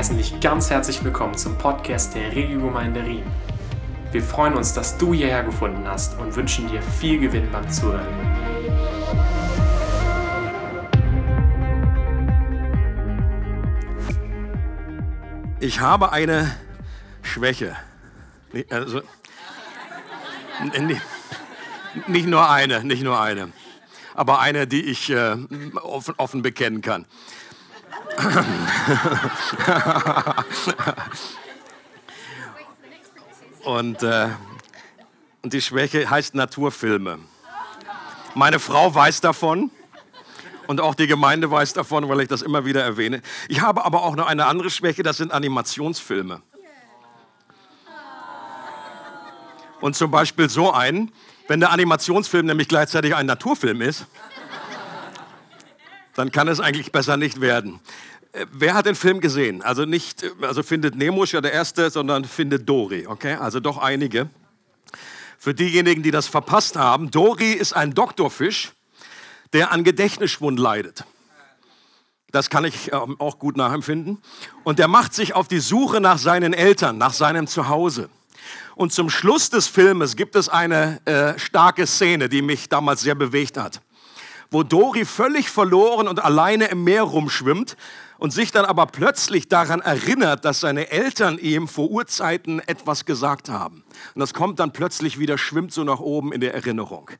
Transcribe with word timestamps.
heißen 0.00 0.16
dich 0.16 0.40
ganz 0.40 0.70
herzlich 0.70 1.04
willkommen 1.04 1.36
zum 1.36 1.58
Podcast 1.58 2.14
der 2.14 2.34
Regiogemeinde 2.34 3.04
Riem. 3.04 3.22
Wir 4.12 4.22
freuen 4.22 4.54
uns, 4.54 4.72
dass 4.72 4.96
du 4.96 5.12
hierher 5.12 5.42
gefunden 5.42 5.86
hast 5.86 6.18
und 6.18 6.34
wünschen 6.36 6.68
dir 6.68 6.80
viel 6.80 7.20
Gewinn 7.20 7.50
beim 7.52 7.68
Zuhören. 7.70 8.06
Ich 15.60 15.80
habe 15.80 16.12
eine 16.12 16.50
Schwäche. 17.20 17.76
Also, 18.70 19.02
nicht 22.06 22.26
nur 22.26 22.48
eine, 22.48 22.84
nicht 22.84 23.02
nur 23.02 23.20
eine, 23.20 23.52
aber 24.14 24.40
eine, 24.40 24.66
die 24.66 24.80
ich 24.80 25.10
äh, 25.10 25.36
offen, 25.74 26.14
offen 26.16 26.40
bekennen 26.40 26.80
kann. 26.80 27.04
und, 33.64 34.02
äh, 34.02 34.28
und 35.42 35.52
die 35.52 35.60
Schwäche 35.60 36.08
heißt 36.08 36.34
Naturfilme. 36.34 37.18
Meine 38.34 38.58
Frau 38.58 38.94
weiß 38.94 39.20
davon 39.20 39.70
und 40.66 40.80
auch 40.80 40.94
die 40.94 41.06
Gemeinde 41.06 41.50
weiß 41.50 41.72
davon, 41.72 42.08
weil 42.08 42.20
ich 42.20 42.28
das 42.28 42.42
immer 42.42 42.64
wieder 42.64 42.82
erwähne. 42.82 43.22
Ich 43.48 43.60
habe 43.60 43.84
aber 43.84 44.02
auch 44.02 44.14
noch 44.14 44.26
eine 44.26 44.46
andere 44.46 44.70
Schwäche, 44.70 45.02
das 45.02 45.16
sind 45.16 45.32
Animationsfilme. 45.32 46.42
Und 49.80 49.96
zum 49.96 50.10
Beispiel 50.10 50.48
so 50.48 50.72
einen, 50.72 51.10
wenn 51.48 51.58
der 51.58 51.72
Animationsfilm 51.72 52.46
nämlich 52.46 52.68
gleichzeitig 52.68 53.16
ein 53.16 53.26
Naturfilm 53.26 53.80
ist, 53.80 54.06
dann 56.14 56.32
kann 56.32 56.48
es 56.48 56.60
eigentlich 56.60 56.92
besser 56.92 57.16
nicht 57.16 57.40
werden. 57.40 57.80
Äh, 58.32 58.46
wer 58.52 58.74
hat 58.74 58.86
den 58.86 58.94
Film 58.94 59.20
gesehen? 59.20 59.62
Also 59.62 59.84
nicht, 59.84 60.24
also 60.42 60.62
findet 60.62 60.94
Nemo 60.94 61.24
ist 61.24 61.32
ja 61.32 61.40
der 61.40 61.52
erste, 61.52 61.90
sondern 61.90 62.24
findet 62.24 62.68
Dory, 62.68 63.06
okay? 63.06 63.34
Also 63.34 63.60
doch 63.60 63.78
einige. 63.78 64.28
Für 65.38 65.54
diejenigen, 65.54 66.02
die 66.02 66.10
das 66.10 66.26
verpasst 66.26 66.76
haben, 66.76 67.10
Dory 67.10 67.52
ist 67.52 67.72
ein 67.72 67.94
Doktorfisch, 67.94 68.72
der 69.52 69.72
an 69.72 69.84
Gedächtnisschwund 69.84 70.58
leidet. 70.58 71.04
Das 72.30 72.50
kann 72.50 72.64
ich 72.64 72.92
ähm, 72.92 73.16
auch 73.18 73.38
gut 73.38 73.56
nachempfinden. 73.56 74.22
Und 74.64 74.78
der 74.78 74.86
macht 74.86 75.14
sich 75.14 75.34
auf 75.34 75.48
die 75.48 75.58
Suche 75.58 76.00
nach 76.00 76.18
seinen 76.18 76.52
Eltern, 76.52 76.98
nach 76.98 77.12
seinem 77.12 77.46
Zuhause. 77.46 78.08
Und 78.76 78.92
zum 78.92 79.10
Schluss 79.10 79.50
des 79.50 79.66
Filmes 79.66 80.16
gibt 80.16 80.36
es 80.36 80.48
eine 80.48 81.04
äh, 81.04 81.38
starke 81.38 81.86
Szene, 81.86 82.28
die 82.28 82.42
mich 82.42 82.68
damals 82.68 83.00
sehr 83.00 83.14
bewegt 83.14 83.56
hat, 83.56 83.80
wo 84.50 84.62
Dory 84.62 85.04
völlig 85.04 85.50
verloren 85.50 86.08
und 86.08 86.22
alleine 86.22 86.66
im 86.66 86.84
Meer 86.84 87.02
rumschwimmt 87.02 87.76
und 88.18 88.32
sich 88.32 88.52
dann 88.52 88.64
aber 88.64 88.86
plötzlich 88.86 89.48
daran 89.48 89.80
erinnert, 89.80 90.44
dass 90.44 90.60
seine 90.60 90.90
Eltern 90.90 91.38
ihm 91.38 91.68
vor 91.68 91.90
Urzeiten 91.90 92.60
etwas 92.60 93.06
gesagt 93.06 93.48
haben. 93.48 93.82
Und 94.14 94.20
das 94.20 94.34
kommt 94.34 94.60
dann 94.60 94.72
plötzlich 94.72 95.18
wieder, 95.18 95.38
schwimmt 95.38 95.72
so 95.72 95.84
nach 95.84 96.00
oben 96.00 96.32
in 96.32 96.40
der 96.40 96.54
Erinnerung. 96.54 97.10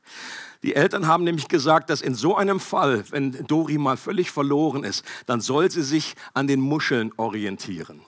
Die 0.61 0.75
Eltern 0.75 1.07
haben 1.07 1.23
nämlich 1.23 1.47
gesagt, 1.47 1.89
dass 1.89 2.01
in 2.01 2.13
so 2.13 2.35
einem 2.35 2.59
Fall, 2.59 3.03
wenn 3.09 3.31
Dori 3.47 3.79
mal 3.79 3.97
völlig 3.97 4.29
verloren 4.29 4.83
ist, 4.83 5.03
dann 5.25 5.41
soll 5.41 5.71
sie 5.71 5.81
sich 5.81 6.15
an 6.33 6.45
den 6.45 6.59
Muscheln 6.59 7.11
orientieren. 7.17 8.01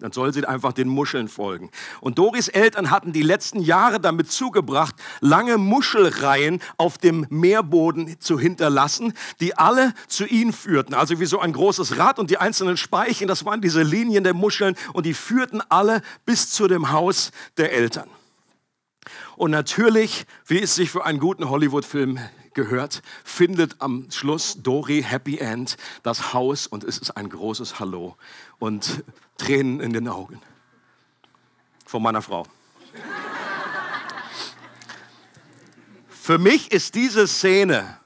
Dann 0.00 0.12
soll 0.12 0.32
sie 0.32 0.46
einfach 0.46 0.72
den 0.72 0.86
Muscheln 0.86 1.26
folgen. 1.26 1.70
Und 2.00 2.18
Doris 2.18 2.46
Eltern 2.46 2.92
hatten 2.92 3.12
die 3.12 3.22
letzten 3.22 3.60
Jahre 3.60 3.98
damit 3.98 4.30
zugebracht, 4.30 4.94
lange 5.20 5.58
Muschelreihen 5.58 6.60
auf 6.76 6.98
dem 6.98 7.26
Meerboden 7.30 8.20
zu 8.20 8.38
hinterlassen, 8.38 9.12
die 9.40 9.58
alle 9.58 9.92
zu 10.06 10.24
ihnen 10.24 10.52
führten. 10.52 10.94
Also 10.94 11.18
wie 11.18 11.26
so 11.26 11.40
ein 11.40 11.52
großes 11.52 11.98
Rad 11.98 12.20
und 12.20 12.30
die 12.30 12.38
einzelnen 12.38 12.76
Speichen, 12.76 13.26
das 13.26 13.44
waren 13.44 13.60
diese 13.60 13.82
Linien 13.82 14.22
der 14.22 14.34
Muscheln 14.34 14.76
und 14.92 15.04
die 15.04 15.14
führten 15.14 15.62
alle 15.68 16.02
bis 16.24 16.52
zu 16.52 16.68
dem 16.68 16.92
Haus 16.92 17.32
der 17.56 17.72
Eltern. 17.72 18.08
Und 19.34 19.50
natürlich, 19.50 20.26
wie 20.46 20.62
es 20.62 20.76
sich 20.76 20.90
für 20.90 21.04
einen 21.04 21.18
guten 21.18 21.50
Hollywood-Film 21.50 22.20
gehört, 22.58 23.02
findet 23.22 23.76
am 23.78 24.10
Schluss 24.10 24.56
Dory 24.60 25.04
Happy 25.06 25.38
End 25.38 25.76
das 26.02 26.34
Haus 26.34 26.66
und 26.66 26.82
es 26.82 26.98
ist 26.98 27.12
ein 27.12 27.28
großes 27.28 27.78
Hallo 27.78 28.16
und 28.58 29.04
Tränen 29.36 29.78
in 29.78 29.92
den 29.92 30.08
Augen 30.08 30.40
von 31.86 32.02
meiner 32.02 32.20
Frau. 32.20 32.46
Für 36.08 36.38
mich 36.38 36.72
ist 36.72 36.96
diese 36.96 37.28
Szene 37.28 37.96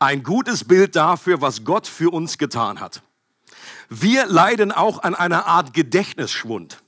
ein 0.00 0.24
gutes 0.24 0.64
Bild 0.64 0.96
dafür, 0.96 1.40
was 1.40 1.64
Gott 1.64 1.86
für 1.86 2.12
uns 2.12 2.36
getan 2.36 2.80
hat. 2.80 3.02
Wir 3.88 4.26
leiden 4.26 4.72
auch 4.72 5.04
an 5.04 5.14
einer 5.14 5.46
Art 5.46 5.72
Gedächtnisschwund. 5.72 6.82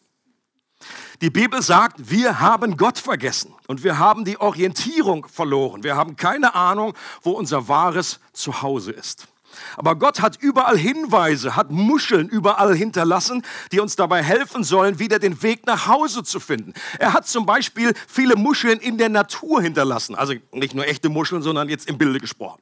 Die 1.22 1.30
Bibel 1.30 1.62
sagt, 1.62 2.10
wir 2.10 2.40
haben 2.40 2.76
Gott 2.76 2.98
vergessen 2.98 3.54
und 3.68 3.84
wir 3.84 3.96
haben 4.00 4.24
die 4.24 4.40
Orientierung 4.40 5.24
verloren. 5.28 5.84
Wir 5.84 5.94
haben 5.94 6.16
keine 6.16 6.56
Ahnung, 6.56 6.94
wo 7.22 7.30
unser 7.30 7.68
wahres 7.68 8.18
Zuhause 8.32 8.90
ist. 8.90 9.28
Aber 9.76 9.94
Gott 9.94 10.20
hat 10.20 10.42
überall 10.42 10.76
Hinweise, 10.76 11.54
hat 11.54 11.70
Muscheln 11.70 12.28
überall 12.28 12.74
hinterlassen, 12.74 13.44
die 13.70 13.78
uns 13.78 13.94
dabei 13.94 14.20
helfen 14.20 14.64
sollen, 14.64 14.98
wieder 14.98 15.20
den 15.20 15.40
Weg 15.44 15.64
nach 15.64 15.86
Hause 15.86 16.24
zu 16.24 16.40
finden. 16.40 16.74
Er 16.98 17.12
hat 17.12 17.28
zum 17.28 17.46
Beispiel 17.46 17.94
viele 18.08 18.34
Muscheln 18.34 18.80
in 18.80 18.98
der 18.98 19.08
Natur 19.08 19.62
hinterlassen. 19.62 20.16
Also 20.16 20.34
nicht 20.50 20.74
nur 20.74 20.88
echte 20.88 21.08
Muscheln, 21.08 21.42
sondern 21.42 21.68
jetzt 21.68 21.88
im 21.88 21.98
Bilde 21.98 22.18
gesprochen. 22.18 22.60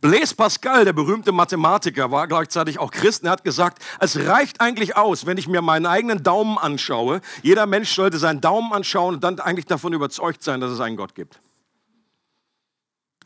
Blaise 0.00 0.34
Pascal, 0.34 0.84
der 0.84 0.92
berühmte 0.92 1.32
Mathematiker, 1.32 2.10
war 2.10 2.26
gleichzeitig 2.28 2.78
auch 2.78 2.90
Christ. 2.90 3.24
Er 3.24 3.30
hat 3.30 3.44
gesagt, 3.44 3.82
es 4.00 4.26
reicht 4.26 4.60
eigentlich 4.60 4.96
aus, 4.96 5.26
wenn 5.26 5.38
ich 5.38 5.48
mir 5.48 5.62
meinen 5.62 5.86
eigenen 5.86 6.22
Daumen 6.22 6.58
anschaue. 6.58 7.20
Jeder 7.42 7.66
Mensch 7.66 7.94
sollte 7.94 8.18
seinen 8.18 8.40
Daumen 8.40 8.72
anschauen 8.72 9.14
und 9.14 9.24
dann 9.24 9.40
eigentlich 9.40 9.66
davon 9.66 9.92
überzeugt 9.92 10.42
sein, 10.42 10.60
dass 10.60 10.70
es 10.70 10.80
einen 10.80 10.96
Gott 10.96 11.14
gibt. 11.14 11.40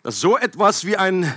Dass 0.02 0.20
so 0.20 0.38
etwas 0.38 0.84
wie 0.84 0.96
ein, 0.96 1.32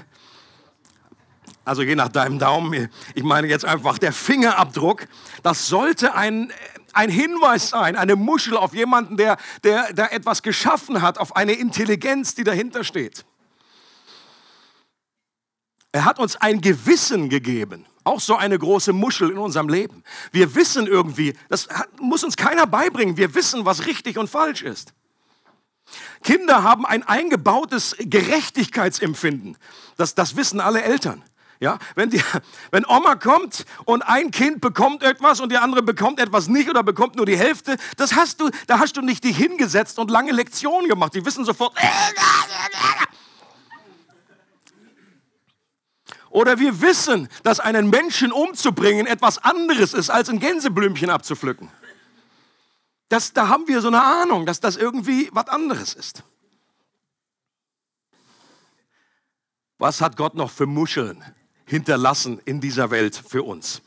also 1.65 1.81
je 1.81 1.95
nach 1.95 2.09
deinem 2.09 2.39
Daumen, 2.39 2.89
ich 3.15 3.23
meine 3.23 3.47
jetzt 3.47 3.65
einfach 3.65 3.97
der 3.97 4.13
Fingerabdruck, 4.13 5.07
das 5.41 5.67
sollte 5.67 6.15
ein, 6.15 6.51
ein 6.93 7.09
Hinweis 7.09 7.69
sein, 7.69 7.95
eine 7.95 8.15
Muschel 8.15 8.55
auf 8.55 8.73
jemanden, 8.73 9.17
der, 9.17 9.37
der, 9.63 9.91
der 9.93 10.13
etwas 10.13 10.43
geschaffen 10.43 11.01
hat, 11.01 11.17
auf 11.17 11.35
eine 11.35 11.53
Intelligenz, 11.53 12.35
die 12.35 12.43
dahinter 12.43 12.83
steht. 12.83 13.25
Er 15.93 16.05
hat 16.05 16.19
uns 16.19 16.35
ein 16.35 16.59
Gewissen 16.59 17.29
gegeben. 17.29 17.85
Auch 18.03 18.19
so 18.19 18.35
eine 18.35 18.59
große 18.59 18.91
Muschel 18.91 19.29
in 19.29 19.37
unserem 19.37 19.69
Leben. 19.69 20.03
Wir 20.31 20.55
wissen 20.55 20.87
irgendwie, 20.87 21.35
das 21.49 21.67
muss 22.01 22.23
uns 22.23 22.35
keiner 22.35 22.67
beibringen, 22.67 23.15
wir 23.15 23.33
wissen, 23.35 23.63
was 23.63 23.85
richtig 23.85 24.17
und 24.17 24.29
falsch 24.29 24.63
ist. 24.63 24.93
Kinder 26.23 26.63
haben 26.63 26.85
ein 26.85 27.03
eingebautes 27.03 27.95
Gerechtigkeitsempfinden. 27.99 29.55
Das, 29.95 30.15
das 30.15 30.35
wissen 30.35 30.59
alle 30.59 30.81
Eltern. 30.81 31.23
Ja, 31.59 31.77
wenn, 31.95 32.09
die, 32.09 32.21
wenn 32.71 32.85
Oma 32.85 33.15
kommt 33.15 33.63
und 33.85 34.01
ein 34.01 34.31
Kind 34.31 34.61
bekommt 34.61 35.03
etwas 35.03 35.39
und 35.39 35.51
der 35.51 35.61
andere 35.61 35.83
bekommt 35.83 36.19
etwas 36.19 36.47
nicht 36.47 36.69
oder 36.69 36.81
bekommt 36.83 37.15
nur 37.15 37.25
die 37.25 37.37
Hälfte, 37.37 37.77
das 37.97 38.15
hast 38.15 38.41
du, 38.41 38.49
da 38.67 38.79
hast 38.79 38.97
du 38.97 39.01
nicht 39.01 39.23
dich 39.23 39.37
hingesetzt 39.37 39.99
und 39.99 40.09
lange 40.09 40.31
Lektionen 40.31 40.89
gemacht. 40.89 41.13
Die 41.13 41.23
wissen 41.25 41.45
sofort, 41.45 41.77
Oder 46.33 46.57
wir 46.57 46.81
wissen, 46.81 47.29
dass 47.43 47.59
einen 47.59 47.91
Menschen 47.91 48.31
umzubringen 48.31 49.05
etwas 49.05 49.37
anderes 49.37 49.93
ist, 49.93 50.09
als 50.09 50.29
ein 50.29 50.39
Gänseblümchen 50.39 51.11
abzupflücken. 51.11 51.69
Das, 53.07 53.33
da 53.33 53.49
haben 53.49 53.67
wir 53.67 53.81
so 53.81 53.89
eine 53.89 54.03
Ahnung, 54.03 54.47
dass 54.47 54.59
das 54.59 54.75
irgendwie 54.75 55.29
was 55.31 55.47
anderes 55.47 55.93
ist. 55.93 56.23
Was 59.77 60.01
hat 60.01 60.17
Gott 60.17 60.33
noch 60.33 60.49
für 60.49 60.65
Muscheln 60.65 61.23
hinterlassen 61.67 62.41
in 62.45 62.59
dieser 62.59 62.89
Welt 62.89 63.15
für 63.15 63.43
uns? 63.43 63.83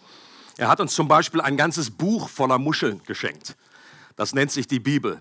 Er 0.57 0.69
hat 0.69 0.79
uns 0.79 0.95
zum 0.95 1.09
Beispiel 1.09 1.41
ein 1.41 1.57
ganzes 1.57 1.91
Buch 1.91 2.29
voller 2.29 2.59
Muscheln 2.59 3.03
geschenkt. 3.07 3.57
Das 4.15 4.35
nennt 4.35 4.53
sich 4.53 4.69
die 4.69 4.79
Bibel. 4.79 5.21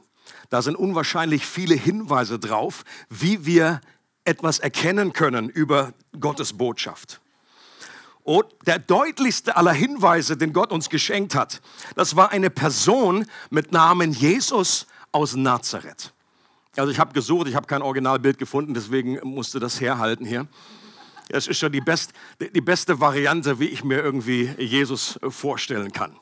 Da 0.51 0.61
sind 0.61 0.75
unwahrscheinlich 0.75 1.43
viele 1.43 1.73
Hinweise 1.73 2.37
drauf, 2.37 2.83
wie 3.09 3.47
wir 3.47 3.81
etwas 4.25 4.59
erkennen 4.59 5.13
können 5.13 5.49
über 5.49 5.93
Gottes 6.19 6.53
Botschaft. 6.53 7.21
Und 8.23 8.45
der 8.65 8.79
deutlichste 8.79 9.55
aller 9.55 9.71
Hinweise, 9.71 10.35
den 10.35 10.51
Gott 10.51 10.71
uns 10.71 10.89
geschenkt 10.89 11.35
hat, 11.35 11.61
das 11.95 12.15
war 12.15 12.31
eine 12.31 12.49
Person 12.49 13.27
mit 13.51 13.71
Namen 13.71 14.11
Jesus 14.11 14.87
aus 15.11 15.35
Nazareth. 15.35 16.11
Also 16.75 16.91
ich 16.91 16.99
habe 16.99 17.13
gesucht, 17.13 17.47
ich 17.47 17.55
habe 17.55 17.67
kein 17.67 17.83
Originalbild 17.83 18.39
gefunden, 18.39 18.73
deswegen 18.73 19.19
musste 19.23 19.59
das 19.59 19.79
herhalten 19.79 20.25
hier. 20.25 20.47
Es 21.29 21.47
ist 21.47 21.59
schon 21.59 21.71
die, 21.71 21.81
best, 21.81 22.13
die 22.39 22.61
beste 22.61 22.99
Variante, 22.99 23.59
wie 23.59 23.67
ich 23.67 23.83
mir 23.83 24.03
irgendwie 24.03 24.49
Jesus 24.57 25.19
vorstellen 25.29 25.91
kann. 25.91 26.15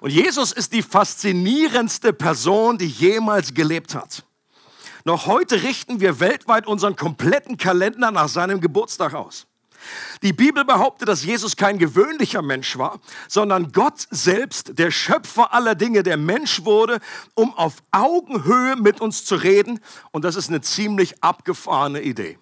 Und 0.00 0.10
Jesus 0.10 0.52
ist 0.52 0.72
die 0.72 0.82
faszinierendste 0.82 2.12
Person, 2.12 2.78
die 2.78 2.86
jemals 2.86 3.52
gelebt 3.54 3.94
hat. 3.94 4.24
Noch 5.04 5.26
heute 5.26 5.62
richten 5.62 6.00
wir 6.00 6.20
weltweit 6.20 6.66
unseren 6.66 6.96
kompletten 6.96 7.56
Kalender 7.56 8.10
nach 8.10 8.28
seinem 8.28 8.60
Geburtstag 8.60 9.14
aus. 9.14 9.46
Die 10.22 10.32
Bibel 10.32 10.64
behauptet, 10.64 11.08
dass 11.08 11.24
Jesus 11.24 11.56
kein 11.56 11.78
gewöhnlicher 11.78 12.42
Mensch 12.42 12.76
war, 12.76 13.00
sondern 13.28 13.72
Gott 13.72 14.06
selbst, 14.10 14.78
der 14.78 14.90
Schöpfer 14.90 15.54
aller 15.54 15.74
Dinge, 15.74 16.02
der 16.02 16.18
Mensch 16.18 16.64
wurde, 16.64 17.00
um 17.34 17.54
auf 17.54 17.76
Augenhöhe 17.90 18.76
mit 18.76 19.00
uns 19.00 19.24
zu 19.24 19.36
reden. 19.36 19.80
Und 20.10 20.24
das 20.24 20.36
ist 20.36 20.48
eine 20.48 20.60
ziemlich 20.60 21.22
abgefahrene 21.22 22.02
Idee. 22.02 22.38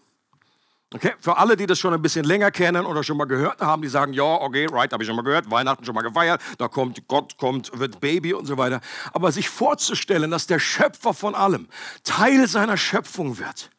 Okay, 0.94 1.12
für 1.20 1.36
alle, 1.36 1.54
die 1.56 1.66
das 1.66 1.78
schon 1.78 1.92
ein 1.92 2.00
bisschen 2.00 2.24
länger 2.24 2.50
kennen 2.50 2.86
oder 2.86 3.02
schon 3.02 3.18
mal 3.18 3.26
gehört 3.26 3.60
haben, 3.60 3.82
die 3.82 3.88
sagen, 3.88 4.14
ja, 4.14 4.24
okay, 4.24 4.66
right, 4.72 4.90
habe 4.90 5.02
ich 5.02 5.06
schon 5.06 5.16
mal 5.16 5.22
gehört, 5.22 5.50
Weihnachten 5.50 5.84
schon 5.84 5.94
mal 5.94 6.00
gefeiert, 6.00 6.40
da 6.56 6.68
kommt 6.68 7.06
Gott, 7.08 7.36
kommt, 7.36 7.78
wird 7.78 8.00
Baby 8.00 8.32
und 8.32 8.46
so 8.46 8.56
weiter. 8.56 8.80
Aber 9.12 9.30
sich 9.30 9.50
vorzustellen, 9.50 10.30
dass 10.30 10.46
der 10.46 10.58
Schöpfer 10.58 11.12
von 11.12 11.34
allem 11.34 11.68
Teil 12.04 12.48
seiner 12.48 12.78
Schöpfung 12.78 13.38
wird, 13.38 13.70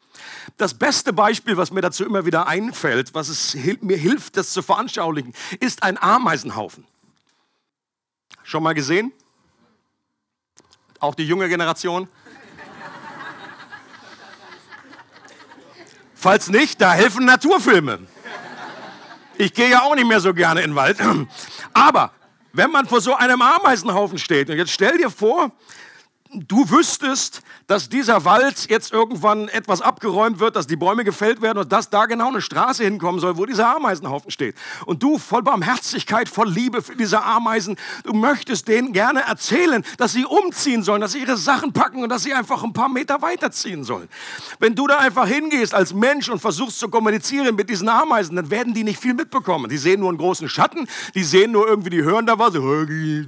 das 0.57 0.75
beste 0.75 1.11
Beispiel, 1.11 1.57
was 1.57 1.71
mir 1.71 1.81
dazu 1.81 2.05
immer 2.05 2.27
wieder 2.27 2.47
einfällt, 2.47 3.15
was 3.15 3.29
es 3.29 3.57
mir 3.81 3.97
hilft, 3.97 4.37
das 4.37 4.51
zu 4.51 4.61
veranschaulichen, 4.61 5.33
ist 5.59 5.81
ein 5.81 5.97
Ameisenhaufen. 5.97 6.85
Schon 8.43 8.61
mal 8.61 8.73
gesehen? 8.73 9.11
Auch 10.99 11.15
die 11.15 11.25
junge 11.25 11.49
Generation? 11.49 12.07
Falls 16.21 16.49
nicht, 16.49 16.81
da 16.81 16.91
helfen 16.91 17.23
Naturfilme. 17.23 17.99
Ich 19.37 19.53
gehe 19.53 19.69
ja 19.69 19.83
auch 19.83 19.95
nicht 19.95 20.05
mehr 20.05 20.19
so 20.19 20.33
gerne 20.33 20.59
in 20.59 20.71
den 20.71 20.75
Wald. 20.75 20.97
Aber 21.73 22.11
wenn 22.51 22.69
man 22.71 22.85
vor 22.87 22.99
so 22.99 23.15
einem 23.15 23.41
Ameisenhaufen 23.41 24.17
steht, 24.17 24.49
und 24.49 24.57
jetzt 24.57 24.71
stell 24.71 24.97
dir 24.97 25.09
vor, 25.09 25.51
du 26.33 26.69
wüsstest, 26.69 27.41
dass 27.69 27.87
dieser 27.87 28.25
Wald 28.25 28.67
jetzt 28.67 28.91
irgendwann 28.91 29.47
etwas 29.47 29.81
abgeräumt 29.81 30.39
wird, 30.39 30.55
dass 30.55 30.65
die 30.65 30.75
Bäume 30.75 31.03
gefällt 31.03 31.39
werden 31.43 31.59
und 31.59 31.71
dass 31.71 31.91
da 31.91 32.07
genau 32.07 32.29
eine 32.29 32.41
Straße 32.41 32.83
hinkommen 32.83 33.21
soll, 33.21 33.37
wo 33.37 33.45
dieser 33.45 33.75
Ameisenhaufen 33.75 34.31
steht. 34.31 34.55
Und 34.87 35.03
du 35.03 35.19
voll 35.19 35.43
Barmherzigkeit, 35.43 36.27
voll 36.29 36.49
Liebe 36.49 36.81
für 36.81 36.95
diese 36.95 37.23
Ameisen, 37.23 37.77
du 38.03 38.13
möchtest 38.13 38.67
denen 38.67 38.91
gerne 38.91 39.21
erzählen, 39.21 39.85
dass 39.97 40.13
sie 40.13 40.25
umziehen 40.25 40.81
sollen, 40.81 40.99
dass 40.99 41.11
sie 41.11 41.19
ihre 41.19 41.37
Sachen 41.37 41.71
packen 41.71 42.01
und 42.01 42.09
dass 42.09 42.23
sie 42.23 42.33
einfach 42.33 42.63
ein 42.63 42.73
paar 42.73 42.89
Meter 42.89 43.21
weiterziehen 43.21 43.83
sollen. 43.83 44.09
Wenn 44.57 44.73
du 44.73 44.87
da 44.87 44.97
einfach 44.97 45.27
hingehst 45.27 45.75
als 45.75 45.93
Mensch 45.93 46.27
und 46.27 46.39
versuchst 46.39 46.79
zu 46.79 46.89
kommunizieren 46.89 47.55
mit 47.55 47.69
diesen 47.69 47.87
Ameisen, 47.87 48.35
dann 48.35 48.49
werden 48.49 48.73
die 48.73 48.83
nicht 48.83 48.99
viel 48.99 49.13
mitbekommen. 49.13 49.69
Die 49.69 49.77
sehen 49.77 49.99
nur 49.99 50.09
einen 50.09 50.17
großen 50.17 50.49
Schatten, 50.49 50.87
die 51.13 51.23
sehen 51.23 51.51
nur 51.51 51.67
irgendwie, 51.67 51.91
die 51.91 52.01
hören 52.01 52.25
da 52.25 52.39
was 52.39 52.55
und 52.55 52.89
die, 52.89 53.27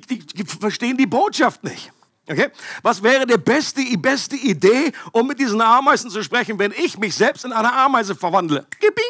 die, 0.00 0.46
verstehen 0.60 0.96
die 0.96 1.06
Botschaft 1.06 1.64
nicht. 1.64 1.90
Okay? 2.28 2.48
Was 2.82 3.02
wäre 3.02 3.26
die 3.26 3.38
beste, 3.38 3.84
die 3.84 3.96
beste 3.96 4.36
Idee, 4.36 4.92
um 5.12 5.26
mit 5.28 5.38
diesen 5.38 5.60
Ameisen 5.60 6.10
zu 6.10 6.22
sprechen, 6.22 6.58
wenn 6.58 6.72
ich 6.72 6.98
mich 6.98 7.14
selbst 7.14 7.44
in 7.44 7.52
eine 7.52 7.72
Ameise 7.72 8.14
verwandle? 8.14 8.66
Gebing! 8.80 9.04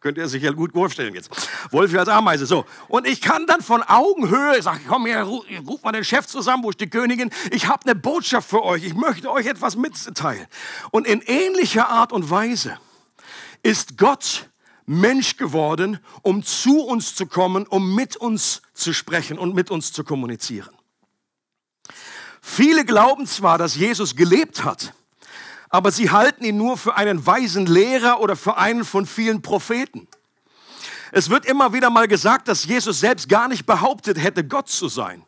Könnt 0.00 0.18
ihr 0.18 0.28
sich 0.28 0.42
ja 0.42 0.52
gut 0.52 0.72
vorstellen 0.72 1.14
jetzt. 1.14 1.30
Wolf 1.72 1.92
als 1.96 2.08
Ameise. 2.08 2.46
So. 2.46 2.64
Und 2.86 3.08
ich 3.08 3.20
kann 3.20 3.46
dann 3.46 3.60
von 3.60 3.82
Augenhöhe 3.82 4.62
sagen, 4.62 4.84
komm 4.86 5.06
her, 5.06 5.24
ruf 5.24 5.82
mal 5.82 5.92
den 5.92 6.04
Chef 6.04 6.26
zusammen, 6.26 6.62
wo 6.62 6.70
ist 6.70 6.80
die 6.80 6.88
Königin? 6.88 7.30
Ich 7.50 7.66
habe 7.66 7.82
eine 7.84 7.94
Botschaft 7.94 8.48
für 8.48 8.62
euch. 8.62 8.84
Ich 8.84 8.94
möchte 8.94 9.30
euch 9.32 9.46
etwas 9.46 9.74
mitteilen. 9.74 10.46
Und 10.90 11.06
in 11.06 11.22
ähnlicher 11.22 11.88
Art 11.88 12.12
und 12.12 12.30
Weise 12.30 12.78
ist 13.64 13.98
Gott 13.98 14.48
Mensch 14.84 15.38
geworden, 15.38 15.98
um 16.22 16.44
zu 16.44 16.82
uns 16.82 17.16
zu 17.16 17.26
kommen, 17.26 17.66
um 17.66 17.94
mit 17.94 18.16
uns 18.16 18.62
zu 18.74 18.92
sprechen 18.92 19.38
und 19.38 19.54
mit 19.54 19.72
uns 19.72 19.92
zu 19.92 20.04
kommunizieren. 20.04 20.75
Viele 22.48 22.84
glauben 22.84 23.26
zwar, 23.26 23.58
dass 23.58 23.74
Jesus 23.74 24.14
gelebt 24.14 24.64
hat, 24.64 24.94
aber 25.68 25.90
sie 25.90 26.10
halten 26.10 26.44
ihn 26.44 26.56
nur 26.56 26.78
für 26.78 26.96
einen 26.96 27.26
weisen 27.26 27.66
Lehrer 27.66 28.20
oder 28.20 28.36
für 28.36 28.56
einen 28.56 28.84
von 28.84 29.04
vielen 29.04 29.42
Propheten. 29.42 30.06
Es 31.10 31.28
wird 31.28 31.44
immer 31.44 31.72
wieder 31.72 31.90
mal 31.90 32.06
gesagt, 32.06 32.46
dass 32.46 32.64
Jesus 32.64 33.00
selbst 33.00 33.28
gar 33.28 33.48
nicht 33.48 33.66
behauptet 33.66 34.22
hätte, 34.22 34.46
Gott 34.46 34.68
zu 34.68 34.88
sein. 34.88 35.24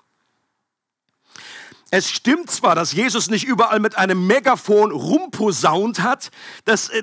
Es 1.91 2.11
stimmt 2.11 2.51
zwar, 2.51 2.75
dass 2.75 2.93
Jesus 2.93 3.31
nicht 3.31 3.47
überall 3.47 3.81
mit 3.81 3.97
einem 3.97 4.27
Megafon 4.27 4.91
rumposaunt 4.91 6.03
hat, 6.03 6.31
dass, 6.67 6.91
äh, 6.91 7.03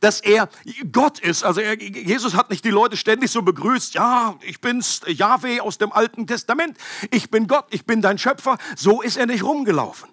dass 0.00 0.20
er 0.20 0.48
Gott 0.92 1.18
ist. 1.18 1.42
Also 1.42 1.60
er, 1.60 1.76
Jesus 1.80 2.34
hat 2.34 2.48
nicht 2.50 2.64
die 2.64 2.70
Leute 2.70 2.96
ständig 2.96 3.32
so 3.32 3.42
begrüßt, 3.42 3.94
ja, 3.94 4.36
ich 4.42 4.60
bin's, 4.60 5.00
Yahweh 5.06 5.60
aus 5.60 5.78
dem 5.78 5.92
Alten 5.92 6.28
Testament, 6.28 6.78
ich 7.10 7.28
bin 7.28 7.48
Gott, 7.48 7.66
ich 7.70 7.86
bin 7.86 8.02
dein 8.02 8.18
Schöpfer. 8.18 8.56
So 8.76 9.02
ist 9.02 9.16
er 9.16 9.26
nicht 9.26 9.42
rumgelaufen. 9.42 10.08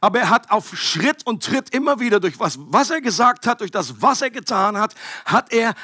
Aber 0.00 0.18
er 0.18 0.30
hat 0.30 0.50
auf 0.50 0.76
Schritt 0.76 1.24
und 1.24 1.44
Tritt 1.44 1.70
immer 1.70 2.00
wieder 2.00 2.18
durch 2.18 2.40
was, 2.40 2.58
was 2.58 2.90
er 2.90 3.00
gesagt 3.00 3.46
hat, 3.46 3.60
durch 3.60 3.70
das, 3.70 4.02
was 4.02 4.22
er 4.22 4.30
getan 4.30 4.76
hat, 4.76 4.94
hat 5.24 5.52
er 5.52 5.74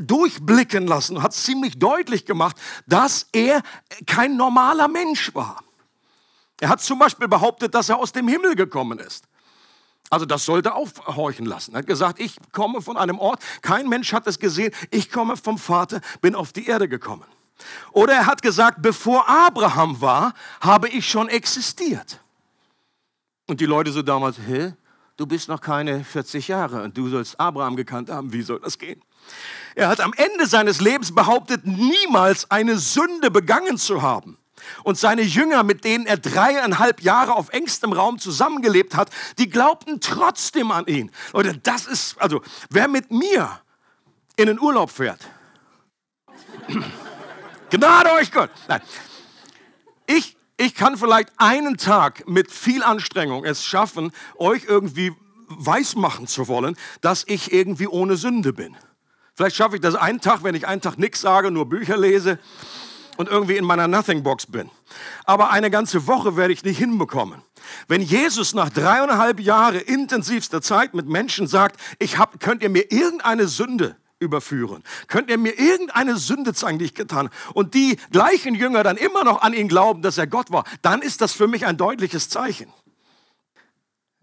durchblicken 0.00 0.86
lassen, 0.86 1.22
hat 1.22 1.32
ziemlich 1.32 1.78
deutlich 1.78 2.26
gemacht, 2.26 2.56
dass 2.86 3.26
er 3.32 3.62
kein 4.06 4.36
normaler 4.36 4.88
Mensch 4.88 5.34
war. 5.34 5.65
Er 6.60 6.68
hat 6.68 6.80
zum 6.80 6.98
Beispiel 6.98 7.28
behauptet, 7.28 7.74
dass 7.74 7.88
er 7.88 7.98
aus 7.98 8.12
dem 8.12 8.28
Himmel 8.28 8.54
gekommen 8.56 8.98
ist. 8.98 9.24
Also 10.08 10.24
das 10.24 10.44
sollte 10.44 10.74
aufhorchen 10.74 11.46
lassen. 11.46 11.74
Er 11.74 11.78
hat 11.78 11.86
gesagt, 11.86 12.20
ich 12.20 12.36
komme 12.52 12.80
von 12.80 12.96
einem 12.96 13.18
Ort, 13.18 13.42
kein 13.60 13.88
Mensch 13.88 14.12
hat 14.12 14.26
es 14.26 14.38
gesehen, 14.38 14.72
ich 14.90 15.10
komme 15.10 15.36
vom 15.36 15.58
Vater, 15.58 16.00
bin 16.20 16.34
auf 16.34 16.52
die 16.52 16.66
Erde 16.66 16.88
gekommen. 16.88 17.24
Oder 17.92 18.12
er 18.12 18.26
hat 18.26 18.42
gesagt, 18.42 18.82
bevor 18.82 19.28
Abraham 19.28 20.00
war, 20.00 20.34
habe 20.60 20.88
ich 20.88 21.08
schon 21.08 21.28
existiert. 21.28 22.20
Und 23.46 23.60
die 23.60 23.66
Leute 23.66 23.92
so 23.92 24.02
damals, 24.02 24.38
hä? 24.38 24.74
Du 25.16 25.24
bist 25.24 25.48
noch 25.48 25.62
keine 25.62 26.04
40 26.04 26.48
Jahre 26.48 26.82
und 26.82 26.96
du 26.96 27.08
sollst 27.08 27.40
Abraham 27.40 27.74
gekannt 27.74 28.10
haben, 28.10 28.32
wie 28.34 28.42
soll 28.42 28.60
das 28.60 28.76
gehen? 28.76 29.02
Er 29.74 29.88
hat 29.88 30.00
am 30.00 30.12
Ende 30.12 30.46
seines 30.46 30.80
Lebens 30.80 31.14
behauptet, 31.14 31.66
niemals 31.66 32.50
eine 32.50 32.76
Sünde 32.76 33.30
begangen 33.30 33.78
zu 33.78 34.02
haben. 34.02 34.36
Und 34.84 34.98
seine 34.98 35.22
Jünger, 35.22 35.62
mit 35.62 35.84
denen 35.84 36.06
er 36.06 36.16
dreieinhalb 36.16 37.02
Jahre 37.02 37.34
auf 37.34 37.50
engstem 37.50 37.92
Raum 37.92 38.18
zusammengelebt 38.18 38.94
hat, 38.94 39.10
die 39.38 39.48
glaubten 39.48 40.00
trotzdem 40.00 40.70
an 40.70 40.86
ihn. 40.86 41.10
Leute, 41.32 41.58
das 41.58 41.86
ist, 41.86 42.20
also, 42.20 42.42
wer 42.70 42.88
mit 42.88 43.10
mir 43.10 43.60
in 44.36 44.46
den 44.46 44.60
Urlaub 44.60 44.90
fährt, 44.90 45.20
Gnade 47.70 48.12
euch 48.12 48.30
Gott. 48.30 48.50
Nein. 48.68 48.80
Ich, 50.06 50.36
ich 50.56 50.74
kann 50.74 50.96
vielleicht 50.96 51.30
einen 51.36 51.76
Tag 51.76 52.28
mit 52.28 52.50
viel 52.50 52.82
Anstrengung 52.82 53.44
es 53.44 53.64
schaffen, 53.64 54.12
euch 54.36 54.64
irgendwie 54.66 55.12
weismachen 55.48 56.26
zu 56.26 56.48
wollen, 56.48 56.76
dass 57.00 57.24
ich 57.26 57.52
irgendwie 57.52 57.88
ohne 57.88 58.16
Sünde 58.16 58.52
bin. 58.52 58.76
Vielleicht 59.34 59.56
schaffe 59.56 59.76
ich 59.76 59.82
das 59.82 59.94
einen 59.94 60.20
Tag, 60.20 60.44
wenn 60.44 60.54
ich 60.54 60.66
einen 60.66 60.80
Tag 60.80 60.98
nichts 60.98 61.20
sage, 61.20 61.50
nur 61.50 61.68
Bücher 61.68 61.96
lese 61.96 62.38
und 63.16 63.28
irgendwie 63.28 63.56
in 63.56 63.64
meiner 63.64 63.88
Nothing 63.88 64.22
Box 64.22 64.46
bin. 64.46 64.70
Aber 65.24 65.50
eine 65.50 65.70
ganze 65.70 66.06
Woche 66.06 66.36
werde 66.36 66.52
ich 66.52 66.64
nicht 66.64 66.78
hinbekommen. 66.78 67.42
Wenn 67.88 68.02
Jesus 68.02 68.54
nach 68.54 68.70
dreieinhalb 68.70 69.40
Jahren 69.40 69.80
intensivster 69.80 70.62
Zeit 70.62 70.94
mit 70.94 71.06
Menschen 71.06 71.46
sagt, 71.46 71.80
ich 71.98 72.18
hab, 72.18 72.40
könnt 72.40 72.62
ihr 72.62 72.70
mir 72.70 72.90
irgendeine 72.92 73.48
Sünde 73.48 73.96
überführen? 74.18 74.82
Könnt 75.08 75.30
ihr 75.30 75.38
mir 75.38 75.58
irgendeine 75.58 76.16
Sünde 76.16 76.54
zeigen, 76.54 76.78
die 76.78 76.86
ich 76.86 76.94
getan 76.94 77.26
habe? 77.26 77.54
Und 77.54 77.74
die 77.74 77.96
gleichen 78.10 78.54
Jünger 78.54 78.82
dann 78.82 78.96
immer 78.96 79.24
noch 79.24 79.42
an 79.42 79.52
ihn 79.52 79.68
glauben, 79.68 80.02
dass 80.02 80.18
er 80.18 80.26
Gott 80.26 80.50
war, 80.50 80.64
dann 80.82 81.02
ist 81.02 81.20
das 81.20 81.32
für 81.32 81.48
mich 81.48 81.66
ein 81.66 81.76
deutliches 81.76 82.28
Zeichen. 82.28 82.72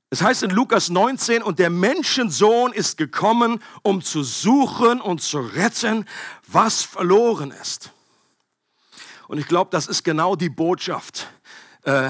Es 0.09 0.21
heißt 0.21 0.43
in 0.43 0.51
Lukas 0.51 0.89
19, 0.89 1.41
und 1.41 1.57
der 1.57 1.71
Menschensohn 1.71 2.71
ist 2.71 2.97
gekommen, 2.97 3.63
um 3.81 4.03
zu 4.03 4.21
suchen 4.21 5.01
und 5.01 5.23
zu 5.23 5.39
retten, 5.39 6.05
was 6.45 6.83
verloren 6.83 7.51
ist. 7.59 7.91
Und 9.27 9.37
ich 9.37 9.47
glaube, 9.47 9.69
das 9.71 9.87
ist 9.87 10.03
genau 10.03 10.35
die 10.35 10.49
Botschaft, 10.49 11.27
äh, 11.83 12.09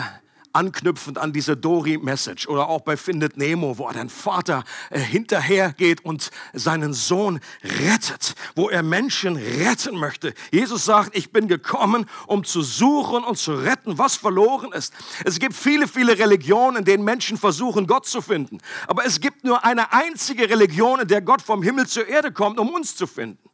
anknüpfend 0.53 1.17
an 1.17 1.33
diese 1.33 1.57
Dory-Message 1.57 2.47
oder 2.47 2.69
auch 2.69 2.81
bei 2.81 2.95
Findet 2.95 3.37
Nemo, 3.37 3.77
wo 3.79 3.91
den 3.91 4.09
Vater 4.09 4.63
äh, 4.91 4.99
hinterhergeht 4.99 6.05
und 6.05 6.29
seinen 6.53 6.93
Sohn 6.93 7.39
rettet, 7.63 8.35
wo 8.55 8.69
er 8.69 8.83
Menschen 8.83 9.35
retten 9.35 9.97
möchte. 9.97 10.33
Jesus 10.51 10.85
sagt, 10.85 11.17
ich 11.17 11.31
bin 11.31 11.47
gekommen, 11.47 12.05
um 12.27 12.43
zu 12.43 12.61
suchen 12.61 13.23
und 13.23 13.37
zu 13.37 13.55
retten, 13.55 13.97
was 13.97 14.15
verloren 14.15 14.71
ist. 14.71 14.93
Es 15.25 15.39
gibt 15.39 15.55
viele, 15.55 15.87
viele 15.87 16.17
Religionen, 16.17 16.77
in 16.77 16.85
denen 16.85 17.03
Menschen 17.03 17.37
versuchen, 17.37 17.87
Gott 17.87 18.05
zu 18.05 18.21
finden. 18.21 18.59
Aber 18.87 19.05
es 19.05 19.19
gibt 19.19 19.43
nur 19.43 19.65
eine 19.65 19.91
einzige 19.91 20.49
Religion, 20.49 20.99
in 20.99 21.07
der 21.07 21.21
Gott 21.21 21.41
vom 21.41 21.63
Himmel 21.63 21.87
zur 21.87 22.07
Erde 22.07 22.31
kommt, 22.31 22.59
um 22.59 22.69
uns 22.69 22.95
zu 22.95 23.07
finden. 23.07 23.49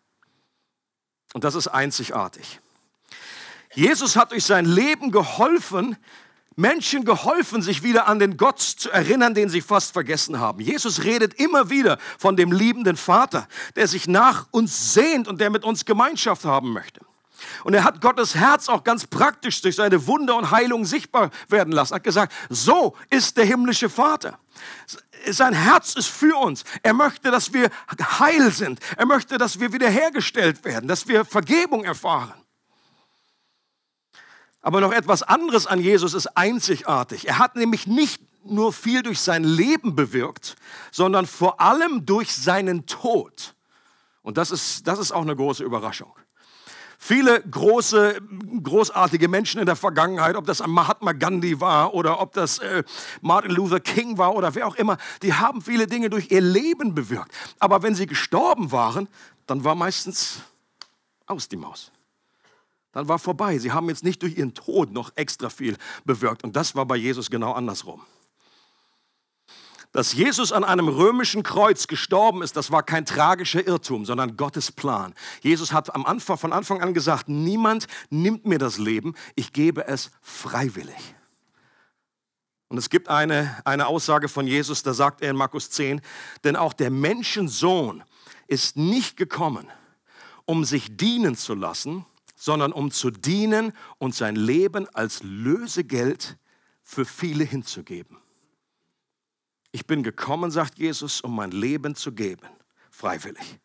Und 1.33 1.43
das 1.43 1.55
ist 1.55 1.67
einzigartig. 1.67 2.59
Jesus 3.79 4.17
hat 4.17 4.31
durch 4.31 4.43
sein 4.43 4.65
Leben 4.65 5.09
geholfen, 5.09 5.95
Menschen 6.57 7.05
geholfen, 7.05 7.61
sich 7.61 7.81
wieder 7.81 8.07
an 8.07 8.19
den 8.19 8.35
Gott 8.35 8.59
zu 8.59 8.89
erinnern, 8.91 9.33
den 9.33 9.47
sie 9.47 9.61
fast 9.61 9.93
vergessen 9.93 10.37
haben. 10.37 10.59
Jesus 10.59 11.05
redet 11.05 11.35
immer 11.35 11.69
wieder 11.69 11.97
von 12.17 12.35
dem 12.35 12.51
liebenden 12.51 12.97
Vater, 12.97 13.47
der 13.77 13.87
sich 13.87 14.05
nach 14.09 14.47
uns 14.51 14.93
sehnt 14.93 15.29
und 15.29 15.39
der 15.39 15.49
mit 15.49 15.63
uns 15.63 15.85
Gemeinschaft 15.85 16.43
haben 16.43 16.73
möchte. 16.73 16.99
Und 17.63 17.73
er 17.73 17.85
hat 17.85 18.01
Gottes 18.01 18.35
Herz 18.35 18.67
auch 18.67 18.83
ganz 18.83 19.07
praktisch 19.07 19.61
durch 19.61 19.77
seine 19.77 20.05
Wunder 20.07 20.35
und 20.35 20.51
Heilung 20.51 20.83
sichtbar 20.83 21.29
werden 21.47 21.71
lassen. 21.71 21.93
Er 21.93 21.95
hat 21.95 22.03
gesagt, 22.03 22.33
so 22.49 22.97
ist 23.09 23.37
der 23.37 23.45
himmlische 23.45 23.89
Vater. 23.89 24.37
Sein 25.29 25.53
Herz 25.53 25.93
ist 25.93 26.07
für 26.07 26.35
uns. 26.35 26.65
Er 26.83 26.91
möchte, 26.91 27.31
dass 27.31 27.53
wir 27.53 27.69
heil 28.19 28.51
sind. 28.51 28.81
Er 28.97 29.05
möchte, 29.05 29.37
dass 29.37 29.57
wir 29.61 29.71
wiederhergestellt 29.71 30.65
werden, 30.65 30.89
dass 30.89 31.07
wir 31.07 31.23
Vergebung 31.23 31.85
erfahren. 31.85 32.33
Aber 34.61 34.81
noch 34.81 34.91
etwas 34.91 35.23
anderes 35.23 35.67
an 35.67 35.79
Jesus 35.79 36.13
ist 36.13 36.27
einzigartig. 36.37 37.27
Er 37.27 37.39
hat 37.39 37.55
nämlich 37.55 37.87
nicht 37.87 38.21
nur 38.43 38.73
viel 38.73 39.03
durch 39.03 39.19
sein 39.19 39.43
Leben 39.43 39.95
bewirkt, 39.95 40.55
sondern 40.91 41.25
vor 41.25 41.61
allem 41.61 42.05
durch 42.05 42.35
seinen 42.35 42.85
Tod. 42.85 43.55
Und 44.21 44.37
das 44.37 44.51
ist, 44.51 44.87
das 44.87 44.99
ist 44.99 45.11
auch 45.11 45.21
eine 45.21 45.35
große 45.35 45.63
Überraschung. 45.63 46.13
Viele 47.01 47.41
große, 47.41 48.19
großartige 48.61 49.29
Menschen 49.29 49.61
in 49.61 49.65
der 49.65 49.77
Vergangenheit, 49.77 50.35
ob 50.35 50.45
das 50.45 50.65
Mahatma 50.67 51.13
Gandhi 51.13 51.61
war 51.61 51.93
oder 51.93 52.19
ob 52.19 52.33
das 52.33 52.59
äh, 52.59 52.83
Martin 53.21 53.51
Luther 53.51 53.79
King 53.79 54.17
war 54.17 54.35
oder 54.35 54.53
wer 54.53 54.67
auch 54.67 54.75
immer, 54.75 54.97
die 55.21 55.33
haben 55.33 55.61
viele 55.61 55.87
Dinge 55.87 56.09
durch 56.09 56.29
ihr 56.29 56.41
Leben 56.41 56.93
bewirkt. 56.93 57.31
Aber 57.59 57.83
wenn 57.83 57.95
sie 57.95 58.05
gestorben 58.05 58.73
waren, 58.73 59.07
dann 59.47 59.63
war 59.63 59.75
meistens 59.75 60.41
aus 61.25 61.47
die 61.47 61.55
Maus. 61.55 61.93
Dann 62.99 63.07
war 63.07 63.17
vorbei. 63.17 63.57
Sie 63.57 63.71
haben 63.71 63.87
jetzt 63.87 64.03
nicht 64.03 64.21
durch 64.23 64.37
ihren 64.37 64.53
Tod 64.53 64.91
noch 64.91 65.13
extra 65.15 65.49
viel 65.49 65.77
bewirkt. 66.03 66.43
Und 66.43 66.57
das 66.57 66.75
war 66.75 66.85
bei 66.85 66.97
Jesus 66.97 67.29
genau 67.29 67.53
andersrum. 67.53 68.01
Dass 69.93 70.11
Jesus 70.11 70.51
an 70.51 70.65
einem 70.65 70.89
römischen 70.89 71.41
Kreuz 71.41 71.87
gestorben 71.87 72.41
ist, 72.41 72.57
das 72.57 72.71
war 72.71 72.83
kein 72.83 73.05
tragischer 73.05 73.65
Irrtum, 73.65 74.05
sondern 74.05 74.35
Gottes 74.35 74.73
Plan. 74.73 75.13
Jesus 75.39 75.71
hat 75.71 75.95
am 75.95 76.05
Anfang, 76.05 76.37
von 76.37 76.51
Anfang 76.51 76.81
an 76.81 76.93
gesagt, 76.93 77.29
niemand 77.29 77.87
nimmt 78.09 78.45
mir 78.45 78.57
das 78.57 78.77
Leben, 78.77 79.15
ich 79.35 79.53
gebe 79.53 79.87
es 79.87 80.11
freiwillig. 80.21 81.15
Und 82.67 82.77
es 82.77 82.89
gibt 82.89 83.07
eine, 83.07 83.55
eine 83.63 83.87
Aussage 83.87 84.27
von 84.27 84.45
Jesus, 84.45 84.83
da 84.83 84.93
sagt 84.93 85.21
er 85.21 85.29
in 85.29 85.37
Markus 85.37 85.69
10, 85.69 86.01
denn 86.43 86.57
auch 86.57 86.73
der 86.73 86.89
Menschensohn 86.89 88.03
ist 88.47 88.75
nicht 88.75 89.15
gekommen, 89.15 89.69
um 90.43 90.65
sich 90.65 90.97
dienen 90.97 91.37
zu 91.37 91.55
lassen, 91.55 92.05
sondern 92.39 92.71
um 92.71 92.89
zu 92.89 93.11
dienen 93.11 93.73
und 93.97 94.15
sein 94.15 94.37
Leben 94.37 94.87
als 94.95 95.21
Lösegeld 95.23 96.37
für 96.81 97.03
viele 97.03 97.43
hinzugeben. 97.43 98.17
Ich 99.73 99.85
bin 99.85 100.03
gekommen, 100.03 100.49
sagt 100.49 100.79
Jesus, 100.79 101.19
um 101.19 101.35
mein 101.35 101.51
Leben 101.51 101.95
zu 101.95 102.13
geben, 102.13 102.47
freiwillig. 102.89 103.59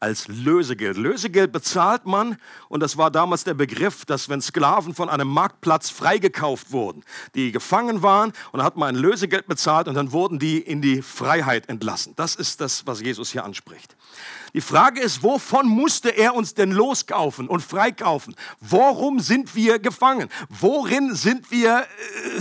Als 0.00 0.28
Lösegeld. 0.28 0.96
Lösegeld 0.96 1.52
bezahlt 1.52 2.06
man, 2.06 2.38
und 2.70 2.80
das 2.80 2.96
war 2.96 3.10
damals 3.10 3.44
der 3.44 3.52
Begriff, 3.52 4.06
dass 4.06 4.30
wenn 4.30 4.40
Sklaven 4.40 4.94
von 4.94 5.10
einem 5.10 5.28
Marktplatz 5.28 5.90
freigekauft 5.90 6.72
wurden, 6.72 7.04
die 7.34 7.52
gefangen 7.52 8.02
waren, 8.02 8.30
und 8.50 8.58
dann 8.58 8.64
hat 8.64 8.78
man 8.78 8.96
ein 8.96 9.00
Lösegeld 9.00 9.46
bezahlt 9.46 9.88
und 9.88 9.94
dann 9.94 10.10
wurden 10.12 10.38
die 10.38 10.58
in 10.58 10.80
die 10.80 11.02
Freiheit 11.02 11.68
entlassen. 11.68 12.14
Das 12.16 12.34
ist 12.34 12.62
das, 12.62 12.86
was 12.86 13.02
Jesus 13.02 13.30
hier 13.30 13.44
anspricht. 13.44 13.94
Die 14.54 14.62
Frage 14.62 15.00
ist, 15.00 15.22
wovon 15.22 15.68
musste 15.68 16.08
er 16.08 16.34
uns 16.34 16.54
denn 16.54 16.72
loskaufen 16.72 17.46
und 17.46 17.62
freikaufen? 17.62 18.34
Worum 18.60 19.20
sind 19.20 19.54
wir 19.54 19.78
gefangen? 19.78 20.30
Worin 20.48 21.14
sind 21.14 21.50
wir 21.50 21.80
äh, 21.80 22.40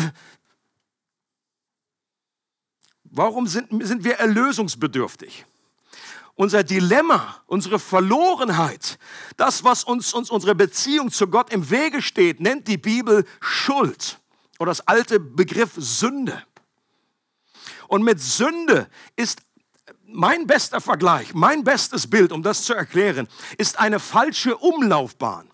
Warum 3.11 3.47
sind, 3.47 3.69
sind 3.85 4.03
wir 4.03 4.15
erlösungsbedürftig? 4.15 5.45
Unser 6.39 6.63
Dilemma, 6.63 7.35
unsere 7.47 7.79
Verlorenheit, 7.79 8.97
das, 9.35 9.65
was 9.65 9.83
uns, 9.83 10.13
uns 10.13 10.29
unsere 10.29 10.55
Beziehung 10.55 11.11
zu 11.11 11.27
Gott 11.27 11.51
im 11.51 11.69
Wege 11.69 12.01
steht, 12.01 12.39
nennt 12.39 12.69
die 12.69 12.77
Bibel 12.77 13.25
Schuld 13.41 14.21
oder 14.57 14.71
das 14.71 14.87
alte 14.87 15.19
Begriff 15.19 15.71
Sünde. 15.75 16.41
Und 17.89 18.03
mit 18.03 18.21
Sünde 18.21 18.89
ist 19.17 19.41
mein 20.05 20.47
bester 20.47 20.79
Vergleich, 20.79 21.33
mein 21.33 21.65
bestes 21.65 22.09
Bild, 22.09 22.31
um 22.31 22.41
das 22.41 22.63
zu 22.63 22.73
erklären, 22.73 23.27
ist 23.57 23.77
eine 23.77 23.99
falsche 23.99 24.55
Umlaufbahn. 24.55 25.51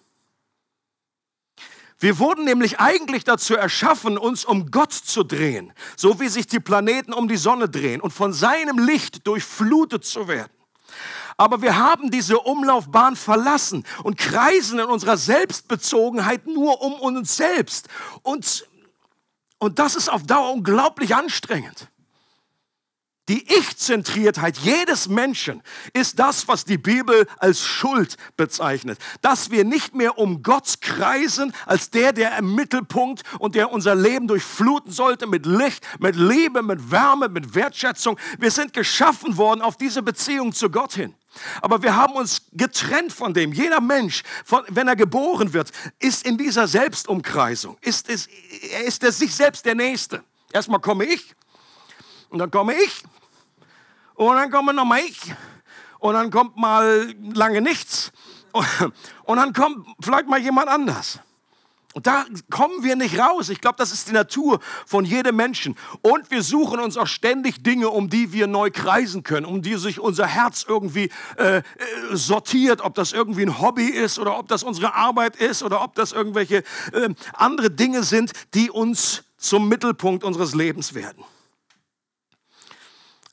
Wir 1.97 2.19
wurden 2.19 2.45
nämlich 2.45 2.79
eigentlich 2.79 3.23
dazu 3.23 3.55
erschaffen, 3.55 4.19
uns 4.19 4.45
um 4.45 4.69
Gott 4.69 4.93
zu 4.93 5.23
drehen, 5.23 5.73
so 5.97 6.19
wie 6.19 6.27
sich 6.27 6.45
die 6.45 6.59
Planeten 6.59 7.11
um 7.11 7.27
die 7.27 7.37
Sonne 7.37 7.69
drehen 7.69 8.01
und 8.01 8.11
von 8.11 8.33
seinem 8.33 8.77
Licht 8.77 9.25
durchflutet 9.25 10.05
zu 10.05 10.27
werden. 10.27 10.54
Aber 11.37 11.61
wir 11.61 11.77
haben 11.77 12.11
diese 12.11 12.39
Umlaufbahn 12.39 13.15
verlassen 13.15 13.85
und 14.03 14.17
kreisen 14.17 14.79
in 14.79 14.85
unserer 14.85 15.17
Selbstbezogenheit 15.17 16.47
nur 16.47 16.81
um 16.81 16.93
uns 16.93 17.35
selbst. 17.35 17.89
Und, 18.21 18.67
und 19.59 19.79
das 19.79 19.95
ist 19.95 20.09
auf 20.09 20.23
Dauer 20.23 20.53
unglaublich 20.53 21.15
anstrengend. 21.15 21.89
Die 23.27 23.43
Ich-Zentriertheit 23.51 24.55
jedes 24.57 25.07
Menschen 25.07 25.63
ist 25.93 26.19
das, 26.19 26.47
was 26.47 26.63
die 26.63 26.77
Bibel 26.77 27.27
als 27.39 27.65
Schuld 27.65 28.17
bezeichnet. 28.37 28.99
Dass 29.21 29.49
wir 29.49 29.63
nicht 29.65 29.95
mehr 29.95 30.19
um 30.19 30.43
Gott 30.43 30.75
kreisen 30.81 31.51
als 31.65 31.89
der, 31.89 32.13
der 32.13 32.37
im 32.37 32.53
Mittelpunkt 32.53 33.23
und 33.39 33.55
der 33.55 33.71
unser 33.71 33.95
Leben 33.95 34.27
durchfluten 34.27 34.91
sollte 34.91 35.25
mit 35.25 35.47
Licht, 35.47 35.87
mit 35.97 36.15
Liebe, 36.15 36.61
mit 36.61 36.91
Wärme, 36.91 37.27
mit 37.27 37.55
Wertschätzung. 37.55 38.19
Wir 38.37 38.51
sind 38.51 38.73
geschaffen 38.73 39.37
worden 39.37 39.61
auf 39.61 39.75
diese 39.75 40.03
Beziehung 40.03 40.53
zu 40.53 40.69
Gott 40.69 40.93
hin. 40.93 41.15
Aber 41.61 41.81
wir 41.81 41.95
haben 41.95 42.13
uns 42.13 42.43
getrennt 42.53 43.11
von 43.11 43.33
dem. 43.33 43.53
Jeder 43.53 43.81
Mensch, 43.81 44.21
von, 44.45 44.63
wenn 44.69 44.87
er 44.87 44.95
geboren 44.95 45.51
wird, 45.51 45.71
ist 45.97 46.25
in 46.27 46.37
dieser 46.37 46.67
Selbstumkreisung. 46.67 47.77
Ist 47.81 48.07
es, 48.07 48.27
er 48.71 48.83
ist 48.85 49.03
er 49.03 49.11
sich 49.11 49.33
selbst 49.33 49.65
der 49.65 49.75
Nächste. 49.75 50.23
Erstmal 50.53 50.79
komme 50.79 51.05
ich 51.05 51.35
und 52.35 52.39
dann 52.39 52.51
komme 52.51 52.73
ich 52.73 53.01
und 54.15 54.35
dann 54.35 54.51
komme 54.51 54.73
nochmal 54.73 54.99
ich. 54.99 55.33
Und 55.99 56.15
dann 56.15 56.29
kommt 56.31 56.57
mal 56.57 57.15
lange 57.33 57.61
nichts. 57.61 58.11
Und 59.23 59.37
dann 59.37 59.53
kommt 59.53 59.87
vielleicht 60.01 60.27
mal 60.27 60.41
jemand 60.41 60.67
anders. 60.67 61.19
Und 61.93 62.07
da 62.07 62.25
kommen 62.49 62.83
wir 62.83 62.97
nicht 62.97 63.17
raus. 63.17 63.47
Ich 63.47 63.61
glaube, 63.61 63.77
das 63.77 63.93
ist 63.93 64.09
die 64.09 64.11
Natur 64.11 64.59
von 64.85 65.05
jedem 65.05 65.37
Menschen. 65.37 65.77
Und 66.01 66.29
wir 66.29 66.43
suchen 66.43 66.81
uns 66.81 66.97
auch 66.97 67.07
ständig 67.07 67.63
Dinge, 67.63 67.87
um 67.89 68.09
die 68.09 68.33
wir 68.33 68.47
neu 68.47 68.69
kreisen 68.69 69.23
können, 69.23 69.45
um 69.45 69.61
die 69.61 69.75
sich 69.75 70.01
unser 70.01 70.27
Herz 70.27 70.65
irgendwie 70.67 71.09
äh, 71.37 71.59
äh 71.59 71.63
sortiert, 72.11 72.81
ob 72.81 72.95
das 72.95 73.13
irgendwie 73.13 73.43
ein 73.43 73.61
Hobby 73.61 73.85
ist 73.85 74.19
oder 74.19 74.37
ob 74.37 74.49
das 74.49 74.63
unsere 74.63 74.93
Arbeit 74.93 75.37
ist 75.37 75.63
oder 75.63 75.81
ob 75.81 75.95
das 75.95 76.11
irgendwelche 76.11 76.65
äh, 76.91 77.13
andere 77.31 77.71
Dinge 77.71 78.03
sind, 78.03 78.33
die 78.53 78.69
uns 78.69 79.23
zum 79.37 79.69
Mittelpunkt 79.69 80.25
unseres 80.25 80.53
Lebens 80.53 80.95
werden. 80.95 81.23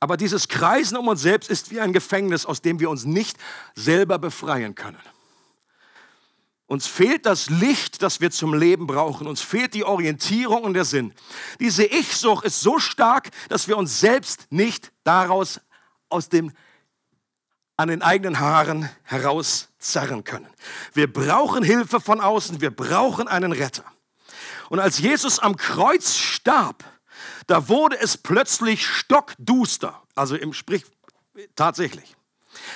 Aber 0.03 0.17
dieses 0.17 0.49
Kreisen 0.49 0.97
um 0.97 1.07
uns 1.07 1.23
selbst 1.23 1.49
ist 1.49 1.71
wie 1.71 1.79
ein 1.79 1.93
Gefängnis, 1.93 2.45
aus 2.45 2.61
dem 2.61 2.81
wir 2.81 2.91
uns 2.91 3.05
nicht 3.05 3.37
selber 3.77 4.19
befreien 4.19 4.75
können. 4.75 4.99
Uns 6.67 6.89
fehlt 6.89 7.25
das 7.25 7.49
Licht, 7.51 8.03
das 8.03 8.21
wir 8.21 8.33
zum 8.33 8.53
Leben 8.53 8.89
brauchen. 8.89 9.29
Uns 9.29 9.43
fehlt 9.43 9.75
die 9.75 9.85
Orientierung 9.85 10.65
und 10.65 10.75
der 10.75 10.85
Sinn. 10.85 11.15
Diese 11.61 11.85
Ich-Sucht 11.85 12.45
ist 12.45 12.61
so 12.63 12.81
stark, 12.81 13.31
dass 13.49 13.69
wir 13.69 13.77
uns 13.77 14.01
selbst 14.01 14.49
nicht 14.51 14.91
daraus 15.05 15.61
aus 16.09 16.29
dem 16.29 16.51
an 17.77 17.87
den 17.87 18.03
eigenen 18.03 18.41
Haaren 18.41 18.91
herauszerren 19.05 20.25
können. 20.25 20.49
Wir 20.95 21.13
brauchen 21.13 21.63
Hilfe 21.63 22.01
von 22.01 22.21
außen, 22.21 22.61
wir 22.61 22.73
brauchen 22.73 23.29
einen 23.29 23.53
Retter. 23.53 23.85
Und 24.69 24.81
als 24.81 24.99
Jesus 24.99 25.39
am 25.39 25.57
Kreuz 25.57 26.17
starb, 26.17 26.83
da 27.47 27.69
wurde 27.69 27.99
es 27.99 28.17
plötzlich 28.17 28.87
stockduster. 28.87 30.03
Also 30.15 30.37
im 30.37 30.53
Sprich 30.53 30.85
tatsächlich. 31.57 32.17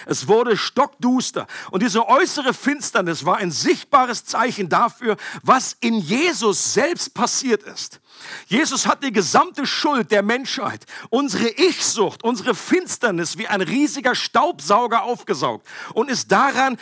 Es 0.07 0.29
wurde 0.29 0.57
stockduster. 0.57 1.47
Und 1.71 1.83
diese 1.83 2.09
äußere 2.09 2.55
Finsternis 2.55 3.25
war 3.25 3.37
ein 3.37 3.51
sichtbares 3.51 4.25
Zeichen 4.25 4.69
dafür, 4.69 5.17
was 5.43 5.77
in 5.81 5.99
Jesus 5.99 6.75
selbst 6.75 7.15
passiert 7.15 7.63
ist. 7.63 8.01
Jesus 8.47 8.87
hat 8.87 9.03
die 9.03 9.13
gesamte 9.13 9.67
Schuld 9.67 10.11
der 10.11 10.23
Menschheit, 10.23 10.87
unsere 11.11 11.49
Ich-Sucht, 11.49 12.25
unsere 12.25 12.55
Finsternis 12.55 13.37
wie 13.37 13.49
ein 13.49 13.61
riesiger 13.61 14.15
Staubsauger 14.15 15.03
aufgesaugt 15.03 15.67
und 15.93 16.11
ist 16.11 16.33
daran 16.33 16.79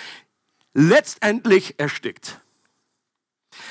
letztendlich 0.73 1.79
erstickt. 1.79 2.41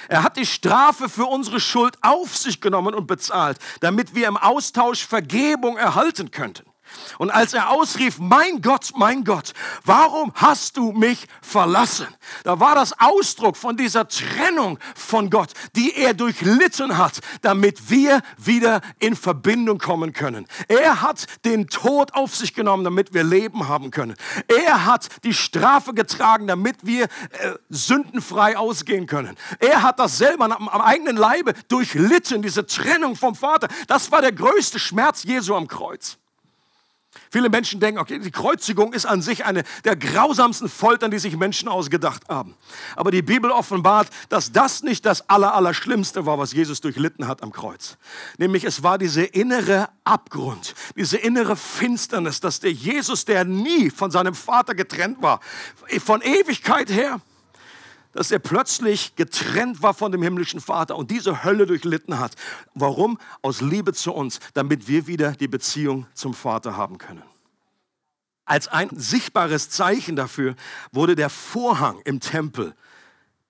Er 0.08 0.24
hat 0.24 0.38
die 0.38 0.46
Strafe 0.46 1.10
für 1.10 1.26
unsere 1.26 1.60
Schuld 1.60 1.98
auf 2.02 2.38
sich 2.38 2.62
genommen 2.62 2.94
und 2.94 3.08
bezahlt, 3.08 3.58
damit 3.82 4.16
wir 4.16 4.28
im 4.28 4.38
Austausch 4.38 5.06
Vergebung 5.06 5.78
erhalten 5.78 6.32
könnten. 6.32 6.73
Und 7.18 7.32
als 7.32 7.54
er 7.54 7.70
ausrief, 7.70 8.20
mein 8.20 8.62
Gott, 8.62 8.92
mein 8.96 9.24
Gott, 9.24 9.54
warum 9.86 10.32
hast 10.36 10.78
du 10.78 10.92
mich 10.92 11.28
verlassen? 11.42 12.08
Da 12.44 12.60
war 12.60 12.76
das 12.76 13.00
Ausdruck 13.00 13.58
von 13.58 13.78
dieser 13.78 14.08
Trennung 14.08 14.80
von 14.96 15.30
Gott, 15.30 15.52
die 15.76 15.96
er 15.96 16.14
durchlitten 16.14 16.98
hat, 16.98 17.20
damit 17.42 17.90
wir 17.90 18.22
wieder 18.38 18.82
in 19.00 19.16
Verbindung 19.16 19.78
kommen 19.78 20.14
können. 20.14 20.48
Er 20.68 21.02
hat 21.02 21.26
den 21.46 21.68
Tod 21.68 22.14
auf 22.14 22.36
sich 22.36 22.54
genommen, 22.54 22.84
damit 22.84 23.14
wir 23.14 23.24
Leben 23.24 23.68
haben 23.68 23.92
können. 23.92 24.16
Er 24.48 24.86
hat 24.86 25.08
die 25.24 25.34
Strafe 25.34 25.94
getragen, 25.94 26.48
damit 26.48 26.86
wir 26.86 27.06
äh, 27.06 27.08
sündenfrei 27.70 28.58
ausgehen 28.58 29.08
können. 29.08 29.36
Er 29.60 29.82
hat 29.82 30.00
das 30.00 30.18
selber 30.18 30.46
am, 30.46 30.68
am 30.68 30.82
eigenen 30.82 31.18
Leibe 31.18 31.54
durchlitten, 31.68 32.42
diese 32.42 32.66
Trennung 32.66 33.16
vom 33.16 33.36
Vater. 33.36 33.68
Das 33.88 34.12
war 34.12 34.22
der 34.22 34.32
größte 34.32 34.80
Schmerz 34.80 35.24
Jesu 35.24 35.56
am 35.56 35.68
Kreuz. 35.68 36.18
Viele 37.34 37.50
Menschen 37.50 37.80
denken, 37.80 38.00
okay, 38.00 38.20
die 38.20 38.30
Kreuzigung 38.30 38.94
ist 38.94 39.08
an 39.08 39.24
sich 39.24 39.44
eine 39.44 39.64
der 39.86 39.96
grausamsten 39.96 40.70
Foltern, 40.70 41.10
die 41.10 41.18
sich 41.18 41.36
Menschen 41.36 41.68
ausgedacht 41.68 42.22
haben. 42.30 42.54
Aber 42.96 43.10
die 43.10 43.24
Bibel 43.24 43.50
offenbart, 43.50 44.08
dass 44.30 44.52
das 44.52 44.84
nicht 44.84 45.04
das 45.04 45.28
Allerallerschlimmste 45.32 46.28
war, 46.28 46.38
was 46.38 46.54
Jesus 46.54 46.80
durchlitten 46.80 47.28
hat 47.28 47.42
am 47.42 47.52
Kreuz. 47.52 47.98
Nämlich 48.38 48.66
es 48.66 48.84
war 48.84 49.00
diese 49.00 49.24
innere 49.24 49.90
Abgrund, 50.04 50.76
diese 50.96 51.18
innere 51.18 51.56
Finsternis, 51.56 52.40
dass 52.40 52.60
der 52.60 52.72
Jesus, 52.72 53.26
der 53.26 53.46
nie 53.46 53.90
von 53.90 54.12
seinem 54.12 54.36
Vater 54.36 54.76
getrennt 54.76 55.20
war, 55.24 55.40
von 56.06 56.22
Ewigkeit 56.22 56.92
her, 56.92 57.20
dass 58.14 58.32
er 58.32 58.40
plötzlich 58.40 59.16
getrennt 59.16 59.82
war 59.82 59.94
von 59.94 60.12
dem 60.12 60.24
himmlischen 60.24 60.62
Vater 60.62 60.96
und 60.96 61.12
diese 61.12 61.44
Hölle 61.44 61.66
durchlitten 61.66 62.20
hat. 62.20 62.36
Warum? 62.74 63.20
Aus 63.42 63.62
Liebe 63.62 63.94
zu 63.94 64.14
uns, 64.14 64.40
damit 64.54 64.88
wir 64.88 65.08
wieder 65.08 65.34
die 65.34 65.48
Beziehung 65.48 66.08
zum 66.14 66.34
Vater 66.34 66.78
haben 66.78 66.98
können. 66.98 67.24
Als 68.46 68.68
ein 68.68 68.90
sichtbares 68.92 69.70
Zeichen 69.70 70.16
dafür 70.16 70.56
wurde 70.92 71.16
der 71.16 71.30
Vorhang 71.30 72.00
im 72.06 72.20
Tempel 72.20 72.76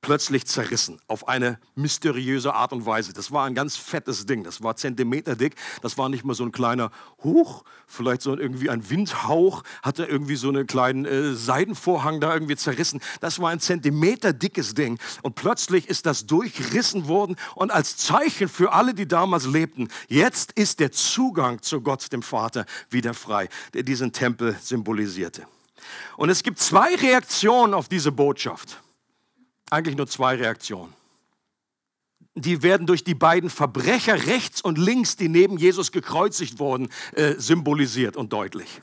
plötzlich 0.04 0.46
zerrissen 0.46 1.00
auf 1.08 1.28
eine 1.28 1.58
mysteriöse 1.76 2.54
Art 2.54 2.74
und 2.74 2.86
Weise. 2.86 3.14
Das 3.14 3.32
war 3.32 3.46
ein 3.46 3.56
ganz 3.56 3.78
fettes 3.78 4.28
Ding, 4.28 4.44
das 4.44 4.62
war 4.62 4.76
Zentimeter 4.76 5.36
dick, 5.36 5.56
das 5.82 5.98
war 5.98 6.10
nicht 6.10 6.26
mal 6.26 6.36
so 6.36 6.44
ein 6.44 6.52
kleiner 6.52 6.92
Huch, 7.24 7.64
vielleicht 7.88 8.22
so 8.22 8.38
irgendwie 8.38 8.70
ein 8.70 8.90
Windhauch, 8.90 9.64
hatte 9.82 10.06
irgendwie 10.06 10.36
so 10.36 10.50
einen 10.50 10.68
kleinen 10.68 11.06
äh, 11.06 11.34
Seidenvorhang 11.34 12.20
da 12.20 12.34
irgendwie 12.34 12.58
zerrissen. 12.58 13.00
Das 13.22 13.40
war 13.40 13.50
ein 13.50 13.62
Zentimeter 13.62 14.34
dickes 14.34 14.76
Ding 14.76 15.00
und 15.22 15.36
plötzlich 15.36 15.88
ist 15.88 16.06
das 16.06 16.28
durchrissen 16.28 17.08
worden 17.08 17.38
und 17.56 17.72
als 17.72 17.96
Zeichen 17.96 18.50
für 18.50 18.74
alle, 18.74 18.94
die 18.94 19.08
damals 19.08 19.46
lebten, 19.46 19.88
jetzt 20.10 20.52
ist 20.52 20.82
der 20.82 20.92
Zugang 20.92 21.62
zu 21.62 21.80
Gott, 21.80 22.12
dem 22.12 22.24
Vater, 22.24 22.66
wieder 22.90 23.14
frei, 23.14 23.48
der 23.74 23.84
diesen 23.84 24.12
Tempel 24.12 24.58
symbolisierte. 24.62 25.48
Und 26.18 26.30
es 26.30 26.44
gibt 26.44 26.60
zwei 26.60 26.94
Reaktionen 26.96 27.74
auf 27.74 27.88
diese 27.88 28.12
Botschaft 28.12 28.83
eigentlich 29.70 29.96
nur 29.96 30.08
zwei 30.08 30.36
Reaktionen. 30.36 30.94
Die 32.36 32.64
werden 32.64 32.88
durch 32.88 33.04
die 33.04 33.14
beiden 33.14 33.50
Verbrecher 33.50 34.26
rechts 34.26 34.62
und 34.62 34.78
links, 34.78 35.16
die 35.16 35.30
neben 35.30 35.58
Jesus 35.58 35.92
gekreuzigt 35.92 36.60
wurden, 36.60 36.90
äh, 37.14 37.36
symbolisiert 37.38 38.18
und 38.18 38.34
deutlich. 38.34 38.82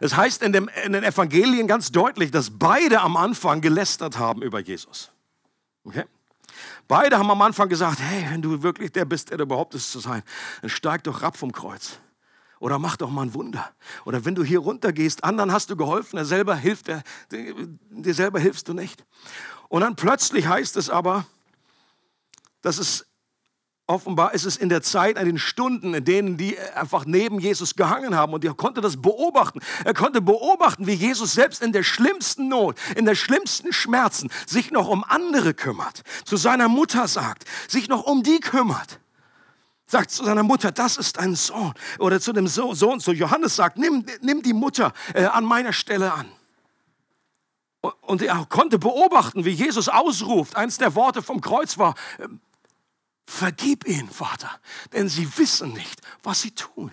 Es 0.00 0.16
heißt 0.16 0.42
in, 0.42 0.52
dem, 0.52 0.70
in 0.84 0.92
den 0.92 1.04
Evangelien 1.04 1.66
ganz 1.66 1.92
deutlich, 1.92 2.30
dass 2.30 2.50
beide 2.50 3.00
am 3.00 3.16
Anfang 3.16 3.60
gelästert 3.60 4.18
haben 4.18 4.42
über 4.42 4.60
Jesus. 4.60 5.10
Okay? 5.84 6.04
Beide 6.88 7.18
haben 7.18 7.30
am 7.30 7.42
Anfang 7.42 7.68
gesagt, 7.68 7.98
hey, 8.00 8.26
wenn 8.30 8.42
du 8.42 8.62
wirklich 8.62 8.92
der 8.92 9.04
bist, 9.04 9.30
der 9.30 9.38
du 9.38 9.46
behauptest 9.46 9.90
zu 9.90 10.00
sein, 10.00 10.22
dann 10.60 10.70
steig 10.70 11.04
doch 11.04 11.22
ab 11.22 11.36
vom 11.36 11.52
Kreuz. 11.52 11.98
Oder 12.58 12.78
mach 12.78 12.96
doch 12.96 13.10
mal 13.10 13.22
ein 13.22 13.34
Wunder. 13.34 13.70
Oder 14.06 14.24
wenn 14.24 14.34
du 14.34 14.42
hier 14.42 14.60
runtergehst, 14.60 15.24
anderen 15.24 15.52
hast 15.52 15.68
du 15.68 15.76
geholfen, 15.76 16.16
er 16.16 16.24
selber 16.24 16.56
hilft, 16.56 16.88
dir 17.30 18.14
selber 18.14 18.38
hilfst 18.38 18.68
du 18.68 18.72
nicht. 18.72 19.04
Und 19.68 19.82
dann 19.82 19.96
plötzlich 19.96 20.46
heißt 20.46 20.76
es 20.76 20.90
aber, 20.90 21.26
dass 22.62 22.78
es 22.78 23.06
offenbar 23.86 24.34
ist 24.34 24.44
es 24.44 24.56
in 24.56 24.68
der 24.68 24.82
Zeit, 24.82 25.16
in 25.16 25.26
den 25.26 25.38
Stunden, 25.38 25.94
in 25.94 26.04
denen 26.04 26.36
die 26.36 26.58
einfach 26.74 27.04
neben 27.04 27.38
Jesus 27.38 27.76
gehangen 27.76 28.16
haben 28.16 28.32
und 28.32 28.44
er 28.44 28.54
konnte 28.54 28.80
das 28.80 29.00
beobachten. 29.00 29.60
Er 29.84 29.94
konnte 29.94 30.20
beobachten, 30.20 30.86
wie 30.86 30.94
Jesus 30.94 31.34
selbst 31.34 31.62
in 31.62 31.72
der 31.72 31.84
schlimmsten 31.84 32.48
Not, 32.48 32.76
in 32.96 33.04
der 33.04 33.14
schlimmsten 33.14 33.72
Schmerzen 33.72 34.30
sich 34.46 34.70
noch 34.72 34.88
um 34.88 35.04
andere 35.04 35.54
kümmert. 35.54 36.02
Zu 36.24 36.36
seiner 36.36 36.68
Mutter 36.68 37.06
sagt, 37.06 37.44
sich 37.68 37.88
noch 37.88 38.04
um 38.04 38.22
die 38.22 38.40
kümmert. 38.40 38.98
Sagt 39.86 40.10
zu 40.10 40.24
seiner 40.24 40.42
Mutter, 40.42 40.72
das 40.72 40.96
ist 40.96 41.18
ein 41.18 41.36
Sohn. 41.36 41.72
Oder 42.00 42.20
zu 42.20 42.32
dem 42.32 42.48
Sohn, 42.48 42.98
zu 42.98 43.12
Johannes 43.12 43.54
sagt, 43.54 43.78
nimm, 43.78 44.04
nimm 44.20 44.42
die 44.42 44.52
Mutter 44.52 44.92
äh, 45.14 45.26
an 45.26 45.44
meiner 45.44 45.72
Stelle 45.72 46.12
an. 46.12 46.26
Und 47.80 48.22
er 48.22 48.46
konnte 48.46 48.78
beobachten, 48.78 49.44
wie 49.44 49.50
Jesus 49.50 49.88
ausruft. 49.88 50.56
Eins 50.56 50.78
der 50.78 50.94
Worte 50.94 51.22
vom 51.22 51.40
Kreuz 51.40 51.78
war, 51.78 51.94
ähm, 52.18 52.40
vergib 53.26 53.86
ihnen, 53.86 54.08
Vater, 54.08 54.50
denn 54.92 55.08
sie 55.08 55.38
wissen 55.38 55.72
nicht, 55.72 56.00
was 56.22 56.42
sie 56.42 56.52
tun. 56.52 56.92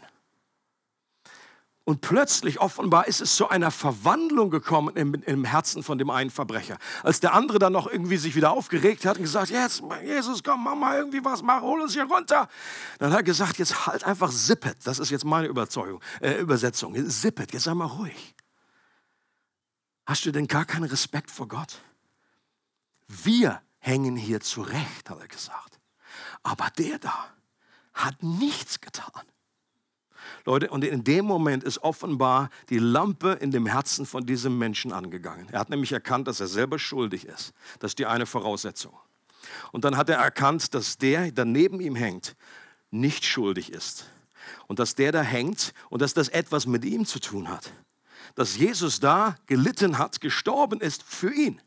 Und 1.86 2.00
plötzlich, 2.00 2.62
offenbar, 2.62 3.08
ist 3.08 3.20
es 3.20 3.36
zu 3.36 3.50
einer 3.50 3.70
Verwandlung 3.70 4.50
gekommen 4.50 4.96
im, 4.96 5.16
im, 5.16 5.44
Herzen 5.44 5.84
von 5.84 5.98
dem 5.98 6.10
einen 6.10 6.30
Verbrecher. 6.30 6.78
Als 7.04 7.20
der 7.20 7.34
andere 7.34 7.60
dann 7.60 7.74
noch 7.74 7.88
irgendwie 7.88 8.16
sich 8.16 8.36
wieder 8.36 8.52
aufgeregt 8.52 9.06
hat 9.06 9.18
und 9.18 9.24
gesagt, 9.24 9.50
jetzt, 9.50 9.84
Jesus, 10.02 10.44
komm, 10.44 10.64
mach 10.64 10.76
mal 10.76 10.98
irgendwie 10.98 11.24
was, 11.26 11.42
mach, 11.42 11.62
hol 11.62 11.82
uns 11.82 11.94
hier 11.94 12.06
runter. 12.06 12.48
Dann 13.00 13.12
hat 13.12 13.20
er 13.20 13.24
gesagt, 13.24 13.58
jetzt 13.60 13.86
halt 13.86 14.06
einfach 14.06 14.32
zippet. 14.32 14.78
Das 14.86 14.98
ist 14.98 15.10
jetzt 15.10 15.26
meine 15.26 15.48
Überzeugung, 15.48 16.00
äh, 16.22 16.36
Übersetzung. 16.36 16.96
Zippet, 17.10 17.52
jetzt 17.52 17.64
sei 17.64 17.74
mal 17.74 17.86
ruhig. 17.86 18.34
Hast 20.06 20.26
du 20.26 20.32
denn 20.32 20.48
gar 20.48 20.66
keinen 20.66 20.86
Respekt 20.86 21.32
vor 21.32 21.48
Gott? 21.48 21.80
Wir 23.08 23.62
hängen 23.80 24.16
hier 24.16 24.42
zurecht, 24.42 25.10
hat 25.10 25.20
er 25.20 25.28
gesagt. 25.28 25.80
Aber 26.42 26.70
der 26.78 27.00
da 27.00 27.34
hat 27.94 28.22
nichts 28.22 28.82
getan. 28.82 29.24
Leute, 30.46 30.70
und 30.70 30.84
in 30.84 31.04
dem 31.04 31.26
Moment 31.26 31.64
ist 31.64 31.80
offenbar 31.80 32.50
die 32.70 32.80
Lampe 32.80 33.34
in 33.34 33.52
dem 33.52 33.66
Herzen 33.66 34.06
von 34.06 34.26
diesem 34.26 34.58
Menschen 34.58 34.92
angegangen. 34.92 35.48
Er 35.52 35.60
hat 35.60 35.70
nämlich 35.70 35.92
erkannt, 35.92 36.28
dass 36.28 36.40
er 36.40 36.48
selber 36.48 36.80
schuldig 36.80 37.26
ist. 37.26 37.54
Das 37.80 37.92
ist 37.92 38.00
die 38.00 38.06
eine 38.06 38.26
Voraussetzung. 38.26 38.94
Und 39.72 39.86
dann 39.86 39.96
hat 39.96 40.10
er 40.10 40.18
erkannt, 40.18 40.74
dass 40.74 40.98
der, 40.98 41.32
der 41.32 41.46
neben 41.46 41.80
ihm 41.80 41.96
hängt, 41.96 42.36
nicht 42.92 43.26
schuldig 43.26 43.72
ist. 43.72 44.06
Und 44.68 44.80
dass 44.80 44.96
der 44.96 45.12
da 45.12 45.22
hängt 45.22 45.74
und 45.90 46.02
dass 46.02 46.14
das 46.14 46.30
etwas 46.30 46.66
mit 46.66 46.84
ihm 46.84 47.06
zu 47.06 47.20
tun 47.20 47.50
hat 47.50 47.72
dass 48.36 48.58
Jesus 48.58 49.00
da 49.00 49.36
gelitten 49.46 49.98
hat, 49.98 50.22
gestorben 50.22 50.82
ist 50.82 51.04
für 51.04 51.34
ihn. 51.34 51.62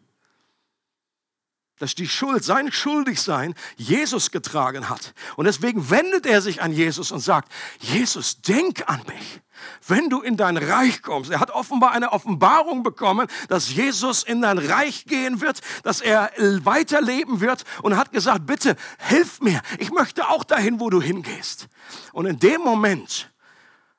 Dass 1.79 1.95
die 1.95 2.09
Schuld, 2.09 2.43
sein 2.43 2.73
Schuldigsein, 2.73 3.55
Jesus 3.77 4.31
getragen 4.31 4.89
hat. 4.89 5.13
Und 5.37 5.45
deswegen 5.45 5.91
wendet 5.91 6.25
er 6.25 6.41
sich 6.41 6.63
an 6.63 6.73
Jesus 6.73 7.13
und 7.13 7.21
sagt, 7.21 7.53
Jesus, 7.79 8.41
denk 8.41 8.89
an 8.89 9.03
mich, 9.07 9.43
wenn 9.87 10.09
du 10.09 10.23
in 10.23 10.39
dein 10.39 10.57
Reich 10.57 11.03
kommst. 11.03 11.31
Er 11.31 11.39
hat 11.39 11.51
offenbar 11.51 11.93
eine 11.93 12.13
Offenbarung 12.13 12.83
bekommen, 12.83 13.29
dass 13.49 13.71
Jesus 13.71 14.23
in 14.23 14.41
dein 14.41 14.57
Reich 14.57 15.05
gehen 15.05 15.43
wird, 15.43 15.61
dass 15.83 16.01
er 16.01 16.33
weiterleben 16.65 17.41
wird 17.41 17.65
und 17.83 17.97
hat 17.97 18.11
gesagt, 18.11 18.47
bitte 18.47 18.75
hilf 18.99 19.43
mir, 19.43 19.61
ich 19.79 19.91
möchte 19.91 20.31
auch 20.31 20.45
dahin, 20.45 20.81
wo 20.81 20.89
du 20.89 21.03
hingehst. 21.03 21.69
Und 22.15 22.25
in 22.25 22.39
dem 22.39 22.63
Moment 22.63 23.31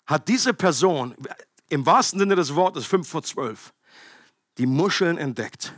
hat 0.07 0.27
diese 0.29 0.53
Person, 0.55 1.15
im 1.69 1.85
wahrsten 1.85 2.19
Sinne 2.19 2.35
des 2.35 2.55
Wortes 2.55 2.85
5 2.85 3.07
vor 3.07 3.23
12 3.23 3.73
die 4.57 4.65
Muscheln 4.65 5.17
entdeckt 5.17 5.73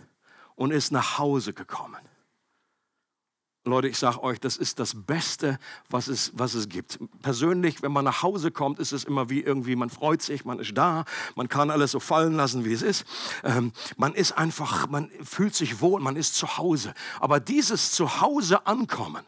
und 0.56 0.72
ist 0.72 0.92
nach 0.92 1.18
Hause 1.18 1.54
gekommen. 1.54 1.98
Leute, 3.66 3.90
ich 3.90 3.98
sage 3.98 4.24
euch, 4.24 4.40
das 4.40 4.58
ist 4.58 4.80
das 4.80 4.94
Beste, 5.06 5.60
was 5.90 6.08
es, 6.08 6.32
was 6.34 6.54
es 6.54 6.70
gibt. 6.70 6.98
Persönlich, 7.22 7.82
wenn 7.82 7.92
man 7.92 8.06
nach 8.06 8.24
Hause 8.24 8.52
kommt, 8.52 8.80
ist 8.80 8.94
es 8.94 9.04
immer 9.04 9.30
wie 9.30 9.42
irgendwie, 9.42 9.76
man 9.76 9.90
freut 9.90 10.22
sich, 10.22 10.46
man 10.46 10.60
ist 10.60 10.78
da, 10.78 11.04
man 11.36 11.50
kann 11.50 11.70
alles 11.70 11.92
so 11.92 12.00
fallen 12.00 12.34
lassen, 12.36 12.64
wie 12.64 12.74
es 12.74 12.82
ist. 12.82 13.06
Ähm, 13.44 13.74
man 13.98 14.14
ist 14.16 14.32
einfach, 14.32 14.88
man 14.90 15.12
fühlt 15.24 15.56
sich 15.56 15.82
wohl, 15.82 16.00
man 16.02 16.16
ist 16.16 16.36
zu 16.36 16.58
Hause. 16.58 16.94
Aber 17.20 17.40
dieses 17.40 17.92
Zuhause 17.92 18.66
ankommen, 18.66 19.24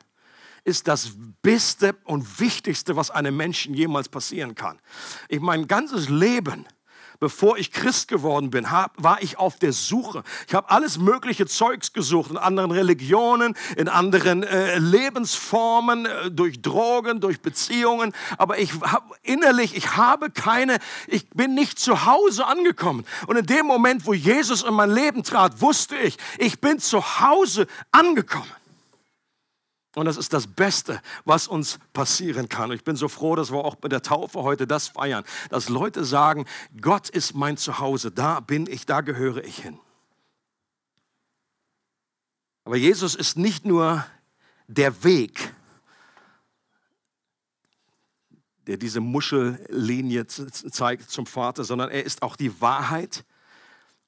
ist 0.63 0.87
das 0.87 1.11
Beste 1.41 1.95
und 2.03 2.39
Wichtigste, 2.39 2.95
was 2.95 3.11
einem 3.11 3.35
Menschen 3.35 3.73
jemals 3.73 4.09
passieren 4.09 4.55
kann. 4.55 4.79
Ich 5.27 5.39
mein 5.39 5.67
ganzes 5.67 6.09
Leben, 6.09 6.65
bevor 7.19 7.57
ich 7.57 7.71
Christ 7.71 8.07
geworden 8.07 8.49
bin, 8.49 8.65
war 8.65 9.21
ich 9.21 9.37
auf 9.37 9.57
der 9.57 9.73
Suche. 9.73 10.23
Ich 10.47 10.53
habe 10.53 10.69
alles 10.69 10.97
mögliche 10.97 11.45
Zeugs 11.45 11.93
gesucht 11.93 12.31
in 12.31 12.37
anderen 12.37 12.71
Religionen, 12.71 13.55
in 13.77 13.87
anderen 13.87 14.43
äh, 14.43 14.79
Lebensformen, 14.79 16.05
äh, 16.05 16.31
durch 16.31 16.61
Drogen, 16.61 17.21
durch 17.21 17.41
Beziehungen. 17.41 18.13
Aber 18.37 18.57
ich 18.57 18.73
hab, 18.81 19.15
innerlich, 19.21 19.75
ich 19.75 19.95
habe 19.95 20.31
keine, 20.31 20.79
ich 21.07 21.29
bin 21.29 21.53
nicht 21.53 21.79
zu 21.79 22.05
Hause 22.05 22.47
angekommen. 22.47 23.05
Und 23.27 23.37
in 23.37 23.45
dem 23.45 23.67
Moment, 23.67 24.05
wo 24.05 24.13
Jesus 24.13 24.63
in 24.63 24.73
mein 24.73 24.91
Leben 24.91 25.23
trat, 25.23 25.61
wusste 25.61 25.95
ich, 25.97 26.17
ich 26.39 26.59
bin 26.59 26.79
zu 26.79 27.19
Hause 27.19 27.67
angekommen. 27.91 28.49
Und 29.95 30.05
das 30.05 30.15
ist 30.15 30.31
das 30.31 30.47
Beste, 30.47 31.01
was 31.25 31.47
uns 31.47 31.79
passieren 31.91 32.47
kann. 32.47 32.69
Und 32.69 32.77
ich 32.77 32.83
bin 32.83 32.95
so 32.95 33.09
froh, 33.09 33.35
dass 33.35 33.51
wir 33.51 33.65
auch 33.65 33.75
bei 33.75 33.89
der 33.89 34.01
Taufe 34.01 34.41
heute 34.41 34.65
das 34.65 34.87
feiern, 34.87 35.25
dass 35.49 35.67
Leute 35.67 36.05
sagen, 36.05 36.45
Gott 36.79 37.09
ist 37.09 37.35
mein 37.35 37.57
Zuhause, 37.57 38.11
da 38.11 38.39
bin 38.39 38.67
ich, 38.67 38.85
da 38.85 39.01
gehöre 39.01 39.43
ich 39.43 39.57
hin. 39.57 39.79
Aber 42.63 42.77
Jesus 42.77 43.15
ist 43.15 43.37
nicht 43.37 43.65
nur 43.65 44.05
der 44.67 45.03
Weg, 45.03 45.53
der 48.67 48.77
diese 48.77 49.01
Muschellinie 49.01 50.27
zeigt 50.27 51.09
zum 51.09 51.25
Vater, 51.25 51.65
sondern 51.65 51.89
er 51.89 52.05
ist 52.05 52.21
auch 52.21 52.37
die 52.37 52.61
Wahrheit 52.61 53.25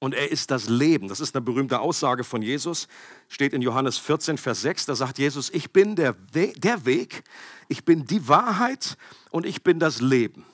und 0.03 0.13
er 0.13 0.29
ist 0.29 0.51
das 0.51 0.67
Leben. 0.67 1.07
Das 1.07 1.21
ist 1.21 1.33
eine 1.33 1.45
berühmte 1.45 1.79
Aussage 1.79 2.25
von 2.25 2.41
Jesus, 2.41 2.89
steht 3.29 3.53
in 3.53 3.61
Johannes 3.61 3.97
14, 3.97 4.37
Vers 4.37 4.59
6. 4.59 4.87
Da 4.87 4.95
sagt 4.95 5.17
Jesus, 5.17 5.49
ich 5.49 5.71
bin 5.71 5.95
der, 5.95 6.13
We 6.33 6.51
der 6.57 6.83
Weg, 6.83 7.23
ich 7.69 7.85
bin 7.85 8.05
die 8.05 8.27
Wahrheit 8.27 8.97
und 9.31 9.45
ich 9.45 9.63
bin 9.63 9.79
das 9.79 10.01
Leben. 10.01 10.45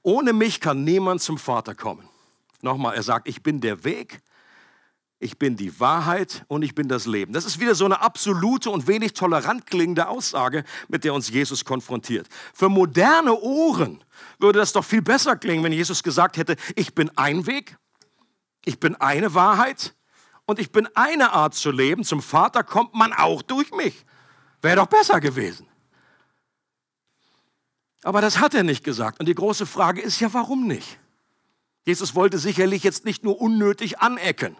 Ohne 0.00 0.32
mich 0.32 0.62
kann 0.62 0.82
niemand 0.82 1.20
zum 1.20 1.36
Vater 1.36 1.74
kommen. 1.74 2.08
Nochmal, 2.62 2.96
er 2.96 3.02
sagt, 3.02 3.28
ich 3.28 3.42
bin 3.42 3.60
der 3.60 3.84
Weg, 3.84 4.22
ich 5.18 5.38
bin 5.38 5.58
die 5.58 5.78
Wahrheit 5.78 6.46
und 6.48 6.62
ich 6.62 6.74
bin 6.74 6.88
das 6.88 7.04
Leben. 7.04 7.34
Das 7.34 7.44
ist 7.44 7.60
wieder 7.60 7.74
so 7.74 7.84
eine 7.84 8.00
absolute 8.00 8.70
und 8.70 8.86
wenig 8.86 9.12
tolerant 9.12 9.66
klingende 9.66 10.08
Aussage, 10.08 10.64
mit 10.88 11.04
der 11.04 11.12
uns 11.12 11.28
Jesus 11.28 11.66
konfrontiert. 11.66 12.28
Für 12.54 12.70
moderne 12.70 13.34
Ohren 13.34 14.02
würde 14.38 14.58
das 14.58 14.72
doch 14.72 14.86
viel 14.86 15.02
besser 15.02 15.36
klingen, 15.36 15.62
wenn 15.64 15.72
Jesus 15.72 16.02
gesagt 16.02 16.38
hätte, 16.38 16.56
ich 16.76 16.94
bin 16.94 17.10
ein 17.18 17.46
Weg, 17.46 17.76
ich 18.64 18.80
bin 18.80 18.94
eine 18.96 19.34
Wahrheit 19.34 19.94
und 20.46 20.58
ich 20.58 20.72
bin 20.72 20.88
eine 20.94 21.32
Art 21.32 21.54
zu 21.54 21.70
leben. 21.70 22.04
Zum 22.04 22.22
Vater 22.22 22.64
kommt 22.64 22.94
man 22.94 23.12
auch 23.12 23.42
durch 23.42 23.70
mich. 23.72 24.04
Wäre 24.62 24.76
doch 24.76 24.86
besser 24.86 25.20
gewesen. 25.20 25.66
Aber 28.02 28.20
das 28.20 28.38
hat 28.38 28.54
er 28.54 28.62
nicht 28.62 28.84
gesagt. 28.84 29.20
Und 29.20 29.26
die 29.26 29.34
große 29.34 29.66
Frage 29.66 30.00
ist 30.00 30.20
ja, 30.20 30.32
warum 30.32 30.66
nicht? 30.66 30.98
Jesus 31.84 32.14
wollte 32.14 32.38
sicherlich 32.38 32.82
jetzt 32.82 33.04
nicht 33.04 33.24
nur 33.24 33.40
unnötig 33.40 34.00
anecken. 34.00 34.56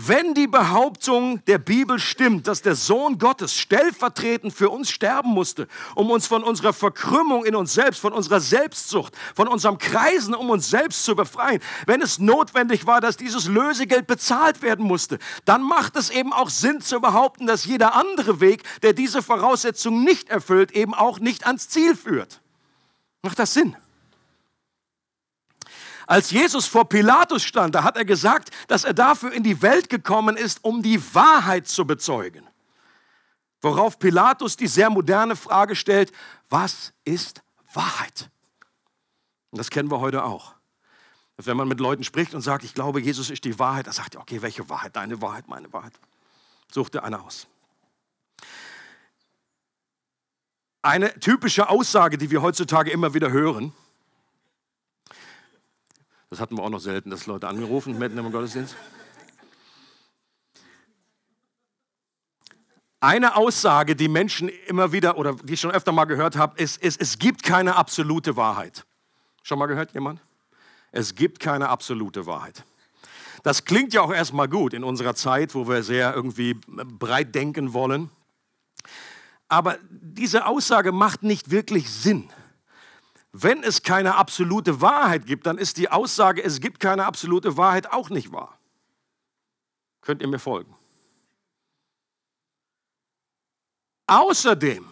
Wenn 0.00 0.32
die 0.32 0.46
Behauptung 0.46 1.44
der 1.46 1.58
Bibel 1.58 1.98
stimmt, 1.98 2.46
dass 2.46 2.62
der 2.62 2.76
Sohn 2.76 3.18
Gottes 3.18 3.56
stellvertretend 3.56 4.54
für 4.54 4.70
uns 4.70 4.92
sterben 4.92 5.30
musste, 5.30 5.66
um 5.96 6.12
uns 6.12 6.28
von 6.28 6.44
unserer 6.44 6.72
Verkrümmung 6.72 7.44
in 7.44 7.56
uns 7.56 7.74
selbst, 7.74 7.98
von 7.98 8.12
unserer 8.12 8.38
Selbstsucht, 8.38 9.12
von 9.34 9.48
unserem 9.48 9.76
Kreisen 9.78 10.36
um 10.36 10.50
uns 10.50 10.70
selbst 10.70 11.04
zu 11.04 11.16
befreien, 11.16 11.60
wenn 11.86 12.00
es 12.00 12.20
notwendig 12.20 12.86
war, 12.86 13.00
dass 13.00 13.16
dieses 13.16 13.48
Lösegeld 13.48 14.06
bezahlt 14.06 14.62
werden 14.62 14.86
musste, 14.86 15.18
dann 15.44 15.62
macht 15.62 15.96
es 15.96 16.10
eben 16.10 16.32
auch 16.32 16.48
Sinn 16.48 16.80
zu 16.80 17.00
behaupten, 17.00 17.48
dass 17.48 17.64
jeder 17.64 17.96
andere 17.96 18.38
Weg, 18.38 18.62
der 18.82 18.92
diese 18.92 19.20
Voraussetzung 19.20 20.04
nicht 20.04 20.28
erfüllt, 20.28 20.70
eben 20.70 20.94
auch 20.94 21.18
nicht 21.18 21.44
ans 21.44 21.68
Ziel 21.70 21.96
führt. 21.96 22.40
Macht 23.22 23.40
das 23.40 23.52
Sinn? 23.52 23.74
Als 26.08 26.30
Jesus 26.30 26.66
vor 26.66 26.88
Pilatus 26.88 27.42
stand, 27.42 27.74
da 27.74 27.84
hat 27.84 27.98
er 27.98 28.06
gesagt, 28.06 28.48
dass 28.66 28.84
er 28.84 28.94
dafür 28.94 29.30
in 29.30 29.42
die 29.42 29.60
Welt 29.60 29.90
gekommen 29.90 30.38
ist, 30.38 30.64
um 30.64 30.82
die 30.82 30.98
Wahrheit 31.14 31.68
zu 31.68 31.86
bezeugen. 31.86 32.48
Worauf 33.60 33.98
Pilatus 33.98 34.56
die 34.56 34.68
sehr 34.68 34.88
moderne 34.88 35.36
Frage 35.36 35.76
stellt, 35.76 36.10
was 36.48 36.94
ist 37.04 37.42
Wahrheit? 37.74 38.30
Und 39.50 39.58
das 39.58 39.68
kennen 39.68 39.90
wir 39.90 40.00
heute 40.00 40.24
auch. 40.24 40.54
Wenn 41.36 41.58
man 41.58 41.68
mit 41.68 41.78
Leuten 41.78 42.04
spricht 42.04 42.32
und 42.32 42.40
sagt, 42.40 42.64
ich 42.64 42.72
glaube, 42.72 43.02
Jesus 43.02 43.28
ist 43.28 43.44
die 43.44 43.58
Wahrheit, 43.58 43.86
dann 43.86 43.92
sagt 43.92 44.14
er, 44.14 44.22
okay, 44.22 44.40
welche 44.40 44.66
Wahrheit? 44.70 44.96
Deine 44.96 45.20
Wahrheit, 45.20 45.46
meine 45.46 45.70
Wahrheit. 45.74 45.92
Sucht 46.72 46.94
er 46.94 47.04
eine 47.04 47.20
aus. 47.22 47.46
Eine 50.80 51.12
typische 51.20 51.68
Aussage, 51.68 52.16
die 52.16 52.30
wir 52.30 52.40
heutzutage 52.40 52.90
immer 52.90 53.12
wieder 53.12 53.30
hören, 53.30 53.74
das 56.30 56.40
hatten 56.40 56.56
wir 56.56 56.62
auch 56.62 56.70
noch 56.70 56.80
selten, 56.80 57.10
dass 57.10 57.26
Leute 57.26 57.48
angerufen 57.48 57.98
mitten 57.98 58.18
im 58.18 58.30
Gottesdienst. 58.30 58.76
Eine 63.00 63.36
Aussage, 63.36 63.94
die 63.94 64.08
Menschen 64.08 64.48
immer 64.66 64.90
wieder 64.90 65.18
oder 65.18 65.34
die 65.34 65.54
ich 65.54 65.60
schon 65.60 65.70
öfter 65.70 65.92
mal 65.92 66.04
gehört 66.04 66.36
habe, 66.36 66.60
ist, 66.60 66.82
ist, 66.82 67.00
es 67.00 67.18
gibt 67.18 67.44
keine 67.44 67.76
absolute 67.76 68.36
Wahrheit. 68.36 68.84
Schon 69.44 69.58
mal 69.58 69.66
gehört 69.66 69.94
jemand? 69.94 70.20
Es 70.90 71.14
gibt 71.14 71.38
keine 71.38 71.68
absolute 71.68 72.26
Wahrheit. 72.26 72.64
Das 73.44 73.64
klingt 73.64 73.94
ja 73.94 74.00
auch 74.00 74.12
erstmal 74.12 74.48
gut 74.48 74.74
in 74.74 74.82
unserer 74.82 75.14
Zeit, 75.14 75.54
wo 75.54 75.68
wir 75.68 75.84
sehr 75.84 76.12
irgendwie 76.12 76.54
breit 76.54 77.34
denken 77.36 77.72
wollen. 77.72 78.10
Aber 79.48 79.78
diese 79.90 80.46
Aussage 80.46 80.90
macht 80.90 81.22
nicht 81.22 81.50
wirklich 81.50 81.88
Sinn. 81.88 82.30
Wenn 83.32 83.62
es 83.62 83.82
keine 83.82 84.16
absolute 84.16 84.80
Wahrheit 84.80 85.26
gibt, 85.26 85.46
dann 85.46 85.58
ist 85.58 85.76
die 85.76 85.90
Aussage, 85.90 86.42
es 86.42 86.60
gibt 86.60 86.80
keine 86.80 87.04
absolute 87.04 87.56
Wahrheit 87.56 87.92
auch 87.92 88.10
nicht 88.10 88.32
wahr. 88.32 88.58
Könnt 90.00 90.22
ihr 90.22 90.28
mir 90.28 90.38
folgen? 90.38 90.74
Außerdem, 94.06 94.88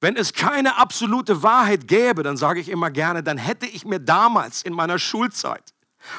wenn 0.00 0.16
es 0.16 0.32
keine 0.32 0.76
absolute 0.76 1.42
Wahrheit 1.42 1.86
gäbe, 1.86 2.24
dann 2.24 2.36
sage 2.36 2.60
ich 2.60 2.68
immer 2.68 2.90
gerne, 2.90 3.22
dann 3.22 3.38
hätte 3.38 3.66
ich 3.66 3.84
mir 3.84 4.00
damals 4.00 4.62
in 4.62 4.72
meiner 4.72 4.98
Schulzeit, 4.98 5.72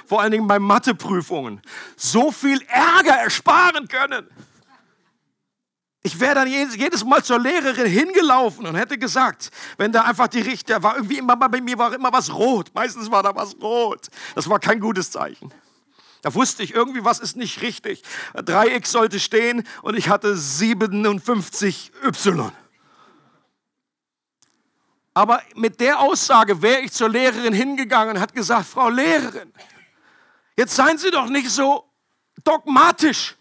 vor 0.05 0.21
allen 0.21 0.31
Dingen 0.31 0.47
bei 0.47 0.59
Matheprüfungen, 0.59 1.61
so 1.97 2.31
viel 2.31 2.61
Ärger 2.67 3.15
ersparen 3.15 3.89
können. 3.89 4.27
Ich 6.01 6.19
wäre 6.19 6.35
dann 6.35 6.47
jedes 6.47 7.03
Mal 7.03 7.23
zur 7.23 7.39
Lehrerin 7.39 7.85
hingelaufen 7.85 8.65
und 8.65 8.75
hätte 8.75 8.97
gesagt, 8.97 9.51
wenn 9.77 9.91
da 9.91 10.03
einfach 10.03 10.29
die 10.29 10.39
Richter 10.39 10.81
war, 10.81 10.95
irgendwie 10.95 11.17
immer 11.17 11.35
bei 11.35 11.59
mir 11.59 11.77
war 11.77 11.93
immer 11.93 12.13
was 12.13 12.33
rot. 12.33 12.71
Meistens 12.73 13.11
war 13.11 13.21
da 13.21 13.35
was 13.35 13.57
rot. 13.61 14.07
Das 14.33 14.49
war 14.49 14.59
kein 14.59 14.79
gutes 14.79 15.11
Zeichen. 15.11 15.53
Da 16.21 16.33
wusste 16.33 16.63
ich 16.63 16.73
irgendwie, 16.73 17.03
was 17.03 17.19
ist 17.19 17.35
nicht 17.35 17.61
richtig. 17.61 18.03
3x 18.33 18.87
sollte 18.87 19.19
stehen 19.19 19.67
und 19.81 19.97
ich 19.97 20.09
hatte 20.09 20.35
57y. 20.35 22.51
Aber 25.13 25.41
mit 25.55 25.81
der 25.81 25.99
Aussage 25.99 26.61
wäre 26.61 26.81
ich 26.81 26.93
zur 26.93 27.09
Lehrerin 27.09 27.53
hingegangen 27.53 28.15
und 28.15 28.21
hat 28.21 28.33
gesagt, 28.33 28.67
Frau 28.67 28.89
Lehrerin, 28.89 29.51
jetzt 30.55 30.75
seien 30.75 30.97
Sie 30.97 31.11
doch 31.11 31.27
nicht 31.27 31.49
so 31.49 31.89
dogmatisch. 32.45 33.35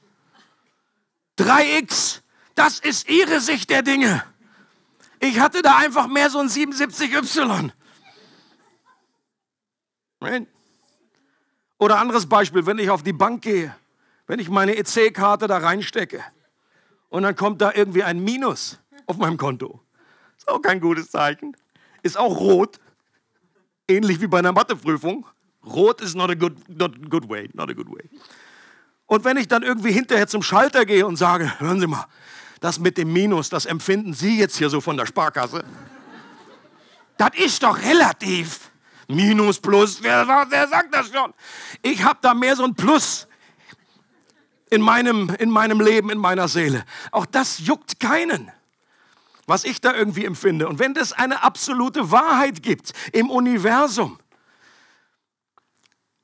3x 1.38 2.21
das 2.59 2.81
ist 2.81 3.09
ihre 3.09 3.40
Sicht 3.40 3.71
der 3.71 3.83
Dinge. 3.83 4.25
Ich 5.21 5.38
hatte 5.38 5.62
da 5.62 5.77
einfach 5.77 6.09
mehr 6.09 6.29
so 6.31 6.38
ein 6.38 6.49
77Y. 6.49 7.73
Oder 11.79 11.99
anderes 11.99 12.29
Beispiel, 12.29 12.66
wenn 12.66 12.79
ich 12.79 12.90
auf 12.90 13.03
die 13.03 13.12
Bank 13.12 13.42
gehe, 13.42 13.75
wenn 14.27 14.40
ich 14.40 14.49
meine 14.49 14.77
EC-Karte 14.77 15.47
da 15.47 15.59
reinstecke 15.59 16.23
und 17.09 17.23
dann 17.23 17.37
kommt 17.37 17.61
da 17.61 17.73
irgendwie 17.73 18.03
ein 18.03 18.23
Minus 18.23 18.79
auf 19.07 19.16
meinem 19.16 19.37
Konto. 19.37 19.81
Ist 20.37 20.49
auch 20.49 20.61
kein 20.61 20.81
gutes 20.81 21.11
Zeichen. 21.11 21.57
Ist 22.03 22.18
auch 22.18 22.37
rot. 22.38 22.81
Ähnlich 23.87 24.21
wie 24.21 24.27
bei 24.27 24.40
einer 24.40 24.53
Matheprüfung. 24.53 25.27
Rot 25.64 26.01
ist 26.01 26.14
not 26.14 26.31
a 26.31 26.35
good, 26.35 26.57
not 26.68 27.11
good 27.11 27.29
way, 27.29 27.49
not 27.55 27.71
a 27.71 27.73
good 27.73 27.88
way. 27.88 28.09
Und 29.07 29.25
wenn 29.25 29.37
ich 29.37 29.49
dann 29.49 29.62
irgendwie 29.62 29.92
hinterher 29.92 30.27
zum 30.27 30.42
Schalter 30.42 30.85
gehe 30.85 31.07
und 31.07 31.16
sage, 31.16 31.59
hören 31.61 31.81
Sie 31.81 31.87
mal, 31.87 32.07
das 32.61 32.79
mit 32.79 32.99
dem 32.99 33.12
Minus, 33.12 33.49
das 33.49 33.66
empfinden 33.66 34.14
Sie 34.14 34.38
jetzt 34.38 34.57
hier 34.57 34.71
so 34.71 34.81
von 34.81 34.97
der 34.97 35.07
Sparkasse. 35.07 35.64
Das 37.16 37.31
ist 37.37 37.62
doch 37.62 37.79
relativ. 37.79 38.71
Minus, 39.09 39.59
Plus, 39.59 40.03
wer, 40.03 40.27
wer 40.49 40.68
sagt 40.68 40.94
das 40.94 41.09
schon? 41.09 41.33
Ich 41.83 42.03
habe 42.03 42.18
da 42.21 42.35
mehr 42.35 42.55
so 42.57 42.64
ein 42.64 42.75
Plus 42.75 43.27
in 44.71 44.83
meinem, 44.83 45.35
in 45.38 45.51
meinem 45.51 45.81
Leben, 45.81 46.11
in 46.11 46.18
meiner 46.18 46.47
Seele. 46.49 46.85
Auch 47.11 47.27
das 47.27 47.59
juckt 47.59 48.01
keinen, 48.01 48.53
was 49.47 49.64
ich 49.64 49.81
da 49.81 49.94
irgendwie 49.94 50.27
empfinde. 50.27 50.68
Und 50.68 50.79
wenn 50.79 50.94
es 50.94 51.12
eine 51.12 51.42
absolute 51.42 52.11
Wahrheit 52.11 52.62
gibt 52.62 52.92
im 53.12 53.31
Universum, 53.31 54.18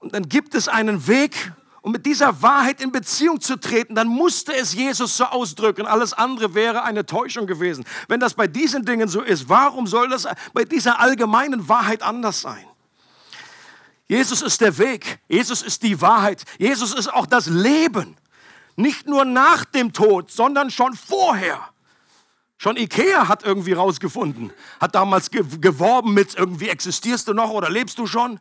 dann 0.00 0.28
gibt 0.28 0.54
es 0.54 0.68
einen 0.68 1.06
Weg, 1.06 1.52
um 1.84 1.92
mit 1.92 2.06
dieser 2.06 2.40
Wahrheit 2.40 2.80
in 2.80 2.92
Beziehung 2.92 3.42
zu 3.42 3.60
treten, 3.60 3.94
dann 3.94 4.08
musste 4.08 4.54
es 4.54 4.72
Jesus 4.72 5.18
so 5.18 5.24
ausdrücken. 5.24 5.84
Alles 5.84 6.14
andere 6.14 6.54
wäre 6.54 6.82
eine 6.82 7.04
Täuschung 7.04 7.46
gewesen. 7.46 7.84
Wenn 8.08 8.20
das 8.20 8.32
bei 8.32 8.46
diesen 8.46 8.86
Dingen 8.86 9.06
so 9.06 9.20
ist, 9.20 9.50
warum 9.50 9.86
soll 9.86 10.08
das 10.08 10.26
bei 10.54 10.64
dieser 10.64 10.98
allgemeinen 10.98 11.68
Wahrheit 11.68 12.02
anders 12.02 12.40
sein? 12.40 12.64
Jesus 14.08 14.40
ist 14.40 14.62
der 14.62 14.78
Weg. 14.78 15.18
Jesus 15.28 15.60
ist 15.60 15.82
die 15.82 16.00
Wahrheit. 16.00 16.44
Jesus 16.56 16.94
ist 16.94 17.12
auch 17.12 17.26
das 17.26 17.48
Leben. 17.48 18.16
Nicht 18.76 19.06
nur 19.06 19.26
nach 19.26 19.66
dem 19.66 19.92
Tod, 19.92 20.30
sondern 20.30 20.70
schon 20.70 20.94
vorher. 20.94 21.60
Schon 22.56 22.78
Ikea 22.78 23.28
hat 23.28 23.44
irgendwie 23.44 23.74
rausgefunden, 23.74 24.54
hat 24.80 24.94
damals 24.94 25.30
geworben 25.30 26.14
mit 26.14 26.34
irgendwie 26.34 26.70
existierst 26.70 27.28
du 27.28 27.34
noch 27.34 27.50
oder 27.50 27.68
lebst 27.68 27.98
du 27.98 28.06
schon? 28.06 28.40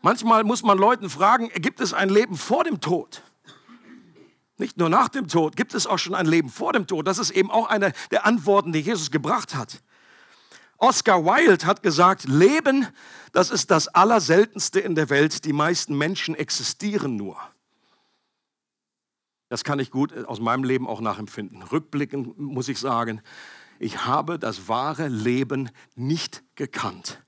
Manchmal 0.00 0.44
muss 0.44 0.62
man 0.62 0.78
Leuten 0.78 1.10
fragen, 1.10 1.48
gibt 1.48 1.80
es 1.80 1.92
ein 1.92 2.08
Leben 2.08 2.36
vor 2.36 2.64
dem 2.64 2.80
Tod? 2.80 3.22
Nicht 4.56 4.76
nur 4.76 4.88
nach 4.88 5.08
dem 5.08 5.28
Tod, 5.28 5.56
gibt 5.56 5.74
es 5.74 5.86
auch 5.86 5.98
schon 5.98 6.14
ein 6.14 6.26
Leben 6.26 6.50
vor 6.50 6.72
dem 6.72 6.86
Tod. 6.86 7.06
Das 7.06 7.18
ist 7.18 7.30
eben 7.30 7.50
auch 7.50 7.68
eine 7.68 7.92
der 8.10 8.26
Antworten, 8.26 8.72
die 8.72 8.80
Jesus 8.80 9.10
gebracht 9.10 9.54
hat. 9.54 9.80
Oscar 10.78 11.24
Wilde 11.24 11.66
hat 11.66 11.82
gesagt, 11.82 12.24
Leben, 12.24 12.86
das 13.32 13.50
ist 13.50 13.70
das 13.70 13.88
Allerseltenste 13.88 14.78
in 14.80 14.94
der 14.94 15.10
Welt. 15.10 15.44
Die 15.44 15.52
meisten 15.52 15.96
Menschen 15.96 16.34
existieren 16.34 17.16
nur. 17.16 17.36
Das 19.48 19.64
kann 19.64 19.78
ich 19.78 19.90
gut 19.90 20.12
aus 20.26 20.40
meinem 20.40 20.62
Leben 20.62 20.86
auch 20.86 21.00
nachempfinden. 21.00 21.62
Rückblickend 21.62 22.38
muss 22.38 22.68
ich 22.68 22.78
sagen, 22.78 23.22
ich 23.78 24.04
habe 24.04 24.38
das 24.38 24.68
wahre 24.68 25.08
Leben 25.08 25.70
nicht 25.94 26.42
gekannt, 26.54 27.22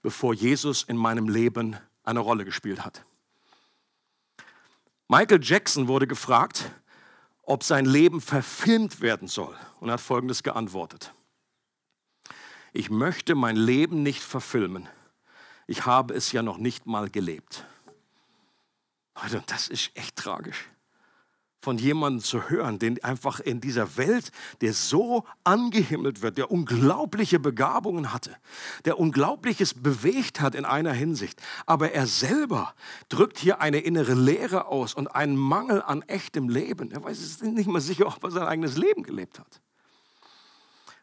bevor 0.00 0.32
Jesus 0.32 0.82
in 0.82 0.96
meinem 0.96 1.28
Leben 1.28 1.76
eine 2.08 2.20
Rolle 2.20 2.44
gespielt 2.44 2.84
hat. 2.84 3.04
Michael 5.08 5.40
Jackson 5.42 5.88
wurde 5.88 6.06
gefragt, 6.06 6.70
ob 7.42 7.62
sein 7.62 7.84
Leben 7.84 8.20
verfilmt 8.20 9.00
werden 9.00 9.28
soll 9.28 9.56
und 9.80 9.90
hat 9.90 10.00
Folgendes 10.00 10.42
geantwortet. 10.42 11.12
Ich 12.72 12.90
möchte 12.90 13.34
mein 13.34 13.56
Leben 13.56 14.02
nicht 14.02 14.22
verfilmen. 14.22 14.88
Ich 15.66 15.86
habe 15.86 16.14
es 16.14 16.32
ja 16.32 16.42
noch 16.42 16.58
nicht 16.58 16.86
mal 16.86 17.08
gelebt. 17.08 17.64
Leute, 19.14 19.42
das 19.46 19.68
ist 19.68 19.90
echt 19.94 20.16
tragisch 20.16 20.68
von 21.60 21.78
jemandem 21.78 22.22
zu 22.22 22.48
hören, 22.48 22.78
den 22.78 23.02
einfach 23.02 23.40
in 23.40 23.60
dieser 23.60 23.96
Welt, 23.96 24.30
der 24.60 24.72
so 24.72 25.24
angehimmelt 25.44 26.22
wird, 26.22 26.38
der 26.38 26.50
unglaubliche 26.50 27.38
Begabungen 27.40 28.12
hatte, 28.12 28.36
der 28.84 28.98
Unglaubliches 28.98 29.74
bewegt 29.74 30.40
hat 30.40 30.54
in 30.54 30.64
einer 30.64 30.92
Hinsicht. 30.92 31.40
Aber 31.66 31.92
er 31.92 32.06
selber 32.06 32.74
drückt 33.08 33.38
hier 33.38 33.60
eine 33.60 33.78
innere 33.80 34.14
Leere 34.14 34.66
aus 34.66 34.94
und 34.94 35.08
einen 35.08 35.36
Mangel 35.36 35.82
an 35.82 36.02
echtem 36.02 36.48
Leben. 36.48 36.90
Er 36.90 37.02
weiß 37.02 37.42
nicht 37.42 37.68
mal 37.68 37.80
sicher, 37.80 38.06
ob 38.06 38.22
er 38.22 38.30
sein 38.30 38.46
eigenes 38.46 38.76
Leben 38.76 39.02
gelebt 39.02 39.38
hat. 39.38 39.60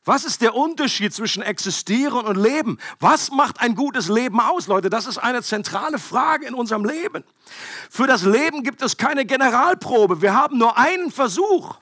Was 0.05 0.23
ist 0.23 0.41
der 0.41 0.53
Unterschied 0.53 1.13
zwischen 1.15 1.41
existieren 1.41 2.25
und 2.25 2.37
leben? 2.37 2.77
Was 2.99 3.31
macht 3.31 3.59
ein 3.59 3.73
gutes 3.73 4.07
Leben 4.07 4.39
aus, 4.39 4.67
Leute? 4.67 4.91
Das 4.91 5.07
ist 5.07 5.17
eine 5.17 5.41
zentrale 5.41 5.97
Frage 5.97 6.45
in 6.45 6.53
unserem 6.53 6.85
Leben. 6.85 7.23
Für 7.89 8.05
das 8.05 8.23
Leben 8.23 8.61
gibt 8.61 8.83
es 8.83 8.97
keine 8.97 9.25
Generalprobe. 9.25 10.21
Wir 10.21 10.35
haben 10.35 10.59
nur 10.59 10.77
einen 10.77 11.11
Versuch. 11.11 11.77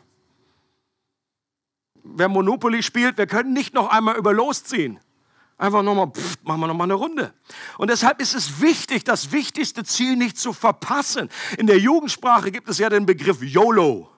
Wer 2.02 2.30
Monopoly 2.30 2.82
spielt, 2.82 3.18
wir 3.18 3.28
können 3.28 3.52
nicht 3.52 3.74
noch 3.74 3.90
einmal 3.90 4.16
über 4.16 4.34
losziehen. 4.34 5.00
Einfach 5.58 5.84
nochmal, 5.84 6.08
pff, 6.08 6.38
machen 6.44 6.62
wir 6.62 6.68
nochmal 6.68 6.88
eine 6.88 6.96
Runde. 6.96 7.34
Und 7.78 7.90
deshalb 7.90 8.22
ist 8.22 8.36
es 8.36 8.62
wichtig, 8.62 9.04
das 9.04 9.34
wichtigste 9.34 9.84
Ziel 9.84 10.16
nicht 10.16 10.38
zu 10.38 10.54
verpassen. 10.54 11.30
In 11.58 11.68
der 11.68 11.78
Jugendsprache 11.78 12.52
gibt 12.52 12.70
es 12.70 12.78
ja 12.78 12.90
den 12.90 13.06
Begriff 13.06 13.42
YOLO. 13.42 14.10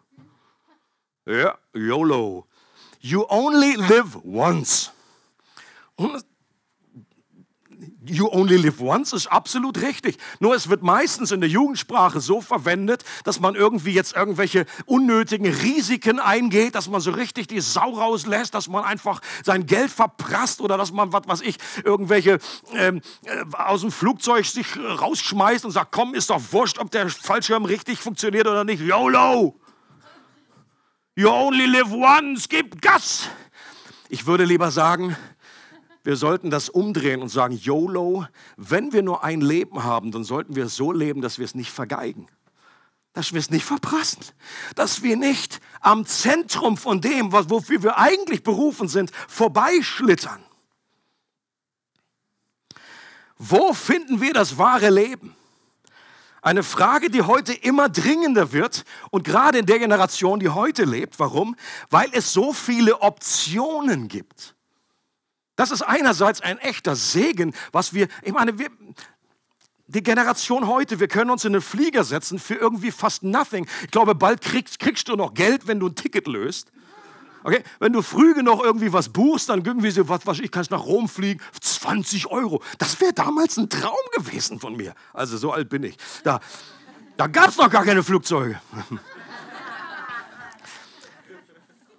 Ja, 1.26 1.58
YOLO. 1.74 2.48
You 3.06 3.24
only 3.30 3.76
live 3.76 4.18
once. 4.24 4.90
You 8.04 8.32
only 8.32 8.58
live 8.58 8.82
once 8.82 9.14
ist 9.14 9.28
absolut 9.28 9.80
richtig. 9.84 10.18
Nur 10.40 10.56
es 10.56 10.70
wird 10.70 10.82
meistens 10.82 11.32
in 11.32 11.40
der 11.40 11.48
Jugendsprache 11.48 12.20
so 12.20 12.42
verwendet, 12.42 13.04
dass 13.24 13.40
man 13.40 13.54
irgendwie 13.54 13.92
jetzt 13.92 14.16
irgendwelche 14.16 14.66
unnötigen 14.88 15.46
Risiken 15.46 16.20
eingeht, 16.20 16.74
dass 16.74 16.90
man 16.90 17.00
so 17.00 17.12
richtig 17.12 17.46
die 17.46 17.62
Sau 17.62 17.92
rauslässt, 17.92 18.56
dass 18.56 18.70
man 18.70 18.84
einfach 18.84 19.22
sein 19.44 19.68
Geld 19.68 19.92
verprasst 19.92 20.60
oder 20.60 20.76
dass 20.76 20.92
man, 20.92 21.14
was 21.14 21.28
weiß 21.28 21.42
ich, 21.42 21.58
irgendwelche 21.84 22.40
ähm, 22.74 23.02
äh, 23.26 23.44
aus 23.56 23.82
dem 23.82 23.92
Flugzeug 23.92 24.48
sich 24.48 24.66
rausschmeißt 24.78 25.64
und 25.64 25.72
sagt, 25.72 25.92
komm, 25.92 26.16
ist 26.16 26.32
doch 26.32 26.42
wurscht, 26.50 26.80
ob 26.80 26.90
der 26.90 27.08
Fallschirm 27.08 27.66
richtig 27.66 28.00
funktioniert 28.00 28.48
oder 28.48 28.64
nicht. 28.64 28.82
YOLO! 28.82 29.60
You 31.18 31.30
only 31.30 31.66
live 31.66 31.94
once, 31.94 32.50
gib 32.50 32.82
Gas. 32.82 33.30
Ich 34.10 34.26
würde 34.26 34.44
lieber 34.44 34.70
sagen, 34.70 35.16
wir 36.04 36.18
sollten 36.18 36.50
das 36.50 36.68
umdrehen 36.68 37.22
und 37.22 37.30
sagen, 37.30 37.56
YOLO, 37.56 38.28
wenn 38.58 38.92
wir 38.92 39.02
nur 39.02 39.24
ein 39.24 39.40
Leben 39.40 39.86
haben, 39.86 40.12
dann 40.12 40.26
sollten 40.26 40.58
wir 40.58 40.66
es 40.66 40.76
so 40.76 40.92
leben, 40.92 41.22
dass 41.22 41.40
wir 41.40 41.46
es 41.46 41.56
nicht 41.56 41.72
vergeigen, 41.72 42.28
dass 43.14 43.32
wir 43.32 43.40
es 43.40 43.50
nicht 43.50 43.64
verprassen, 43.64 44.26
dass 44.76 45.04
wir 45.04 45.16
nicht 45.16 45.62
am 45.80 46.06
Zentrum 46.06 46.76
von 46.76 47.00
dem, 47.00 47.32
wofür 47.32 47.82
wir 47.82 47.98
eigentlich 47.98 48.44
berufen 48.44 48.90
sind, 48.90 49.10
vorbeischlittern. 49.30 50.44
Wo 53.38 53.72
finden 53.72 54.20
wir 54.20 54.34
das 54.34 54.58
wahre 54.58 54.90
Leben? 54.90 55.34
Eine 56.46 56.62
Frage, 56.62 57.10
die 57.10 57.24
heute 57.24 57.54
immer 57.54 57.90
dringender 57.90 58.52
wird 58.52 58.84
und 59.10 59.24
gerade 59.24 59.58
in 59.58 59.66
der 59.66 59.80
Generation, 59.80 60.40
die 60.40 60.50
heute 60.50 60.84
lebt. 60.84 61.18
Warum? 61.18 61.56
Weil 61.90 62.08
es 62.12 62.34
so 62.34 62.54
viele 62.54 63.02
Optionen 63.02 64.10
gibt. 64.10 64.56
Das 65.56 65.72
ist 65.72 65.82
einerseits 65.82 66.42
ein 66.42 66.60
echter 66.60 66.96
Segen, 66.96 67.56
was 67.72 67.96
wir, 67.96 68.10
ich 68.22 68.32
meine, 68.32 68.60
wir, 68.60 68.70
die 69.88 70.04
Generation 70.04 70.68
heute, 70.68 71.00
wir 71.00 71.08
können 71.08 71.32
uns 71.32 71.46
in 71.46 71.56
einen 71.56 71.64
Flieger 71.64 72.04
setzen 72.04 72.38
für 72.38 72.54
irgendwie 72.54 72.92
fast 72.92 73.24
nothing. 73.24 73.66
Ich 73.82 73.90
glaube, 73.90 74.14
bald 74.14 74.42
kriegst, 74.42 74.78
kriegst 74.78 75.08
du 75.08 75.16
noch 75.16 75.34
Geld, 75.34 75.66
wenn 75.66 75.80
du 75.80 75.88
ein 75.88 75.96
Ticket 75.96 76.28
löst. 76.28 76.72
Okay? 77.46 77.64
Wenn 77.78 77.94
du 77.94 78.02
früh 78.02 78.34
genug 78.34 78.64
irgendwie 78.64 78.92
was 78.92 79.10
buchst, 79.10 79.50
dann 79.50 79.64
irgendwie 79.64 79.92
so, 79.92 80.10
was, 80.10 80.22
was 80.26 80.40
ich 80.40 80.50
kann 80.50 80.66
nach 80.72 80.84
Rom 80.84 81.08
fliegen, 81.08 81.40
20 81.62 82.26
Euro. 82.32 82.64
Das 82.80 83.00
wäre 83.00 83.14
damals 83.14 83.56
ein 83.58 83.70
Traum 83.70 83.94
gewesen 84.16 84.60
von 84.60 84.76
mir. 84.76 84.96
Also 85.14 85.38
so 85.38 85.52
alt 85.52 85.70
bin 85.70 85.84
ich. 85.84 85.96
Da, 86.24 86.40
da 87.18 87.28
gab 87.28 87.50
es 87.50 87.58
noch 87.58 87.70
gar 87.70 87.86
keine 87.86 88.04
Flugzeuge. 88.04 88.60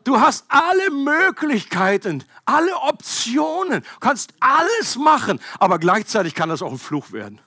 Du 0.03 0.21
hast 0.21 0.45
alle 0.47 0.93
Möglichkeiten, 0.93 2.23
alle 2.45 2.77
Optionen, 2.77 3.83
kannst 3.99 4.35
alles 4.39 4.95
machen, 4.95 5.41
aber 5.59 5.81
gleichzeitig 5.81 6.33
kann 6.37 6.49
das 6.49 6.63
auch 6.63 6.71
ein 6.71 6.79
Fluch 6.79 7.11
werden. 7.11 7.41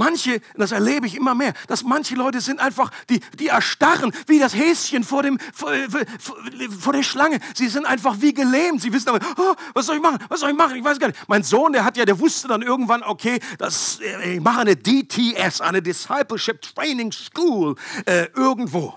Manche, 0.00 0.40
das 0.56 0.72
erlebe 0.72 1.06
ich 1.06 1.14
immer 1.14 1.34
mehr, 1.34 1.52
dass 1.68 1.84
manche 1.84 2.14
Leute 2.14 2.40
sind 2.40 2.58
einfach, 2.58 2.90
die, 3.10 3.20
die 3.38 3.48
erstarren 3.48 4.12
wie 4.26 4.38
das 4.38 4.54
Häschen 4.54 5.04
vor, 5.04 5.22
dem, 5.22 5.38
vor, 5.52 5.74
vor, 6.18 6.36
vor 6.80 6.94
der 6.94 7.02
Schlange. 7.02 7.38
Sie 7.54 7.68
sind 7.68 7.84
einfach 7.84 8.16
wie 8.18 8.32
gelähmt. 8.32 8.80
Sie 8.80 8.94
wissen 8.94 9.10
aber, 9.10 9.18
oh, 9.36 9.54
was 9.74 9.84
soll 9.84 9.96
ich 9.96 10.02
machen? 10.02 10.16
Was 10.30 10.40
soll 10.40 10.52
ich 10.52 10.56
machen? 10.56 10.76
Ich 10.76 10.82
weiß 10.82 10.98
gar 10.98 11.08
nicht. 11.08 11.28
Mein 11.28 11.42
Sohn, 11.42 11.74
der 11.74 11.84
hat 11.84 11.98
ja, 11.98 12.06
der 12.06 12.18
wusste 12.18 12.48
dann 12.48 12.62
irgendwann, 12.62 13.02
okay, 13.02 13.40
das, 13.58 14.00
äh, 14.00 14.36
ich 14.36 14.40
mache 14.40 14.60
eine 14.60 14.74
DTS, 14.74 15.60
eine 15.60 15.82
Discipleship 15.82 16.62
Training 16.62 17.12
School, 17.12 17.74
äh, 18.06 18.28
irgendwo. 18.34 18.94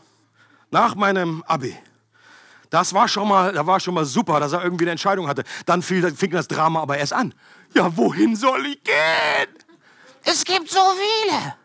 Nach 0.71 0.95
meinem 0.95 1.43
Abi. 1.47 1.77
Das 2.69 2.93
war 2.93 3.09
schon 3.09 3.27
mal, 3.27 3.51
das 3.51 3.67
war 3.67 3.81
schon 3.81 3.93
mal 3.93 4.05
super, 4.05 4.39
dass 4.39 4.53
er 4.53 4.63
irgendwie 4.63 4.85
eine 4.85 4.91
Entscheidung 4.91 5.27
hatte. 5.27 5.43
Dann 5.65 5.81
fiel, 5.81 6.15
fing 6.15 6.31
das 6.31 6.47
Drama 6.47 6.81
aber 6.81 6.97
erst 6.97 7.11
an. 7.11 7.33
Ja, 7.73 7.97
wohin 7.97 8.37
soll 8.37 8.67
ich 8.67 8.81
gehen? 8.85 9.63
Es 10.23 10.45
gibt 10.45 10.69
so 10.69 10.79
viele. 10.79 11.55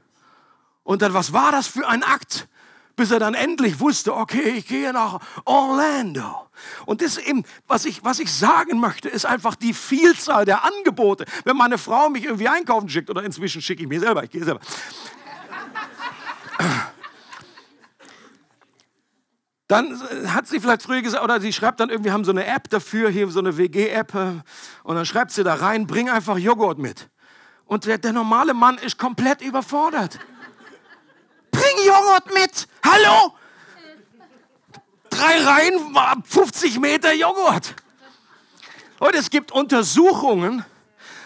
Und 0.82 1.02
dann, 1.02 1.14
was 1.14 1.32
war 1.32 1.52
das 1.52 1.66
für 1.66 1.86
ein 1.86 2.02
Akt? 2.02 2.48
Bis 2.96 3.10
er 3.12 3.20
dann 3.20 3.34
endlich 3.34 3.78
wusste, 3.78 4.16
okay, 4.16 4.54
ich 4.56 4.66
gehe 4.66 4.92
nach 4.92 5.20
Orlando. 5.44 6.48
Und 6.86 7.00
das 7.00 7.16
eben, 7.18 7.44
was 7.68 7.84
ich, 7.84 8.02
was 8.02 8.18
ich 8.18 8.32
sagen 8.32 8.80
möchte, 8.80 9.08
ist 9.08 9.24
einfach 9.24 9.54
die 9.54 9.72
Vielzahl 9.72 10.44
der 10.44 10.64
Angebote. 10.64 11.24
Wenn 11.44 11.56
meine 11.56 11.78
Frau 11.78 12.08
mich 12.08 12.24
irgendwie 12.24 12.48
einkaufen 12.48 12.88
schickt, 12.88 13.10
oder 13.10 13.22
inzwischen 13.22 13.62
schicke 13.62 13.82
ich 13.82 13.88
mir 13.88 14.00
selber, 14.00 14.24
ich 14.24 14.30
gehe 14.30 14.44
selber. 14.44 14.60
Dann 19.68 20.00
hat 20.32 20.48
sie 20.48 20.58
vielleicht 20.58 20.82
früher 20.82 21.02
gesagt, 21.02 21.22
oder 21.22 21.40
sie 21.40 21.52
schreibt 21.52 21.78
dann 21.78 21.90
irgendwie, 21.90 22.10
haben 22.10 22.24
so 22.24 22.30
eine 22.30 22.46
App 22.46 22.70
dafür, 22.70 23.10
hier 23.10 23.28
so 23.28 23.38
eine 23.38 23.58
WG-App, 23.58 24.14
äh, 24.14 24.32
und 24.82 24.96
dann 24.96 25.04
schreibt 25.04 25.30
sie 25.30 25.44
da 25.44 25.54
rein, 25.54 25.86
bring 25.86 26.08
einfach 26.08 26.38
Joghurt 26.38 26.78
mit. 26.78 27.10
Und 27.68 27.84
der, 27.84 27.98
der 27.98 28.12
normale 28.12 28.54
Mann 28.54 28.78
ist 28.78 28.98
komplett 28.98 29.42
überfordert. 29.42 30.18
Bring 31.50 31.86
Joghurt 31.86 32.34
mit. 32.34 32.66
Hallo? 32.82 33.34
Drei 35.10 35.44
Reihen, 35.44 36.24
50 36.24 36.80
Meter 36.80 37.12
Joghurt. 37.12 37.74
Und 38.98 39.14
es 39.14 39.30
gibt 39.30 39.52
Untersuchungen, 39.52 40.64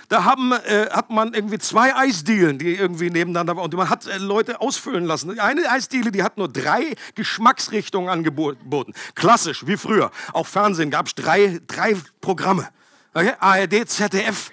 da 0.09 0.25
haben, 0.25 0.53
äh, 0.53 0.91
hat 0.91 1.11
man 1.11 1.33
irgendwie 1.33 1.59
zwei 1.59 1.97
Eisdielen, 1.97 2.59
die 2.59 2.75
irgendwie 2.75 3.09
nebeneinander 3.09 3.57
waren. 3.57 3.65
Und 3.65 3.75
man 3.75 3.89
hat 3.89 4.07
äh, 4.07 4.19
Leute 4.19 4.61
ausfüllen 4.61 5.07
lassen. 5.07 5.39
Eine 5.41 5.71
Eisdiele, 5.71 6.11
die 6.11 6.23
hat 6.23 6.37
nur 6.37 6.49
drei 6.49 6.95
Geschmacksrichtungen 7.15 8.11
angeboten. 8.11 8.93
Klassisch, 9.15 9.67
wie 9.67 9.79
früher. 9.79 10.11
Auch 10.35 10.47
Fernsehen 10.47 10.91
gab 10.91 11.07
es 11.07 11.15
drei, 11.15 11.61
drei 11.67 11.97
Programme. 12.21 12.69
Okay? 13.15 13.33
ARD, 13.39 13.89
ZDF, 13.89 14.51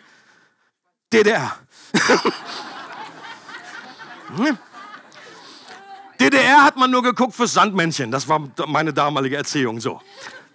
DDR. 1.11 1.57
DDR 6.19 6.63
hat 6.63 6.75
man 6.75 6.91
nur 6.91 7.01
geguckt 7.01 7.33
fürs 7.33 7.53
Sandmännchen. 7.53 8.11
Das 8.11 8.27
war 8.27 8.47
meine 8.67 8.93
damalige 8.93 9.37
Erziehung. 9.37 9.79
So. 9.79 10.01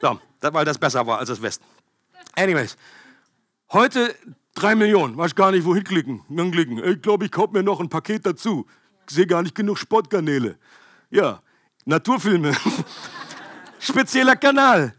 so 0.01 0.19
weil 0.41 0.65
das 0.65 0.79
besser 0.79 1.07
war 1.07 1.19
als 1.19 1.29
das 1.29 1.41
Westen. 1.41 1.65
Anyways. 2.37 2.77
Heute 3.73 4.15
drei 4.55 4.75
Millionen. 4.75 5.17
Weiß 5.17 5.35
gar 5.35 5.51
nicht, 5.51 5.65
wohin 5.65 5.85
klicken. 5.85 6.23
klicken. 6.53 6.85
Ich 6.85 7.01
glaube, 7.03 7.25
ich 7.25 7.33
kaufe 7.33 7.55
mir 7.55 7.63
noch 7.63 7.81
ein 7.81 7.89
Paket 7.89 8.27
dazu. 8.27 8.67
Ich 9.09 9.15
sehe 9.15 9.27
gar 9.27 9.43
nicht 9.43 9.55
genug 9.55 9.79
Sportkanäle. 9.79 10.59
Ja. 11.11 11.41
Naturfilme. 11.87 12.55
Spezieller 13.79 14.37
Kanal. 14.37 14.95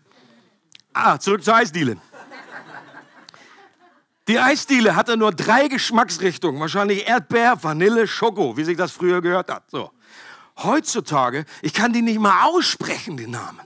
Ah, 0.94 1.18
zurück 1.20 1.44
zur 1.44 1.56
Eisdiele. 1.56 1.98
Die 4.28 4.40
Eisdiele 4.40 4.96
hatte 4.96 5.18
nur 5.18 5.32
drei 5.32 5.68
Geschmacksrichtungen. 5.68 6.60
Wahrscheinlich 6.60 7.08
Erdbeer, 7.08 7.62
Vanille, 7.64 8.08
Schoko, 8.08 8.58
wie 8.58 8.64
sich 8.64 8.78
das 8.78 8.92
früher 8.92 9.22
gehört 9.22 9.52
hat. 9.52 9.70
So. 9.70 9.92
Heutzutage, 10.58 11.46
ich 11.62 11.74
kann 11.74 11.94
die 11.94 12.02
nicht 12.02 12.20
mal 12.20 12.46
aussprechen, 12.46 13.18
die 13.18 13.28
Namen. 13.28 13.62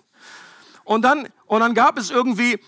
Und 0.84 1.04
dann, 1.04 1.28
und 1.46 1.62
dann 1.62 1.76
gab 1.76 1.98
es 1.98 2.10
irgendwie 2.10 2.60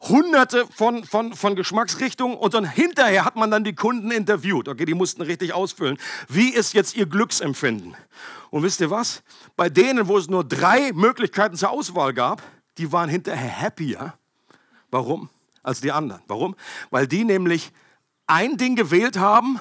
hunderte 0.00 0.66
von, 0.66 1.04
von, 1.04 1.34
von 1.34 1.56
Geschmacksrichtungen 1.56 2.36
und 2.36 2.54
dann 2.54 2.64
hinterher 2.64 3.24
hat 3.24 3.36
man 3.36 3.50
dann 3.50 3.64
die 3.64 3.74
Kunden 3.74 4.10
interviewt. 4.10 4.68
Okay, 4.68 4.84
die 4.84 4.94
mussten 4.94 5.22
richtig 5.22 5.52
ausfüllen. 5.52 5.98
Wie 6.28 6.50
ist 6.50 6.72
jetzt 6.72 6.96
ihr 6.96 7.06
Glücksempfinden? 7.06 7.96
Und 8.50 8.62
wisst 8.62 8.80
ihr 8.80 8.90
was? 8.90 9.22
Bei 9.56 9.68
denen, 9.68 10.08
wo 10.08 10.18
es 10.18 10.28
nur 10.28 10.44
drei 10.44 10.92
Möglichkeiten 10.92 11.56
zur 11.56 11.70
Auswahl 11.70 12.14
gab, 12.14 12.42
die 12.78 12.92
waren 12.92 13.08
hinterher 13.08 13.60
happier. 13.60 14.14
Warum? 14.90 15.28
Als 15.62 15.80
die 15.80 15.92
anderen. 15.92 16.22
Warum? 16.26 16.56
Weil 16.90 17.06
die 17.06 17.24
nämlich 17.24 17.72
ein 18.26 18.56
Ding 18.56 18.76
gewählt 18.76 19.18
haben 19.18 19.60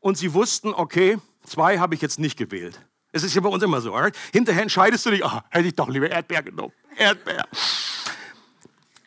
und 0.00 0.16
sie 0.16 0.34
wussten, 0.34 0.72
okay, 0.72 1.18
zwei 1.44 1.78
habe 1.78 1.94
ich 1.94 2.00
jetzt 2.00 2.18
nicht 2.18 2.36
gewählt. 2.36 2.80
Es 3.12 3.22
ist 3.22 3.34
ja 3.34 3.40
bei 3.40 3.48
uns 3.48 3.62
immer 3.62 3.80
so. 3.80 3.94
Right? 3.94 4.16
Hinterher 4.32 4.62
entscheidest 4.62 5.06
du 5.06 5.10
dich, 5.10 5.24
oh, 5.24 5.40
hätte 5.50 5.68
ich 5.68 5.74
doch 5.74 5.88
lieber 5.88 6.10
Erdbeer 6.10 6.42
genommen. 6.42 6.72
Erdbeer. 6.96 7.46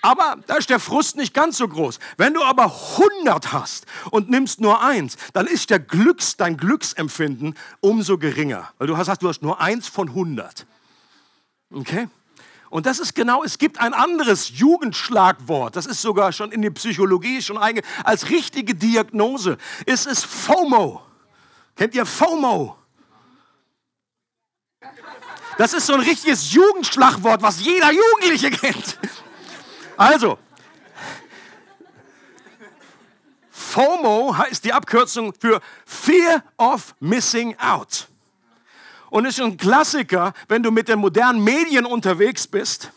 Aber 0.02 0.38
da 0.45 0.56
ist 0.56 0.69
der 0.69 0.80
Frust 0.80 1.17
nicht 1.17 1.34
ganz 1.34 1.58
so 1.58 1.67
groß. 1.67 2.00
Wenn 2.17 2.34
du 2.34 2.43
aber 2.43 2.65
100 2.65 3.52
hast 3.52 3.86
und 4.12 4.30
nimmst 4.30 4.62
nur 4.62 4.82
eins, 4.82 5.17
dann 5.34 5.47
ist 5.47 5.69
der 5.69 5.80
Glücks, 5.80 6.38
dein 6.38 6.56
Glücksempfinden 6.56 7.56
umso 7.82 8.17
geringer. 8.17 8.71
Weil 8.78 8.88
du 8.88 8.97
hast, 8.97 9.21
du 9.21 9.28
hast 9.28 9.41
nur 9.41 9.60
eins 9.60 9.88
von 9.88 10.10
100. 10.10 10.65
Okay? 11.73 12.08
Und 12.69 12.86
das 12.86 12.99
ist 12.99 13.15
genau, 13.15 13.43
es 13.43 13.58
gibt 13.58 13.80
ein 13.80 13.93
anderes 13.93 14.58
Jugendschlagwort, 14.58 15.75
das 15.75 15.86
ist 15.86 16.01
sogar 16.01 16.32
schon 16.34 16.51
in 16.51 16.62
die 16.62 16.69
Psychologie 16.69 17.41
schon 17.41 17.58
einge 17.58 17.82
als 18.03 18.30
richtige 18.30 18.75
Diagnose. 18.75 19.58
Es 19.86 20.06
ist 20.06 20.25
FOMO. 20.25 21.01
Kennt 21.75 21.95
ihr 21.95 22.06
FOMO? 22.06 22.77
Das 25.58 25.73
ist 25.73 25.88
so 25.88 25.93
ein 25.93 26.01
richtiges 26.01 26.51
Jugendschlagwort, 26.51 27.41
was 27.41 27.63
jeder 27.63 27.91
Jugendliche 27.91 28.51
kennt. 28.51 28.99
Also, 29.95 30.38
FOMO 33.49 34.36
ist 34.49 34.65
die 34.65 34.73
Abkürzung 34.73 35.34
für 35.39 35.62
Fear 35.86 36.43
of 36.58 36.95
Missing 36.99 37.58
Out. 37.60 38.08
Und 39.10 39.26
es 39.26 39.38
ist 39.38 39.43
ein 39.43 39.58
Klassiker, 39.58 40.34
wenn 40.48 40.63
du 40.63 40.72
mit 40.72 40.89
den 40.89 41.00
modernen 41.00 41.43
Medien 41.43 41.86
unterwegs 41.86 42.48
bist, 42.48 42.91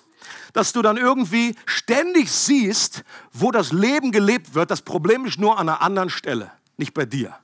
dass 0.52 0.72
du 0.72 0.82
dann 0.82 0.96
irgendwie 0.96 1.54
ständig 1.66 2.30
siehst, 2.30 3.04
wo 3.32 3.50
das 3.50 3.72
Leben 3.72 4.10
gelebt 4.10 4.54
wird. 4.54 4.70
Das 4.70 4.82
Problem 4.82 5.24
ist 5.24 5.38
nur 5.38 5.58
an 5.58 5.68
einer 5.68 5.80
anderen 5.80 6.10
Stelle, 6.10 6.50
nicht 6.76 6.94
bei 6.94 7.04
dir. 7.04 7.36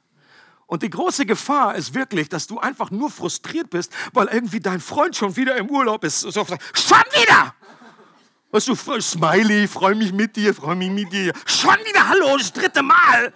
Und 0.67 0.83
die 0.83 0.91
große 0.91 1.27
Gefahr 1.27 1.77
ist 1.77 1.95
wirklich, 1.95 2.29
dass 2.29 2.49
du 2.49 2.59
einfach 2.59 2.91
nur 2.91 3.09
frustriert 3.09 3.71
bist, 3.71 3.93
weil 4.13 4.27
irgendwie 4.27 4.59
dein 4.59 4.81
Freund 4.81 5.15
schon 5.15 5.37
wieder 5.37 5.57
im 5.57 5.71
Urlaub 5.71 6.03
ist. 6.03 6.21
So, 6.21 6.31
schon 6.33 6.99
wieder! 7.13 7.55
Weißt 8.51 8.69
du, 8.69 8.75
Smiley, 8.75 9.69
freue 9.69 9.95
mich 9.95 10.13
mit 10.13 10.35
dir, 10.35 10.55
freue 10.55 10.77
mich 10.77 10.91
mit 10.91 11.13
dir. 11.13 11.33
Schon 11.45 11.77
wieder, 11.85 12.09
hallo, 12.09 12.37
das 12.37 12.53
dritte 12.53 12.83
Mal. 12.83 13.33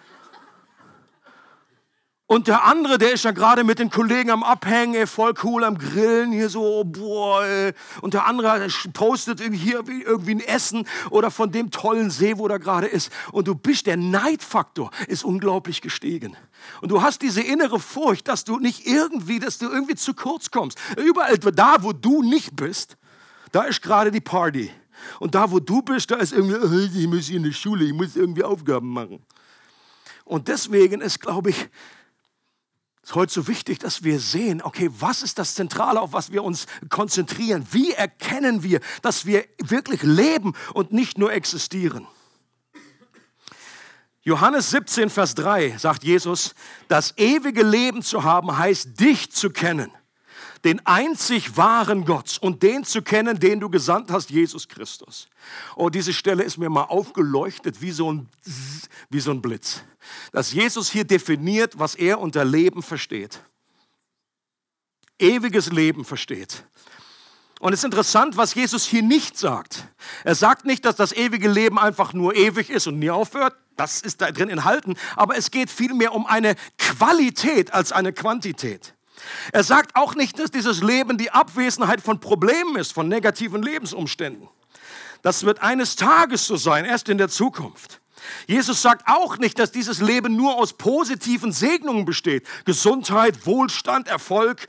Und 2.30 2.46
der 2.46 2.64
andere, 2.64 2.96
der 2.96 3.14
ist 3.14 3.24
ja 3.24 3.32
gerade 3.32 3.64
mit 3.64 3.80
den 3.80 3.90
Kollegen 3.90 4.30
am 4.30 4.44
Abhängen, 4.44 5.08
voll 5.08 5.34
cool 5.42 5.64
am 5.64 5.76
Grillen, 5.76 6.30
hier 6.30 6.48
so, 6.48 6.84
boah. 6.84 7.44
Ey. 7.44 7.72
Und 8.02 8.14
der 8.14 8.24
andere 8.26 8.68
postet 8.92 9.40
hier 9.40 9.82
irgendwie 9.88 10.36
ein 10.36 10.40
Essen 10.40 10.86
oder 11.10 11.32
von 11.32 11.50
dem 11.50 11.72
tollen 11.72 12.08
See, 12.08 12.38
wo 12.38 12.46
der 12.46 12.60
gerade 12.60 12.86
ist. 12.86 13.10
Und 13.32 13.48
du 13.48 13.56
bist, 13.56 13.86
der 13.86 13.96
Neidfaktor 13.96 14.92
ist 15.08 15.24
unglaublich 15.24 15.80
gestiegen. 15.80 16.36
Und 16.80 16.92
du 16.92 17.02
hast 17.02 17.20
diese 17.20 17.40
innere 17.40 17.80
Furcht, 17.80 18.28
dass 18.28 18.44
du 18.44 18.60
nicht 18.60 18.86
irgendwie, 18.86 19.40
dass 19.40 19.58
du 19.58 19.68
irgendwie 19.68 19.96
zu 19.96 20.14
kurz 20.14 20.52
kommst. 20.52 20.78
Überall 21.04 21.36
da, 21.36 21.78
wo 21.80 21.92
du 21.92 22.22
nicht 22.22 22.54
bist, 22.54 22.96
da 23.50 23.62
ist 23.62 23.82
gerade 23.82 24.12
die 24.12 24.20
Party. 24.20 24.70
Und 25.18 25.34
da, 25.34 25.50
wo 25.50 25.58
du 25.58 25.82
bist, 25.82 26.12
da 26.12 26.14
ist 26.18 26.32
irgendwie, 26.32 26.54
oh, 26.54 26.96
ich 26.96 27.08
muss 27.08 27.28
in 27.28 27.42
die 27.42 27.52
Schule, 27.52 27.86
ich 27.86 27.92
muss 27.92 28.14
irgendwie 28.14 28.44
Aufgaben 28.44 28.92
machen. 28.92 29.20
Und 30.24 30.46
deswegen 30.46 31.00
ist, 31.00 31.20
glaube 31.20 31.50
ich, 31.50 31.68
ist 33.02 33.14
heute 33.14 33.32
so 33.32 33.48
wichtig, 33.48 33.78
dass 33.78 34.04
wir 34.04 34.20
sehen, 34.20 34.62
okay, 34.62 34.90
was 34.98 35.22
ist 35.22 35.38
das 35.38 35.54
Zentrale, 35.54 36.00
auf 36.00 36.12
was 36.12 36.32
wir 36.32 36.44
uns 36.44 36.66
konzentrieren? 36.88 37.66
Wie 37.70 37.92
erkennen 37.92 38.62
wir, 38.62 38.80
dass 39.02 39.26
wir 39.26 39.44
wirklich 39.58 40.02
leben 40.02 40.54
und 40.74 40.92
nicht 40.92 41.18
nur 41.18 41.32
existieren? 41.32 42.06
Johannes 44.22 44.70
17, 44.70 45.08
Vers 45.08 45.34
3 45.34 45.78
sagt 45.78 46.04
Jesus, 46.04 46.54
das 46.88 47.16
ewige 47.16 47.62
Leben 47.62 48.02
zu 48.02 48.22
haben 48.22 48.58
heißt, 48.58 49.00
dich 49.00 49.32
zu 49.32 49.50
kennen 49.50 49.90
den 50.64 50.84
einzig 50.86 51.56
wahren 51.56 52.04
Gott 52.04 52.38
und 52.40 52.62
den 52.62 52.84
zu 52.84 53.02
kennen, 53.02 53.40
den 53.40 53.60
du 53.60 53.70
gesandt 53.70 54.10
hast, 54.10 54.30
Jesus 54.30 54.68
Christus. 54.68 55.28
Oh, 55.74 55.88
diese 55.88 56.12
Stelle 56.12 56.42
ist 56.42 56.58
mir 56.58 56.68
mal 56.68 56.84
aufgeleuchtet 56.84 57.80
wie 57.80 57.92
so 57.92 58.12
ein, 58.12 58.28
wie 59.08 59.20
so 59.20 59.30
ein 59.30 59.40
Blitz. 59.40 59.82
Dass 60.32 60.52
Jesus 60.52 60.90
hier 60.90 61.04
definiert, 61.04 61.78
was 61.78 61.94
er 61.94 62.20
unter 62.20 62.44
Leben 62.44 62.82
versteht. 62.82 63.40
Ewiges 65.18 65.70
Leben 65.70 66.04
versteht. 66.04 66.64
Und 67.60 67.74
es 67.74 67.80
ist 67.80 67.84
interessant, 67.84 68.38
was 68.38 68.54
Jesus 68.54 68.86
hier 68.86 69.02
nicht 69.02 69.36
sagt. 69.36 69.86
Er 70.24 70.34
sagt 70.34 70.64
nicht, 70.64 70.84
dass 70.86 70.96
das 70.96 71.12
ewige 71.12 71.48
Leben 71.48 71.78
einfach 71.78 72.14
nur 72.14 72.34
ewig 72.34 72.70
ist 72.70 72.86
und 72.86 72.98
nie 72.98 73.10
aufhört. 73.10 73.54
Das 73.76 74.00
ist 74.00 74.22
da 74.22 74.32
drin 74.32 74.48
enthalten. 74.48 74.96
Aber 75.14 75.36
es 75.36 75.50
geht 75.50 75.70
vielmehr 75.70 76.14
um 76.14 76.26
eine 76.26 76.56
Qualität 76.78 77.74
als 77.74 77.92
eine 77.92 78.14
Quantität. 78.14 78.94
Er 79.52 79.64
sagt 79.64 79.96
auch 79.96 80.14
nicht, 80.14 80.38
dass 80.38 80.50
dieses 80.50 80.82
Leben 80.82 81.18
die 81.18 81.30
Abwesenheit 81.30 82.00
von 82.00 82.20
Problemen 82.20 82.76
ist, 82.76 82.92
von 82.92 83.08
negativen 83.08 83.62
Lebensumständen. 83.62 84.48
Das 85.22 85.44
wird 85.44 85.62
eines 85.62 85.96
Tages 85.96 86.46
so 86.46 86.56
sein, 86.56 86.84
erst 86.84 87.08
in 87.08 87.18
der 87.18 87.28
Zukunft. 87.28 88.00
Jesus 88.46 88.82
sagt 88.82 89.06
auch 89.06 89.38
nicht, 89.38 89.58
dass 89.58 89.72
dieses 89.72 90.00
Leben 90.00 90.36
nur 90.36 90.56
aus 90.56 90.74
positiven 90.74 91.52
Segnungen 91.52 92.04
besteht. 92.04 92.46
Gesundheit, 92.64 93.46
Wohlstand, 93.46 94.08
Erfolg. 94.08 94.68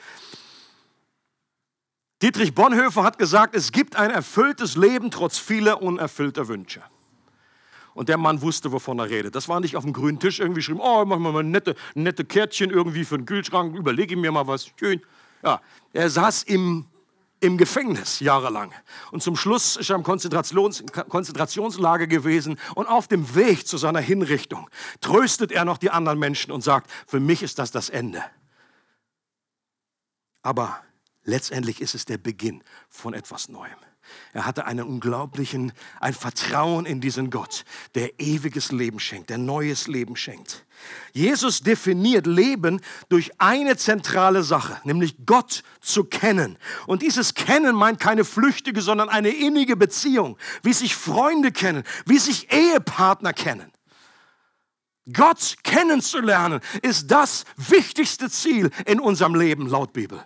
Dietrich 2.21 2.53
Bonhoeffer 2.53 3.03
hat 3.03 3.17
gesagt, 3.17 3.55
es 3.55 3.71
gibt 3.71 3.95
ein 3.95 4.11
erfülltes 4.11 4.75
Leben 4.75 5.11
trotz 5.11 5.37
vieler 5.37 5.81
unerfüllter 5.81 6.47
Wünsche. 6.47 6.81
Und 7.93 8.09
der 8.09 8.17
Mann 8.17 8.41
wusste, 8.41 8.71
wovon 8.71 8.99
er 8.99 9.09
redet. 9.09 9.35
Das 9.35 9.49
war 9.49 9.59
nicht 9.59 9.75
auf 9.75 9.83
dem 9.83 9.93
grünen 9.93 10.19
Tisch 10.19 10.39
irgendwie 10.39 10.59
geschrieben, 10.59 10.79
oh, 10.81 11.03
mach 11.05 11.19
mal 11.19 11.43
nette, 11.43 11.75
nette 11.93 12.23
Kärtchen 12.23 12.69
irgendwie 12.69 13.03
für 13.03 13.17
den 13.17 13.25
Kühlschrank, 13.25 13.75
überlege 13.75 14.15
mir 14.15 14.31
mal 14.31 14.47
was 14.47 14.71
schön. 14.79 15.01
Ja, 15.43 15.61
er 15.91 16.09
saß 16.09 16.43
im, 16.43 16.85
im 17.41 17.57
Gefängnis 17.57 18.19
jahrelang. 18.19 18.71
Und 19.11 19.23
zum 19.23 19.35
Schluss 19.35 19.75
ist 19.75 19.89
er 19.89 19.97
im 19.97 20.03
Konzentrations, 20.03 20.83
Konzentrationslager 21.09 22.07
gewesen. 22.07 22.57
Und 22.75 22.87
auf 22.87 23.07
dem 23.07 23.35
Weg 23.35 23.67
zu 23.67 23.77
seiner 23.77 23.99
Hinrichtung 23.99 24.69
tröstet 25.01 25.51
er 25.51 25.65
noch 25.65 25.77
die 25.77 25.89
anderen 25.89 26.19
Menschen 26.19 26.51
und 26.51 26.63
sagt, 26.63 26.89
für 27.07 27.19
mich 27.19 27.43
ist 27.43 27.59
das 27.59 27.71
das 27.71 27.89
Ende. 27.89 28.23
Aber 30.43 30.81
letztendlich 31.23 31.81
ist 31.81 31.93
es 31.93 32.05
der 32.05 32.17
Beginn 32.17 32.63
von 32.89 33.13
etwas 33.13 33.49
Neuem. 33.49 33.77
Er 34.33 34.45
hatte 34.45 34.65
einen 34.65 34.85
unglaublichen, 34.85 35.73
ein 35.99 36.13
Vertrauen 36.13 36.85
in 36.85 37.01
diesen 37.01 37.29
Gott, 37.29 37.65
der 37.95 38.19
ewiges 38.19 38.71
Leben 38.71 38.99
schenkt, 38.99 39.29
der 39.29 39.37
neues 39.37 39.87
Leben 39.87 40.15
schenkt. 40.15 40.65
Jesus 41.13 41.61
definiert 41.61 42.25
Leben 42.27 42.81
durch 43.09 43.31
eine 43.39 43.77
zentrale 43.77 44.43
Sache, 44.43 44.79
nämlich 44.83 45.25
Gott 45.25 45.63
zu 45.81 46.03
kennen. 46.05 46.57
Und 46.87 47.01
dieses 47.01 47.33
Kennen 47.33 47.75
meint 47.75 47.99
keine 47.99 48.23
flüchtige, 48.23 48.81
sondern 48.81 49.09
eine 49.09 49.29
innige 49.29 49.75
Beziehung, 49.75 50.37
wie 50.63 50.73
sich 50.73 50.95
Freunde 50.95 51.51
kennen, 51.51 51.83
wie 52.05 52.17
sich 52.17 52.51
Ehepartner 52.51 53.33
kennen. 53.33 53.71
Gott 55.11 55.57
kennenzulernen 55.63 56.61
ist 56.81 57.07
das 57.09 57.45
wichtigste 57.57 58.29
Ziel 58.29 58.69
in 58.85 58.99
unserem 58.99 59.35
Leben 59.35 59.67
laut 59.67 59.93
Bibel. 59.93 60.23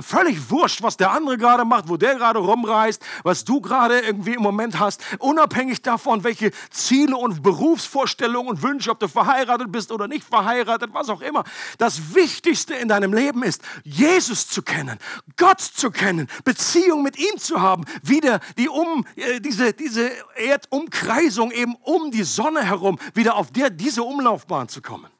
Völlig 0.00 0.50
wurscht, 0.50 0.80
was 0.82 0.96
der 0.96 1.10
andere 1.10 1.36
gerade 1.36 1.64
macht, 1.64 1.88
wo 1.88 1.96
der 1.96 2.14
gerade 2.14 2.38
rumreist, 2.38 3.02
was 3.24 3.44
du 3.44 3.60
gerade 3.60 3.98
irgendwie 3.98 4.34
im 4.34 4.42
Moment 4.42 4.78
hast, 4.78 5.02
unabhängig 5.18 5.82
davon, 5.82 6.22
welche 6.22 6.52
Ziele 6.70 7.16
und 7.16 7.42
Berufsvorstellungen 7.42 8.48
und 8.48 8.62
Wünsche, 8.62 8.92
ob 8.92 9.00
du 9.00 9.08
verheiratet 9.08 9.72
bist 9.72 9.90
oder 9.90 10.06
nicht 10.06 10.24
verheiratet, 10.24 10.90
was 10.92 11.08
auch 11.08 11.20
immer. 11.20 11.42
Das 11.78 12.14
Wichtigste 12.14 12.74
in 12.74 12.86
deinem 12.86 13.12
Leben 13.12 13.42
ist, 13.42 13.60
Jesus 13.82 14.46
zu 14.46 14.62
kennen, 14.62 15.00
Gott 15.36 15.60
zu 15.60 15.90
kennen, 15.90 16.28
Beziehung 16.44 17.02
mit 17.02 17.18
ihm 17.18 17.36
zu 17.36 17.60
haben, 17.60 17.84
wieder 18.00 18.38
die 18.56 18.68
um, 18.68 19.04
äh, 19.16 19.40
diese, 19.40 19.72
diese 19.72 20.12
Erdumkreisung 20.36 21.50
eben 21.50 21.74
um 21.82 22.12
die 22.12 22.22
Sonne 22.22 22.62
herum, 22.62 23.00
wieder 23.14 23.34
auf 23.34 23.50
der, 23.50 23.70
diese 23.70 24.04
Umlaufbahn 24.04 24.68
zu 24.68 24.80
kommen. 24.80 25.10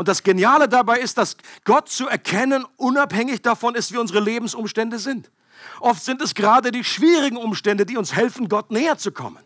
Und 0.00 0.08
das 0.08 0.22
Geniale 0.22 0.66
dabei 0.66 0.98
ist, 0.98 1.18
dass 1.18 1.36
Gott 1.66 1.90
zu 1.90 2.08
erkennen 2.08 2.64
unabhängig 2.78 3.42
davon 3.42 3.74
ist, 3.74 3.92
wie 3.92 3.98
unsere 3.98 4.20
Lebensumstände 4.20 4.98
sind. 4.98 5.30
Oft 5.78 6.02
sind 6.02 6.22
es 6.22 6.34
gerade 6.34 6.72
die 6.72 6.84
schwierigen 6.84 7.36
Umstände, 7.36 7.84
die 7.84 7.98
uns 7.98 8.14
helfen, 8.14 8.48
Gott 8.48 8.70
näher 8.70 8.96
zu 8.96 9.12
kommen. 9.12 9.44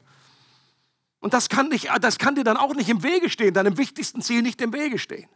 Und 1.19 1.35
das 1.35 1.49
kann, 1.49 1.71
nicht, 1.71 1.89
das 2.01 2.19
kann 2.19 2.37
dir 2.37 2.45
dann 2.45 2.57
auch 2.57 2.73
nicht 2.73 2.89
im 2.89 3.03
Wege 3.03 3.31
stehen, 3.31 3.53
deinem 3.53 3.79
wichtigsten 3.79 4.23
Ziel 4.23 4.43
nicht 4.43 4.61
im 4.61 4.73
Wege 4.73 5.01
stehen. 5.01 5.29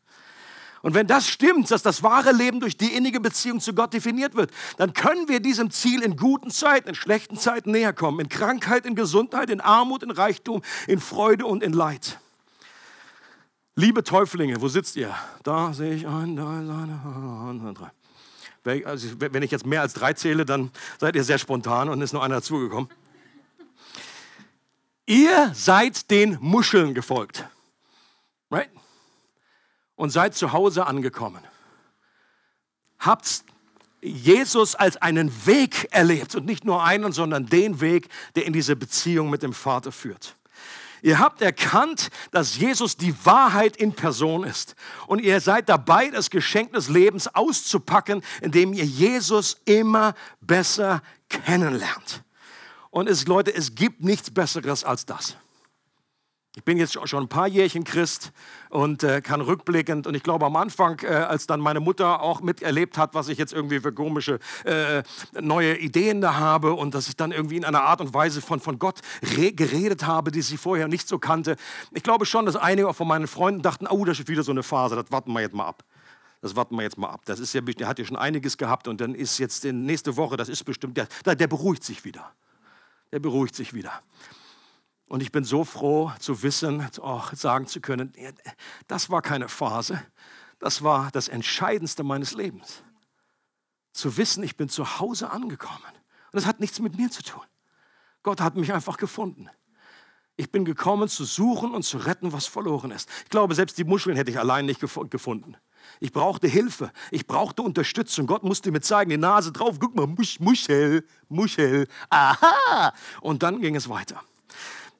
Und 0.82 0.94
wenn 0.94 1.08
das 1.08 1.26
stimmt, 1.26 1.68
dass 1.72 1.82
das 1.82 2.04
wahre 2.04 2.30
Leben 2.30 2.60
durch 2.60 2.76
die 2.76 2.94
innige 2.94 3.18
Beziehung 3.18 3.58
zu 3.58 3.74
Gott 3.74 3.94
definiert 3.94 4.36
wird, 4.36 4.52
dann 4.76 4.92
können 4.92 5.28
wir 5.28 5.40
diesem 5.40 5.72
Ziel 5.72 6.04
in 6.04 6.16
guten 6.16 6.52
Zeiten, 6.52 6.90
in 6.90 6.94
schlechten 6.94 7.36
Zeiten 7.36 7.72
näher 7.72 7.92
kommen. 7.92 8.20
In 8.20 8.28
Krankheit, 8.28 8.86
in 8.86 8.94
Gesundheit, 8.94 9.50
in 9.50 9.60
Armut, 9.60 10.04
in 10.04 10.12
Reichtum, 10.12 10.62
in 10.86 11.00
Freude 11.00 11.44
und 11.44 11.64
in 11.64 11.72
Leid. 11.72 12.20
Liebe 13.78 14.02
Täuflinge, 14.02 14.60
wo 14.60 14.66
sitzt 14.66 14.96
ihr? 14.96 15.14
Da 15.44 15.72
sehe 15.72 15.94
ich 15.94 16.06
ein, 16.06 16.34
da 16.34 16.60
ist 16.60 16.68
eine, 16.68 17.74
drei. 17.74 18.84
Also 18.84 19.08
wenn 19.20 19.42
ich 19.42 19.52
jetzt 19.52 19.64
mehr 19.64 19.82
als 19.82 19.92
drei 19.94 20.14
zähle, 20.14 20.44
dann 20.44 20.72
seid 20.98 21.14
ihr 21.14 21.22
sehr 21.22 21.38
spontan 21.38 21.88
und 21.88 22.02
ist 22.02 22.12
nur 22.12 22.24
einer 22.24 22.36
dazugekommen. 22.36 22.90
Ihr 25.06 25.52
seid 25.54 26.10
den 26.10 26.38
Muscheln 26.40 26.92
gefolgt. 26.92 27.48
Right? 28.50 28.70
und 29.98 30.10
seid 30.10 30.34
zu 30.34 30.52
Hause 30.52 30.86
angekommen. 30.86 31.42
Habt 33.00 33.44
Jesus 34.00 34.76
als 34.76 34.96
einen 34.96 35.30
Weg 35.44 35.88
erlebt 35.90 36.36
und 36.36 36.46
nicht 36.46 36.64
nur 36.64 36.82
einen, 36.84 37.12
sondern 37.12 37.46
den 37.46 37.80
Weg, 37.80 38.08
der 38.36 38.46
in 38.46 38.52
diese 38.52 38.76
Beziehung 38.76 39.28
mit 39.28 39.42
dem 39.42 39.52
Vater 39.52 39.90
führt. 39.90 40.36
Ihr 41.02 41.18
habt 41.18 41.42
erkannt, 41.42 42.08
dass 42.30 42.56
Jesus 42.56 42.96
die 42.96 43.14
Wahrheit 43.24 43.76
in 43.76 43.92
Person 43.92 44.44
ist. 44.44 44.74
Und 45.06 45.20
ihr 45.20 45.40
seid 45.40 45.68
dabei, 45.68 46.10
das 46.10 46.30
Geschenk 46.30 46.72
des 46.72 46.88
Lebens 46.88 47.32
auszupacken, 47.34 48.22
indem 48.40 48.72
ihr 48.72 48.84
Jesus 48.84 49.58
immer 49.64 50.14
besser 50.40 51.02
kennenlernt. 51.28 52.22
Und 52.90 53.08
es, 53.08 53.26
Leute, 53.26 53.54
es 53.54 53.74
gibt 53.74 54.02
nichts 54.02 54.30
Besseres 54.30 54.84
als 54.84 55.06
das. 55.06 55.36
Ich 56.56 56.64
bin 56.64 56.78
jetzt 56.78 56.98
schon 57.08 57.24
ein 57.24 57.28
paar 57.28 57.46
Jährchen 57.46 57.84
Christ 57.84 58.32
und 58.70 59.04
äh, 59.04 59.20
kann 59.20 59.40
rückblickend, 59.42 60.06
und 60.06 60.14
ich 60.14 60.22
glaube 60.22 60.46
am 60.46 60.56
Anfang, 60.56 60.98
äh, 61.02 61.08
als 61.08 61.46
dann 61.46 61.60
meine 61.60 61.78
Mutter 61.78 62.22
auch 62.22 62.40
miterlebt 62.40 62.96
hat, 62.96 63.14
was 63.14 63.28
ich 63.28 63.38
jetzt 63.38 63.52
irgendwie 63.52 63.80
für 63.80 63.92
komische 63.92 64.38
äh, 64.64 65.02
neue 65.40 65.76
Ideen 65.76 66.20
da 66.20 66.34
habe 66.34 66.72
und 66.72 66.94
dass 66.94 67.06
ich 67.06 67.16
dann 67.16 67.32
irgendwie 67.32 67.58
in 67.58 67.64
einer 67.64 67.82
Art 67.82 68.00
und 68.00 68.14
Weise 68.14 68.40
von, 68.40 68.60
von 68.60 68.78
Gott 68.78 69.00
geredet 69.20 70.06
habe, 70.06 70.30
die 70.30 70.42
sie 70.42 70.56
vorher 70.56 70.88
nicht 70.88 71.06
so 71.06 71.18
kannte. 71.18 71.56
Ich 71.92 72.02
glaube 72.02 72.24
schon, 72.24 72.46
dass 72.46 72.56
einige 72.56 72.92
von 72.94 73.06
meinen 73.06 73.28
Freunden 73.28 73.62
dachten, 73.62 73.86
oh, 73.86 74.04
das 74.04 74.18
ist 74.18 74.28
wieder 74.28 74.42
so 74.42 74.50
eine 74.50 74.62
Phase, 74.62 74.96
das 74.96 75.12
warten 75.12 75.32
wir 75.32 75.42
jetzt 75.42 75.54
mal 75.54 75.66
ab. 75.66 75.84
Das 76.40 76.56
warten 76.56 76.76
wir 76.76 76.82
jetzt 76.82 76.98
mal 76.98 77.10
ab. 77.10 77.22
Das 77.26 77.40
ist 77.40 77.52
ja, 77.52 77.60
der 77.60 77.86
hat 77.86 77.98
ja 77.98 78.04
schon 78.04 78.16
einiges 78.16 78.56
gehabt 78.56 78.88
und 78.88 79.00
dann 79.00 79.14
ist 79.14 79.38
jetzt 79.38 79.64
nächste 79.64 80.16
Woche, 80.16 80.36
das 80.36 80.48
ist 80.48 80.64
bestimmt, 80.64 80.96
der, 80.96 81.06
der 81.24 81.46
beruhigt 81.46 81.84
sich 81.84 82.04
wieder. 82.04 82.32
Der 83.12 83.18
beruhigt 83.18 83.54
sich 83.54 83.74
wieder. 83.74 84.02
Und 85.08 85.22
ich 85.22 85.32
bin 85.32 85.42
so 85.42 85.64
froh 85.64 86.12
zu 86.18 86.42
wissen, 86.42 86.86
auch 87.00 87.32
sagen 87.32 87.66
zu 87.66 87.80
können, 87.80 88.12
das 88.86 89.08
war 89.08 89.22
keine 89.22 89.48
Phase, 89.48 90.02
das 90.58 90.82
war 90.82 91.10
das 91.12 91.28
Entscheidendste 91.28 92.04
meines 92.04 92.32
Lebens. 92.32 92.82
Zu 93.92 94.16
wissen, 94.16 94.42
ich 94.42 94.56
bin 94.56 94.68
zu 94.68 95.00
Hause 95.00 95.30
angekommen. 95.30 95.82
Und 96.30 96.34
das 96.34 96.46
hat 96.46 96.60
nichts 96.60 96.78
mit 96.78 96.96
mir 96.96 97.10
zu 97.10 97.22
tun. 97.22 97.42
Gott 98.22 98.40
hat 98.40 98.56
mich 98.56 98.72
einfach 98.72 98.98
gefunden. 98.98 99.48
Ich 100.36 100.52
bin 100.52 100.64
gekommen, 100.64 101.08
zu 101.08 101.24
suchen 101.24 101.74
und 101.74 101.82
zu 101.82 101.96
retten, 101.98 102.32
was 102.32 102.46
verloren 102.46 102.90
ist. 102.90 103.08
Ich 103.24 103.30
glaube, 103.30 103.54
selbst 103.54 103.78
die 103.78 103.84
Muscheln 103.84 104.14
hätte 104.14 104.30
ich 104.30 104.38
allein 104.38 104.66
nicht 104.66 104.80
gefunden. 104.80 105.56
Ich 106.00 106.12
brauchte 106.12 106.46
Hilfe, 106.46 106.92
ich 107.10 107.26
brauchte 107.26 107.62
Unterstützung. 107.62 108.26
Gott 108.26 108.44
musste 108.44 108.70
mir 108.70 108.82
zeigen, 108.82 109.10
die 109.10 109.16
Nase 109.16 109.52
drauf, 109.52 109.78
guck 109.80 109.96
mal, 109.96 110.06
Muschel, 110.06 111.04
Muschel, 111.28 111.88
aha. 112.10 112.92
Und 113.22 113.42
dann 113.42 113.60
ging 113.60 113.74
es 113.74 113.88
weiter. 113.88 114.22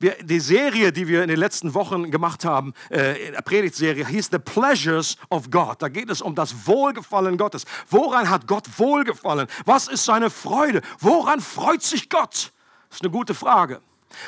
Wir, 0.01 0.17
die 0.23 0.39
Serie, 0.39 0.93
die 0.93 1.09
wir 1.09 1.23
in 1.23 1.29
den 1.29 1.39
letzten 1.39 1.75
Wochen 1.75 2.11
gemacht 2.11 2.45
haben, 2.45 2.73
äh, 2.91 3.33
der 3.33 3.43
Predigtserie, 3.43 4.07
hieß 4.07 4.29
The 4.31 4.39
Pleasures 4.39 5.17
of 5.29 5.51
God. 5.51 5.83
Da 5.83 5.89
geht 5.89 6.09
es 6.09 6.23
um 6.23 6.35
das 6.35 6.67
Wohlgefallen 6.67 7.37
Gottes. 7.37 7.65
Woran 7.91 8.31
hat 8.31 8.47
Gott 8.47 8.67
Wohlgefallen? 8.79 9.49
Was 9.65 9.89
ist 9.89 10.05
seine 10.05 10.31
Freude? 10.31 10.83
Woran 11.01 11.41
freut 11.41 11.83
sich 11.83 12.09
Gott? 12.09 12.53
Das 12.89 12.99
ist 12.99 13.03
eine 13.03 13.11
gute 13.11 13.35
Frage. 13.35 13.81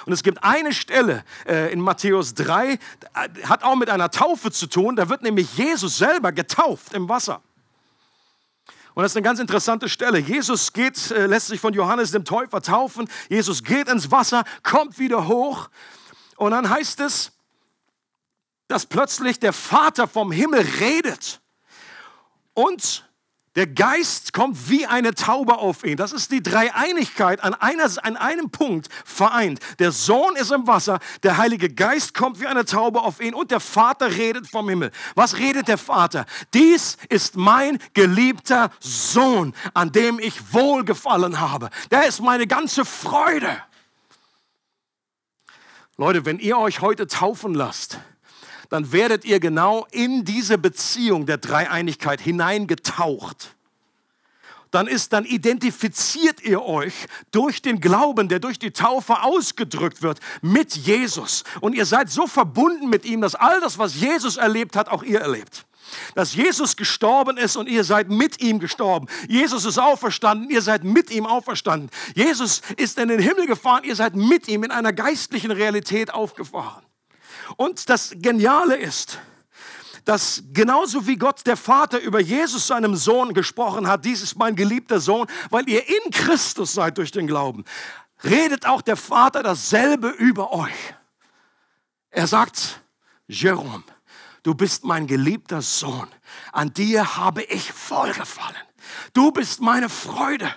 Und 0.07 0.13
es 0.13 0.23
gibt 0.23 0.43
eine 0.43 0.73
Stelle 0.73 1.25
äh, 1.47 1.73
in 1.73 1.81
Matthäus 1.81 2.35
3, 2.35 2.79
hat 3.45 3.63
auch 3.63 3.77
mit 3.77 3.89
einer 3.91 4.11
Taufe 4.11 4.51
zu 4.51 4.67
tun. 4.67 4.97
Da 4.97 5.09
wird 5.09 5.23
nämlich 5.23 5.57
Jesus 5.57 5.99
selber 5.99 6.33
getauft 6.33 6.95
im 6.95 7.09
Wasser. 7.09 7.43
Und 8.95 9.03
das 9.03 9.13
ist 9.13 9.17
eine 9.17 9.25
ganz 9.25 9.39
interessante 9.39 9.89
Stelle. 9.89 10.19
Jesus 10.19 10.73
geht, 10.73 11.11
äh, 11.11 11.27
lässt 11.27 11.49
sich 11.49 11.61
von 11.61 11.75
Johannes 11.75 12.11
dem 12.11 12.25
Täufer 12.25 12.61
taufen. 12.61 13.09
Jesus 13.29 13.63
geht 13.63 13.89
ins 13.89 14.11
Wasser, 14.11 14.45
kommt 14.63 14.99
wieder 14.99 15.29
hoch. 15.29 15.69
Und 16.37 16.53
dann 16.53 16.69
heißt 16.69 17.01
es, 17.01 17.33
dass 18.69 18.87
plötzlich 18.87 19.39
der 19.39 19.53
Vater 19.53 20.07
vom 20.07 20.33
Himmel 20.33 20.61
redet. 20.81 21.41
Und 22.55 23.10
der 23.57 23.67
Geist 23.67 24.33
kommt 24.33 24.71
wie 24.71 24.87
eine 24.87 25.13
Taube 25.13 25.59
auf 25.59 25.83
ihn. 25.83 25.97
Das 25.97 26.13
ist 26.13 26.31
die 26.31 26.43
Dreieinigkeit 26.43 27.43
an, 27.43 27.55
einer, 27.55 27.91
an 28.05 28.17
einem 28.17 28.51
Punkt 28.51 28.89
vereint. 29.05 29.59
Der 29.81 29.91
Sohn 29.91 30.37
ist 30.37 30.53
im 30.53 30.69
Wasser, 30.69 31.01
der 31.25 31.37
Heilige 31.37 31.69
Geist 31.69 32.15
kommt 32.15 32.41
wie 32.41 32.47
eine 32.47 32.65
Taube 32.65 33.03
auf 33.03 33.21
ihn 33.21 33.35
und 33.35 33.51
der 33.51 33.59
Vater 33.59 34.17
redet 34.17 34.49
vom 34.49 34.69
Himmel. 34.69 34.93
Was 35.17 35.39
redet 35.39 35.67
der 35.67 35.79
Vater? 35.79 36.27
Dies 36.55 36.97
ist 37.09 37.37
mein 37.37 37.79
geliebter 37.93 38.71
Sohn, 38.79 39.53
an 39.75 39.91
dem 39.91 40.21
ich 40.21 40.53
wohlgefallen 40.53 41.41
habe. 41.41 41.71
Der 41.91 42.07
ist 42.07 42.21
meine 42.21 42.47
ganze 42.47 42.85
Freude. 42.85 43.51
Leute, 45.97 46.25
wenn 46.25 46.39
ihr 46.39 46.57
euch 46.57 46.81
heute 46.81 47.09
taufen 47.09 47.53
lasst, 47.53 47.99
dann 48.71 48.93
werdet 48.93 49.25
ihr 49.25 49.41
genau 49.41 49.87
in 49.91 50.25
diese 50.25 50.57
Beziehung 50.57 51.27
der 51.27 51.37
Dreieinigkeit 51.37 52.21
hineingetaucht. 52.21 53.55
Dann 54.71 54.87
ist, 54.87 55.13
dann 55.13 55.25
identifiziert 55.25 56.41
ihr 56.43 56.63
euch 56.63 56.95
durch 57.33 57.61
den 57.61 57.81
Glauben, 57.81 58.29
der 58.29 58.39
durch 58.39 58.61
die 58.61 58.71
Taufe 58.71 59.23
ausgedrückt 59.23 60.01
wird, 60.01 60.21
mit 60.43 60.77
Jesus. 60.77 61.43
Und 61.61 61.75
ihr 61.75 61.85
seid 61.85 62.09
so 62.09 62.29
verbunden 62.29 62.89
mit 62.89 63.05
ihm, 63.05 63.21
dass 63.21 63.35
all 63.35 63.61
das, 63.61 63.79
was 63.79 63.97
Jesus 63.97 64.37
erlebt 64.37 64.77
hat, 64.77 64.89
auch 64.89 65.03
ihr 65.03 65.21
erlebt 65.21 65.67
dass 66.15 66.37
Jesus 66.37 66.77
gestorben 66.77 67.37
ist 67.37 67.57
und 67.57 67.69
ihr 67.69 67.83
seid 67.83 68.09
mit 68.11 68.41
ihm 68.41 68.61
gestorben. 68.61 69.09
Jesus 69.29 69.65
ist 69.65 69.77
auferstanden, 69.77 70.49
ihr 70.49 70.63
seid 70.63 70.85
mit 70.85 71.11
ihm 71.11 71.27
auferstanden. 71.27 71.91
Jesus 72.15 72.63
ist 72.77 72.97
in 72.99 73.09
den 73.09 73.19
Himmel 73.19 73.49
gefahren, 73.49 73.83
ihr 73.83 73.97
seid 73.97 74.15
mit 74.15 74.47
ihm 74.47 74.63
in 74.63 74.71
einer 74.71 74.93
geistlichen 74.93 75.51
Realität 75.51 76.15
aufgefahren. 76.15 76.85
Und 77.57 77.89
das 77.89 78.13
Geniale 78.17 78.77
ist, 78.77 79.19
dass 80.05 80.43
genauso 80.53 81.07
wie 81.07 81.17
Gott 81.17 81.47
der 81.47 81.57
Vater 81.57 82.01
über 82.01 82.21
Jesus, 82.21 82.67
seinem 82.67 82.97
Sohn, 82.97 83.35
gesprochen 83.35 83.87
hat, 83.87 84.05
dies 84.05 84.23
ist 84.23 84.37
mein 84.37 84.57
geliebter 84.57 85.01
Sohn, 85.01 85.27
weil 85.51 85.69
ihr 85.69 85.87
in 85.89 86.11
Christus 86.11 86.73
seid 86.73 86.99
durch 86.99 87.11
den 87.11 87.27
Glauben, 87.27 87.65
redet 88.25 88.67
auch 88.67 88.83
der 88.83 88.97
Vater 88.97 89.43
dasselbe 89.43 90.09
über 90.09 90.53
euch. 90.53 90.95
Er 92.11 92.27
sagt, 92.27 92.81
Jerome, 93.29 93.85
du 94.43 94.55
bist 94.55 94.85
mein 94.85 95.07
geliebter 95.07 95.63
Sohn, 95.63 96.09
an 96.53 96.73
dir 96.73 97.17
habe 97.17 97.43
ich 97.43 97.73
vollgefallen. 97.73 98.57
Du 99.13 99.31
bist 99.31 99.61
meine 99.61 99.89
Freude 99.89 100.53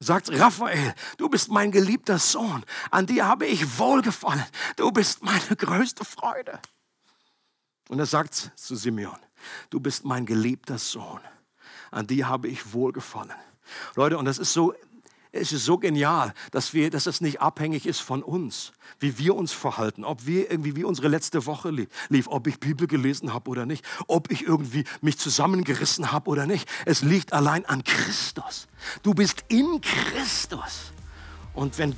sagt 0.00 0.30
Raphael, 0.32 0.94
du 1.18 1.28
bist 1.28 1.50
mein 1.50 1.70
geliebter 1.70 2.18
Sohn, 2.18 2.64
an 2.90 3.06
dir 3.06 3.26
habe 3.26 3.46
ich 3.46 3.78
wohlgefallen, 3.78 4.44
du 4.76 4.90
bist 4.90 5.22
meine 5.22 5.56
größte 5.56 6.04
Freude. 6.04 6.58
Und 7.88 7.98
er 7.98 8.06
sagt 8.06 8.52
zu 8.54 8.76
Simeon, 8.76 9.18
du 9.68 9.78
bist 9.78 10.04
mein 10.04 10.24
geliebter 10.26 10.78
Sohn, 10.78 11.20
an 11.90 12.06
dir 12.06 12.28
habe 12.28 12.48
ich 12.48 12.72
wohlgefallen. 12.72 13.32
Leute, 13.94 14.18
und 14.18 14.24
das 14.24 14.38
ist 14.38 14.52
so 14.52 14.74
es 15.32 15.52
ist 15.52 15.64
so 15.64 15.78
genial, 15.78 16.34
dass, 16.50 16.74
wir, 16.74 16.90
dass 16.90 17.06
es 17.06 17.20
nicht 17.20 17.40
abhängig 17.40 17.86
ist 17.86 18.00
von 18.00 18.22
uns, 18.22 18.72
wie 18.98 19.18
wir 19.18 19.36
uns 19.36 19.52
verhalten, 19.52 20.04
ob 20.04 20.26
wir 20.26 20.50
irgendwie 20.50 20.76
wie 20.76 20.84
unsere 20.84 21.08
letzte 21.08 21.46
Woche 21.46 21.70
lief, 21.70 22.26
ob 22.26 22.46
ich 22.46 22.58
Bibel 22.58 22.86
gelesen 22.86 23.32
habe 23.32 23.48
oder 23.50 23.66
nicht, 23.66 23.84
ob 24.06 24.30
ich 24.30 24.46
irgendwie 24.46 24.84
mich 25.00 25.18
zusammengerissen 25.18 26.10
habe 26.12 26.28
oder 26.30 26.46
nicht. 26.46 26.68
Es 26.84 27.02
liegt 27.02 27.32
allein 27.32 27.64
an 27.66 27.84
Christus. 27.84 28.66
Du 29.02 29.14
bist 29.14 29.44
in 29.48 29.80
Christus. 29.80 30.92
Und 31.54 31.78
wenn 31.78 31.94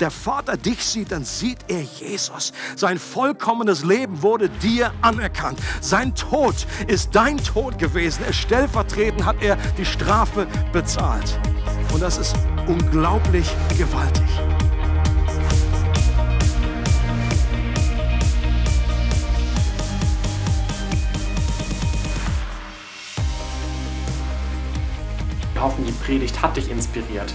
der 0.00 0.10
Vater 0.10 0.56
dich 0.56 0.84
sieht, 0.84 1.12
dann 1.12 1.24
sieht 1.24 1.58
er 1.68 1.82
Jesus. 1.82 2.52
Sein 2.76 2.98
vollkommenes 2.98 3.84
Leben 3.84 4.22
wurde 4.22 4.48
dir 4.48 4.92
anerkannt. 5.02 5.58
Sein 5.80 6.14
Tod 6.14 6.66
ist 6.86 7.14
dein 7.14 7.38
Tod 7.38 7.78
gewesen. 7.78 8.24
Er 8.24 8.32
stellvertretend 8.32 9.24
hat 9.24 9.42
er 9.42 9.56
die 9.76 9.84
Strafe 9.84 10.46
bezahlt. 10.72 11.38
Und 11.92 12.02
das 12.02 12.18
ist 12.18 12.36
unglaublich 12.66 13.48
gewaltig. 13.76 14.24
Wir 25.54 25.64
hoffen, 25.64 25.84
die 25.84 25.92
Predigt 25.92 26.40
hat 26.40 26.56
dich 26.56 26.70
inspiriert. 26.70 27.34